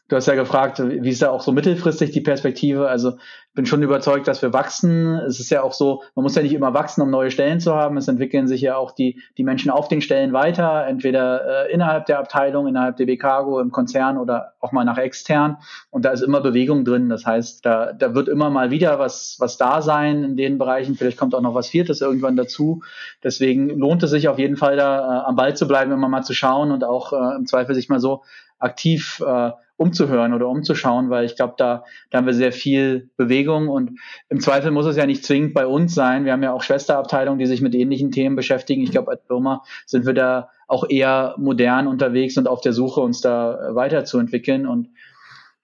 du 0.08 0.16
hast 0.16 0.26
ja 0.26 0.34
gefragt, 0.34 0.78
wie 0.78 1.08
ist 1.08 1.22
da 1.22 1.30
auch 1.30 1.42
so 1.42 1.52
mittelfristig 1.52 2.12
die 2.12 2.20
Perspektive? 2.20 2.88
Also 2.88 3.18
bin 3.56 3.66
schon 3.66 3.82
überzeugt, 3.82 4.28
dass 4.28 4.42
wir 4.42 4.52
wachsen. 4.52 5.14
Es 5.14 5.40
ist 5.40 5.50
ja 5.50 5.62
auch 5.62 5.72
so, 5.72 6.02
man 6.14 6.22
muss 6.22 6.36
ja 6.36 6.42
nicht 6.42 6.52
immer 6.52 6.74
wachsen, 6.74 7.00
um 7.00 7.10
neue 7.10 7.30
Stellen 7.30 7.58
zu 7.58 7.74
haben. 7.74 7.96
Es 7.96 8.06
entwickeln 8.06 8.46
sich 8.46 8.60
ja 8.60 8.76
auch 8.76 8.92
die, 8.92 9.20
die 9.38 9.44
Menschen 9.44 9.70
auf 9.70 9.88
den 9.88 10.02
Stellen 10.02 10.34
weiter, 10.34 10.86
entweder 10.86 11.64
äh, 11.64 11.72
innerhalb 11.72 12.04
der 12.04 12.18
Abteilung, 12.18 12.68
innerhalb 12.68 12.98
der 12.98 13.06
BKGO, 13.06 13.58
im 13.58 13.72
Konzern 13.72 14.18
oder 14.18 14.52
auch 14.60 14.72
mal 14.72 14.84
nach 14.84 14.98
extern. 14.98 15.56
Und 15.90 16.04
da 16.04 16.10
ist 16.10 16.20
immer 16.20 16.42
Bewegung 16.42 16.84
drin. 16.84 17.08
Das 17.08 17.24
heißt, 17.24 17.64
da, 17.64 17.94
da 17.94 18.14
wird 18.14 18.28
immer 18.28 18.50
mal 18.50 18.70
wieder 18.70 18.98
was, 18.98 19.36
was 19.40 19.56
da 19.56 19.80
sein 19.80 20.22
in 20.22 20.36
den 20.36 20.58
Bereichen. 20.58 20.94
Vielleicht 20.94 21.18
kommt 21.18 21.34
auch 21.34 21.40
noch 21.40 21.54
was 21.54 21.68
Viertes 21.68 22.02
irgendwann 22.02 22.36
dazu. 22.36 22.82
Deswegen 23.24 23.70
lohnt 23.70 24.02
es 24.02 24.10
sich 24.10 24.28
auf 24.28 24.38
jeden 24.38 24.56
Fall 24.56 24.76
da 24.76 24.98
äh, 24.98 25.24
am 25.26 25.36
Ball 25.36 25.56
zu 25.56 25.66
bleiben, 25.66 25.92
immer 25.92 26.08
mal 26.08 26.22
zu 26.22 26.34
schauen 26.34 26.70
und 26.70 26.84
auch 26.84 27.14
äh, 27.14 27.36
im 27.36 27.46
Zweifel 27.46 27.74
sich 27.74 27.88
mal 27.88 28.00
so 28.00 28.22
aktiv 28.58 29.22
äh, 29.26 29.52
umzuhören 29.76 30.32
oder 30.32 30.48
umzuschauen, 30.48 31.10
weil 31.10 31.24
ich 31.26 31.36
glaube, 31.36 31.54
da, 31.58 31.84
da 32.10 32.18
haben 32.18 32.26
wir 32.26 32.34
sehr 32.34 32.52
viel 32.52 33.10
Bewegung 33.16 33.45
und 33.48 33.98
im 34.28 34.40
Zweifel 34.40 34.70
muss 34.70 34.86
es 34.86 34.96
ja 34.96 35.06
nicht 35.06 35.24
zwingend 35.24 35.54
bei 35.54 35.66
uns 35.66 35.94
sein. 35.94 36.24
Wir 36.24 36.32
haben 36.32 36.42
ja 36.42 36.52
auch 36.52 36.62
Schwesterabteilungen, 36.62 37.38
die 37.38 37.46
sich 37.46 37.60
mit 37.60 37.74
ähnlichen 37.74 38.10
Themen 38.10 38.36
beschäftigen. 38.36 38.82
Ich 38.82 38.90
glaube, 38.90 39.10
als 39.10 39.22
Firma 39.26 39.62
sind 39.86 40.06
wir 40.06 40.14
da 40.14 40.50
auch 40.68 40.88
eher 40.88 41.34
modern 41.38 41.86
unterwegs 41.86 42.36
und 42.36 42.48
auf 42.48 42.60
der 42.60 42.72
Suche, 42.72 43.00
uns 43.00 43.20
da 43.20 43.74
weiterzuentwickeln 43.74 44.66
und 44.66 44.88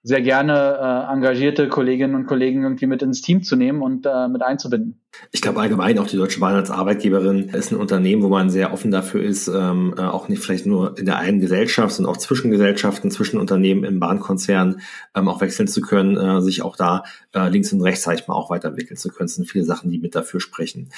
sehr 0.02 0.20
gerne 0.20 0.52
äh, 0.52 1.12
engagierte 1.12 1.68
Kolleginnen 1.68 2.14
und 2.14 2.26
Kollegen 2.26 2.62
irgendwie 2.62 2.86
mit 2.86 3.02
ins 3.02 3.22
Team 3.22 3.42
zu 3.42 3.56
nehmen 3.56 3.82
und 3.82 4.06
äh, 4.06 4.28
mit 4.28 4.42
einzubinden. 4.42 5.01
Ich 5.30 5.42
glaube 5.42 5.60
allgemein 5.60 5.98
auch 5.98 6.06
die 6.06 6.16
Deutsche 6.16 6.40
Bahn 6.40 6.54
als 6.54 6.70
Arbeitgeberin 6.70 7.50
ist 7.50 7.70
ein 7.70 7.76
Unternehmen, 7.76 8.22
wo 8.22 8.28
man 8.28 8.50
sehr 8.50 8.72
offen 8.72 8.90
dafür 8.90 9.22
ist, 9.22 9.46
ähm, 9.48 9.94
äh, 9.96 10.02
auch 10.02 10.28
nicht 10.28 10.42
vielleicht 10.42 10.66
nur 10.66 10.98
in 10.98 11.06
der 11.06 11.18
einen 11.18 11.40
Gesellschaft, 11.40 11.94
sondern 11.94 12.14
auch 12.14 12.18
zwischen 12.18 12.50
Gesellschaften, 12.50 13.10
zwischen 13.10 13.38
Unternehmen 13.38 13.84
im 13.84 14.00
Bahnkonzern 14.00 14.80
ähm, 15.14 15.28
auch 15.28 15.40
wechseln 15.40 15.68
zu 15.68 15.80
können, 15.80 16.16
äh, 16.16 16.40
sich 16.40 16.62
auch 16.62 16.76
da 16.76 17.04
äh, 17.34 17.48
links 17.48 17.72
und 17.72 17.82
rechts, 17.82 18.02
sag 18.02 18.18
ich 18.18 18.26
mal, 18.26 18.34
auch 18.34 18.50
weiterentwickeln 18.50 18.96
zu 18.96 19.10
können. 19.10 19.26
Es 19.26 19.34
sind 19.34 19.50
viele 19.50 19.64
Sachen, 19.64 19.90
die 19.90 19.98
mit 19.98 20.14
dafür 20.14 20.40
sprechen. 20.40 20.90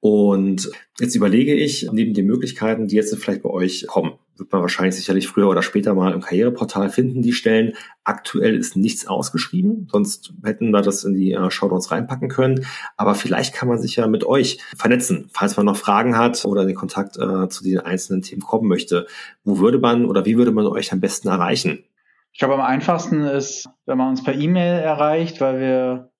Und 0.00 0.70
jetzt 0.98 1.14
überlege 1.14 1.54
ich, 1.54 1.88
neben 1.92 2.12
den 2.14 2.26
Möglichkeiten, 2.26 2.88
die 2.88 2.96
jetzt 2.96 3.16
vielleicht 3.16 3.42
bei 3.42 3.50
euch 3.50 3.86
kommen, 3.86 4.12
wird 4.40 4.52
man 4.52 4.62
wahrscheinlich 4.62 4.96
sicherlich 4.96 5.28
früher 5.28 5.48
oder 5.48 5.62
später 5.62 5.94
mal 5.94 6.12
im 6.12 6.22
Karriereportal 6.22 6.90
finden, 6.90 7.22
die 7.22 7.32
Stellen. 7.32 7.74
Aktuell 8.02 8.56
ist 8.56 8.74
nichts 8.74 9.06
ausgeschrieben, 9.06 9.86
sonst 9.92 10.32
hätten 10.42 10.70
wir 10.70 10.82
das 10.82 11.04
in 11.04 11.14
die 11.14 11.32
äh, 11.32 11.50
Shownotes 11.50 11.90
reinpacken 11.92 12.28
können. 12.28 12.66
Aber 12.96 13.14
vielleicht 13.14 13.54
kann 13.60 13.68
man 13.68 13.78
sich 13.78 13.96
ja 13.96 14.06
mit 14.06 14.24
euch 14.24 14.58
vernetzen, 14.74 15.28
falls 15.34 15.58
man 15.58 15.66
noch 15.66 15.76
Fragen 15.76 16.16
hat 16.16 16.46
oder 16.46 16.64
den 16.64 16.74
Kontakt 16.74 17.18
äh, 17.18 17.46
zu 17.50 17.62
den 17.62 17.78
einzelnen 17.78 18.22
Themen 18.22 18.40
kommen 18.40 18.66
möchte. 18.66 19.06
Wo 19.44 19.58
würde 19.58 19.78
man 19.78 20.06
oder 20.06 20.24
wie 20.24 20.38
würde 20.38 20.50
man 20.50 20.66
euch 20.66 20.94
am 20.94 21.00
besten 21.00 21.28
erreichen? 21.28 21.84
Ich 22.32 22.38
glaube, 22.38 22.54
am 22.54 22.62
einfachsten 22.62 23.20
ist, 23.20 23.68
wenn 23.84 23.98
man 23.98 24.08
uns 24.08 24.24
per 24.24 24.34
E-Mail 24.34 24.80
erreicht, 24.80 25.42
weil 25.42 25.60
wir 25.60 26.10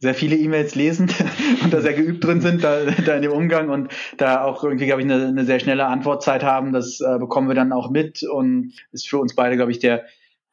sehr 0.00 0.14
viele 0.14 0.34
E-Mails 0.34 0.74
lesen 0.74 1.08
und 1.62 1.72
da 1.72 1.80
sehr 1.80 1.94
geübt 1.94 2.24
drin 2.24 2.40
sind, 2.40 2.64
da, 2.64 2.80
da 3.06 3.14
in 3.14 3.22
dem 3.22 3.30
Umgang 3.32 3.68
und 3.68 3.92
da 4.16 4.42
auch 4.42 4.64
irgendwie, 4.64 4.86
glaube 4.86 5.02
ich, 5.02 5.08
eine, 5.08 5.24
eine 5.24 5.44
sehr 5.44 5.60
schnelle 5.60 5.86
Antwortzeit 5.86 6.42
haben. 6.42 6.72
Das 6.72 7.00
äh, 7.00 7.16
bekommen 7.20 7.46
wir 7.46 7.54
dann 7.54 7.72
auch 7.72 7.90
mit 7.90 8.24
und 8.24 8.72
ist 8.90 9.08
für 9.08 9.18
uns 9.18 9.36
beide, 9.36 9.54
glaube 9.54 9.70
ich, 9.70 9.78
der 9.78 10.04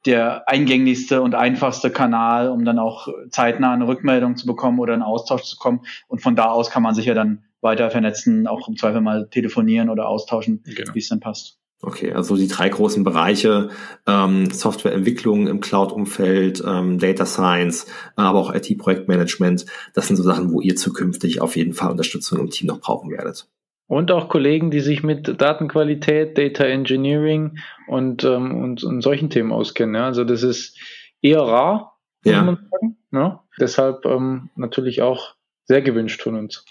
der 0.05 0.47
eingänglichste 0.47 1.21
und 1.21 1.35
einfachste 1.35 1.89
Kanal, 1.89 2.49
um 2.49 2.63
dann 2.63 2.79
auch 2.79 3.07
zeitnah 3.29 3.73
eine 3.73 3.87
Rückmeldung 3.87 4.37
zu 4.37 4.45
bekommen 4.45 4.79
oder 4.79 4.93
einen 4.93 5.03
Austausch 5.03 5.43
zu 5.43 5.57
kommen. 5.57 5.81
Und 6.07 6.21
von 6.21 6.35
da 6.35 6.45
aus 6.45 6.69
kann 6.69 6.83
man 6.83 6.95
sich 6.95 7.05
ja 7.05 7.13
dann 7.13 7.43
weiter 7.61 7.89
vernetzen, 7.91 8.47
auch 8.47 8.67
im 8.69 8.77
Zweifel 8.77 9.01
mal 9.01 9.27
telefonieren 9.29 9.89
oder 9.89 10.07
austauschen, 10.07 10.63
genau. 10.63 10.93
wie 10.93 10.99
es 10.99 11.09
dann 11.09 11.19
passt. 11.19 11.57
Okay, 11.81 12.11
also 12.11 12.35
die 12.35 12.49
drei 12.49 12.67
großen 12.67 13.05
Bereiche, 13.05 13.69
ähm, 14.05 14.51
Softwareentwicklung 14.51 15.47
im 15.47 15.61
Cloud-Umfeld, 15.61 16.61
ähm, 16.65 16.99
Data 16.99 17.25
Science, 17.25 17.85
aber 18.17 18.39
auch 18.39 18.53
IT-Projektmanagement, 18.53 19.65
das 19.93 20.07
sind 20.07 20.17
so 20.17 20.23
Sachen, 20.23 20.51
wo 20.51 20.59
ihr 20.59 20.75
zukünftig 20.75 21.39
auf 21.39 21.55
jeden 21.55 21.73
Fall 21.73 21.91
Unterstützung 21.91 22.39
im 22.39 22.49
Team 22.49 22.67
noch 22.67 22.81
brauchen 22.81 23.11
werdet. 23.11 23.47
Und 23.89 24.11
auch 24.11 24.29
Kollegen, 24.29 24.69
die 24.69 24.81
sich 24.81 25.01
mit 25.01 25.41
Datenqualität, 25.41 26.37
Data 26.37 26.63
Engineering 26.63 27.57
und, 27.87 28.23
ähm, 28.23 28.63
und, 28.63 28.83
und 28.83 29.01
solchen 29.01 29.31
Themen 29.31 29.51
auskennen. 29.51 29.95
Ja. 29.95 30.05
Also 30.05 30.23
das 30.23 30.43
ist 30.43 30.77
eher 31.23 31.41
rar, 31.41 31.97
muss 32.23 32.33
ja. 32.33 32.43
man 32.43 32.67
sagen. 32.69 32.97
Ne? 33.09 33.39
Deshalb 33.59 34.05
ähm, 34.05 34.51
natürlich 34.55 35.01
auch 35.01 35.33
sehr 35.65 35.81
gewünscht 35.81 36.21
von 36.21 36.35
uns. 36.35 36.65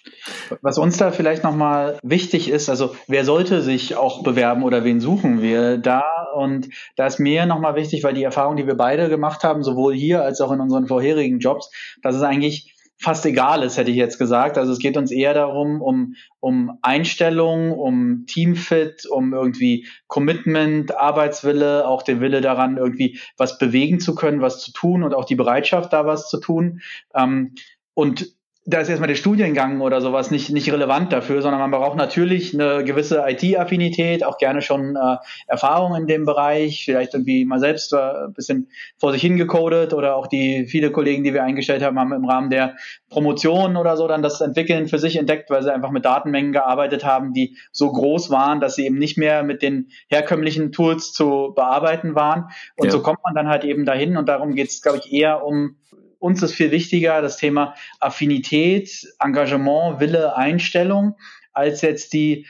Was 0.63 0.79
uns 0.79 0.97
da 0.97 1.11
vielleicht 1.11 1.43
nochmal 1.43 1.99
wichtig 2.05 2.49
ist, 2.49 2.69
also 2.69 2.95
wer 3.09 3.25
sollte 3.25 3.63
sich 3.63 3.97
auch 3.97 4.23
bewerben 4.23 4.63
oder 4.63 4.85
wen 4.85 5.01
suchen 5.01 5.43
wir 5.43 5.77
da? 5.79 6.05
Und 6.37 6.69
da 6.95 7.07
ist 7.07 7.19
mir 7.19 7.47
nochmal 7.47 7.75
wichtig, 7.75 8.05
weil 8.05 8.15
die 8.15 8.23
Erfahrung, 8.23 8.55
die 8.57 8.67
wir 8.69 8.77
beide 8.77 9.09
gemacht 9.09 9.43
haben, 9.43 9.65
sowohl 9.65 9.93
hier 9.93 10.23
als 10.23 10.41
auch 10.41 10.53
in 10.53 10.61
unseren 10.61 10.87
vorherigen 10.87 11.41
Jobs, 11.41 11.71
dass 12.01 12.15
es 12.15 12.23
eigentlich 12.23 12.77
fast 13.01 13.25
egal 13.27 13.63
ist, 13.63 13.77
hätte 13.77 13.91
ich 13.91 13.97
jetzt 13.97 14.19
gesagt. 14.19 14.59
Also 14.59 14.73
es 14.73 14.79
geht 14.79 14.97
uns 14.97 15.11
eher 15.11 15.33
darum, 15.33 15.81
um, 15.81 16.15
um 16.41 16.79
Einstellung, 16.83 17.73
um 17.73 18.27
Teamfit, 18.27 19.07
um 19.07 19.33
irgendwie 19.33 19.87
Commitment, 20.09 20.97
Arbeitswille, 20.97 21.87
auch 21.87 22.03
der 22.03 22.21
Wille 22.21 22.41
daran, 22.41 22.77
irgendwie 22.77 23.21
was 23.37 23.59
bewegen 23.59 24.01
zu 24.01 24.15
können, 24.15 24.41
was 24.41 24.61
zu 24.61 24.73
tun 24.73 25.05
und 25.05 25.15
auch 25.15 25.25
die 25.25 25.37
Bereitschaft, 25.37 25.93
da 25.93 26.07
was 26.07 26.29
zu 26.29 26.41
tun. 26.41 26.81
Ähm, 27.15 27.55
und 27.95 28.38
da 28.69 28.81
ist 28.81 28.91
erstmal 28.91 29.09
der 29.09 29.15
Studiengang 29.15 29.81
oder 29.81 30.03
sowas 30.03 30.31
nicht, 30.31 30.51
nicht 30.51 30.71
relevant 30.71 31.11
dafür, 31.11 31.41
sondern 31.41 31.59
man 31.59 31.71
braucht 31.71 31.97
natürlich 31.97 32.53
eine 32.53 32.85
gewisse 32.85 33.25
IT-Affinität, 33.27 34.23
auch 34.23 34.37
gerne 34.37 34.61
schon 34.61 34.95
äh, 34.95 35.17
Erfahrung 35.47 35.97
in 35.97 36.07
dem 36.07 36.27
Bereich, 36.27 36.85
vielleicht 36.85 37.15
irgendwie 37.15 37.47
mal 37.47 37.61
selbst 37.61 37.95
äh, 37.95 38.27
ein 38.27 38.35
bisschen 38.35 38.69
vor 38.99 39.13
sich 39.13 39.23
hingecodet 39.23 39.95
oder 39.95 40.17
auch 40.17 40.27
die 40.27 40.67
viele 40.67 40.91
Kollegen, 40.91 41.25
die 41.25 41.33
wir 41.33 41.45
eingestellt 41.45 41.83
haben, 41.83 41.99
haben 41.99 42.13
im 42.13 42.27
Rahmen 42.27 42.51
der 42.51 42.77
Promotion 43.09 43.79
oder 43.79 43.97
so 43.97 44.07
dann 44.07 44.21
das 44.21 44.43
Entwickeln 44.43 44.87
für 44.87 44.99
sich 44.99 45.17
entdeckt, 45.17 45.49
weil 45.49 45.63
sie 45.63 45.73
einfach 45.73 45.91
mit 45.91 46.05
Datenmengen 46.05 46.53
gearbeitet 46.53 47.07
haben, 47.07 47.33
die 47.33 47.57
so 47.73 47.91
groß 47.91 48.29
waren, 48.31 48.61
dass 48.61 48.75
sie 48.75 48.85
eben 48.85 48.99
nicht 48.99 49.17
mehr 49.17 49.45
mit 49.45 49.63
den 49.63 49.89
herkömmlichen 50.09 50.73
Tools 50.73 51.15
zu 51.15 51.55
bearbeiten 51.57 52.15
waren. 52.15 52.51
Und 52.77 52.87
ja. 52.87 52.91
so 52.91 53.01
kommt 53.01 53.21
man 53.25 53.35
dann 53.35 53.49
halt 53.49 53.65
eben 53.65 53.87
dahin 53.87 54.19
und 54.19 54.29
darum 54.29 54.55
geht 54.55 54.69
es, 54.69 54.83
glaube 54.83 54.99
ich, 55.03 55.11
eher 55.11 55.43
um 55.43 55.77
uns 56.19 56.43
ist 56.43 56.55
viel 56.55 56.71
wichtiger 56.71 57.23
das 57.23 57.37
Thema 57.37 57.75
Affinität, 58.01 59.07
Engagement, 59.21 60.01
Wille, 60.01 60.37
Einstellung, 60.37 61.17
als 61.53 61.83
jetzt 61.83 62.13
die 62.13 62.47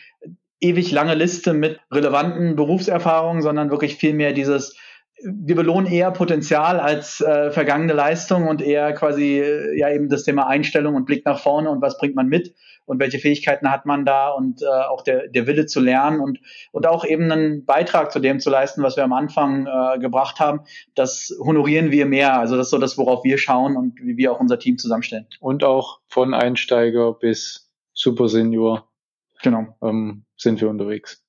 ewig 0.60 0.90
lange 0.90 1.14
Liste 1.14 1.52
mit 1.52 1.80
relevanten 1.90 2.56
Berufserfahrungen, 2.56 3.42
sondern 3.42 3.70
wirklich 3.70 3.96
viel 3.96 4.14
mehr 4.14 4.32
dieses 4.32 4.76
wir 5.24 5.56
belohnen 5.56 5.90
eher 5.90 6.10
Potenzial 6.10 6.78
als 6.78 7.20
äh, 7.20 7.50
vergangene 7.50 7.92
Leistung 7.92 8.46
und 8.46 8.62
eher 8.62 8.92
quasi 8.92 9.38
äh, 9.40 9.78
ja 9.78 9.90
eben 9.90 10.08
das 10.08 10.22
Thema 10.22 10.46
Einstellung 10.46 10.94
und 10.94 11.06
Blick 11.06 11.24
nach 11.24 11.40
vorne 11.40 11.70
und 11.70 11.82
was 11.82 11.98
bringt 11.98 12.14
man 12.14 12.28
mit 12.28 12.54
und 12.86 13.00
welche 13.00 13.18
Fähigkeiten 13.18 13.70
hat 13.70 13.84
man 13.84 14.04
da 14.04 14.30
und 14.30 14.62
äh, 14.62 14.66
auch 14.66 15.02
der, 15.02 15.28
der 15.28 15.46
Wille 15.46 15.66
zu 15.66 15.80
lernen 15.80 16.20
und, 16.20 16.40
und 16.72 16.86
auch 16.86 17.04
eben 17.04 17.30
einen 17.30 17.64
Beitrag 17.64 18.12
zu 18.12 18.20
dem 18.20 18.40
zu 18.40 18.48
leisten, 18.48 18.82
was 18.82 18.96
wir 18.96 19.04
am 19.04 19.12
Anfang 19.12 19.66
äh, 19.66 19.98
gebracht 19.98 20.40
haben, 20.40 20.60
das 20.94 21.36
honorieren 21.40 21.90
wir 21.90 22.06
mehr. 22.06 22.38
Also 22.38 22.56
das 22.56 22.68
ist 22.68 22.70
so 22.70 22.78
das, 22.78 22.96
worauf 22.96 23.24
wir 23.24 23.38
schauen 23.38 23.76
und 23.76 23.98
wie 24.00 24.16
wir 24.16 24.32
auch 24.32 24.40
unser 24.40 24.58
Team 24.58 24.78
zusammenstellen. 24.78 25.26
Und 25.40 25.64
auch 25.64 26.00
von 26.08 26.32
Einsteiger 26.32 27.12
bis 27.12 27.70
Super 27.92 28.28
Senior 28.28 28.88
genau. 29.42 29.76
ähm, 29.82 30.24
sind 30.36 30.60
wir 30.60 30.70
unterwegs. 30.70 31.22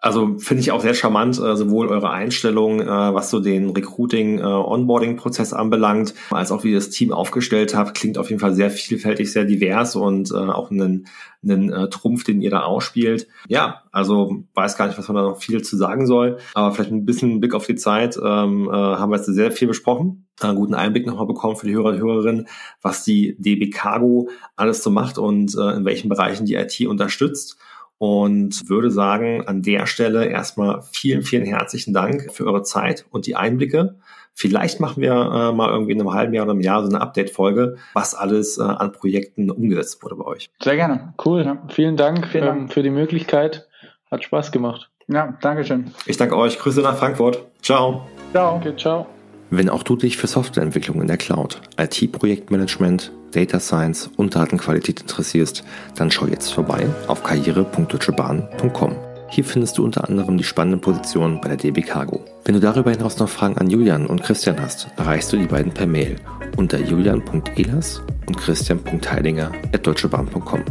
Also 0.00 0.38
finde 0.38 0.60
ich 0.60 0.70
auch 0.70 0.80
sehr 0.80 0.94
charmant, 0.94 1.40
äh, 1.40 1.56
sowohl 1.56 1.88
eure 1.88 2.10
Einstellung, 2.10 2.80
äh, 2.80 2.86
was 2.86 3.30
so 3.30 3.40
den 3.40 3.70
Recruiting, 3.70 4.38
äh, 4.38 4.42
anbelangt, 4.42 6.14
als 6.30 6.52
auch 6.52 6.62
wie 6.62 6.70
ihr 6.70 6.76
das 6.76 6.90
Team 6.90 7.12
aufgestellt 7.12 7.74
habt, 7.74 7.96
klingt 7.96 8.16
auf 8.16 8.30
jeden 8.30 8.40
Fall 8.40 8.54
sehr 8.54 8.70
vielfältig, 8.70 9.32
sehr 9.32 9.44
divers 9.44 9.96
und 9.96 10.30
äh, 10.30 10.34
auch 10.34 10.70
einen, 10.70 11.08
einen 11.42 11.72
äh, 11.72 11.88
Trumpf, 11.88 12.22
den 12.22 12.40
ihr 12.40 12.50
da 12.50 12.62
ausspielt. 12.62 13.26
Ja, 13.48 13.82
also 13.90 14.44
weiß 14.54 14.76
gar 14.76 14.86
nicht, 14.86 14.98
was 14.98 15.08
man 15.08 15.16
da 15.16 15.22
noch 15.22 15.40
viel 15.40 15.62
zu 15.62 15.76
sagen 15.76 16.06
soll, 16.06 16.38
aber 16.54 16.72
vielleicht 16.72 16.92
ein 16.92 17.04
bisschen 17.04 17.40
Blick 17.40 17.54
auf 17.54 17.66
die 17.66 17.76
Zeit 17.76 18.16
ähm, 18.16 18.68
äh, 18.68 18.72
haben 18.72 19.10
wir 19.10 19.16
jetzt 19.16 19.26
sehr 19.26 19.50
viel 19.50 19.66
besprochen. 19.66 20.26
Einen 20.40 20.56
guten 20.56 20.74
Einblick 20.74 21.06
nochmal 21.06 21.26
bekommen 21.26 21.56
für 21.56 21.66
die 21.66 21.74
Hörer 21.74 21.90
und 21.90 21.98
Hörerinnen, 21.98 22.46
was 22.80 23.02
die 23.02 23.34
DB 23.38 23.70
Cargo 23.70 24.28
alles 24.54 24.84
so 24.84 24.90
macht 24.90 25.18
und 25.18 25.54
in 25.54 25.84
welchen 25.84 26.08
Bereichen 26.08 26.46
die 26.46 26.54
IT 26.54 26.80
unterstützt 26.86 27.58
und 27.98 28.68
würde 28.68 28.90
sagen, 28.90 29.46
an 29.46 29.62
der 29.62 29.86
Stelle 29.86 30.26
erstmal 30.26 30.82
vielen, 30.92 31.22
vielen 31.22 31.44
herzlichen 31.44 31.92
Dank 31.92 32.32
für 32.32 32.46
eure 32.46 32.62
Zeit 32.62 33.04
und 33.10 33.26
die 33.26 33.36
Einblicke. 33.36 33.96
Vielleicht 34.34 34.78
machen 34.78 35.02
wir 35.02 35.12
äh, 35.12 35.52
mal 35.52 35.68
irgendwie 35.70 35.92
in 35.92 36.00
einem 36.00 36.14
halben 36.14 36.32
Jahr 36.32 36.44
oder 36.44 36.52
einem 36.52 36.60
Jahr 36.60 36.82
so 36.82 36.88
eine 36.88 37.00
Update-Folge, 37.00 37.76
was 37.92 38.14
alles 38.14 38.58
äh, 38.58 38.62
an 38.62 38.92
Projekten 38.92 39.50
umgesetzt 39.50 40.00
wurde 40.04 40.14
bei 40.14 40.24
euch. 40.24 40.48
Sehr 40.62 40.76
gerne. 40.76 41.12
Cool. 41.24 41.44
Ja. 41.44 41.58
Vielen 41.70 41.96
Dank, 41.96 42.28
Vielen 42.28 42.44
Dank. 42.44 42.60
Ähm, 42.60 42.68
für 42.68 42.84
die 42.84 42.90
Möglichkeit. 42.90 43.66
Hat 44.10 44.22
Spaß 44.22 44.52
gemacht. 44.52 44.90
Ja, 45.08 45.36
Dankeschön. 45.40 45.92
Ich 46.06 46.16
danke 46.16 46.36
euch. 46.36 46.58
Grüße 46.58 46.80
nach 46.82 46.96
Frankfurt. 46.96 47.44
Ciao. 47.62 48.06
Ciao. 48.30 48.56
Okay, 48.56 48.76
ciao. 48.76 49.06
Wenn 49.50 49.68
auch 49.68 49.82
du 49.82 49.96
dich 49.96 50.18
für 50.18 50.26
Softwareentwicklung 50.28 51.00
in 51.00 51.08
der 51.08 51.16
Cloud, 51.16 51.60
IT-Projektmanagement, 51.78 53.12
Data 53.32 53.60
Science 53.60 54.10
und 54.16 54.34
Datenqualität 54.34 55.00
interessierst, 55.00 55.64
dann 55.94 56.10
schau 56.10 56.26
jetzt 56.26 56.52
vorbei 56.52 56.86
auf 57.06 57.22
karriere.deutschebahn.com. 57.22 58.96
Hier 59.30 59.44
findest 59.44 59.76
du 59.76 59.84
unter 59.84 60.08
anderem 60.08 60.38
die 60.38 60.44
spannenden 60.44 60.80
Positionen 60.80 61.38
bei 61.40 61.48
der 61.48 61.58
DB 61.58 61.82
Cargo. 61.82 62.24
Wenn 62.44 62.54
du 62.54 62.60
darüber 62.60 62.90
hinaus 62.90 63.18
noch 63.18 63.28
Fragen 63.28 63.58
an 63.58 63.68
Julian 63.68 64.06
und 64.06 64.22
Christian 64.22 64.60
hast, 64.60 64.88
erreichst 64.96 65.32
du 65.32 65.36
die 65.36 65.46
beiden 65.46 65.72
per 65.72 65.86
Mail 65.86 66.16
unter 66.56 66.78
julian.elas 66.78 68.02
und 68.26 68.38
christian.heidinger.deutschebahn.com. 68.38 70.64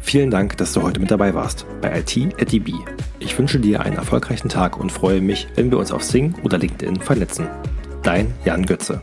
Vielen 0.00 0.30
Dank, 0.30 0.56
dass 0.56 0.72
du 0.72 0.82
heute 0.82 1.00
mit 1.00 1.10
dabei 1.10 1.34
warst 1.34 1.66
bei 1.80 1.98
IT 1.98 2.16
at 2.40 2.52
DB. 2.52 2.74
Ich 3.18 3.36
wünsche 3.38 3.58
dir 3.58 3.80
einen 3.80 3.96
erfolgreichen 3.96 4.48
Tag 4.48 4.78
und 4.78 4.92
freue 4.92 5.20
mich, 5.20 5.48
wenn 5.54 5.70
wir 5.70 5.78
uns 5.78 5.92
auf 5.92 6.04
Sing 6.04 6.34
oder 6.42 6.58
LinkedIn 6.58 7.00
vernetzen. 7.00 7.48
Dein 8.02 8.34
Jan 8.44 8.66
Götze. 8.66 9.00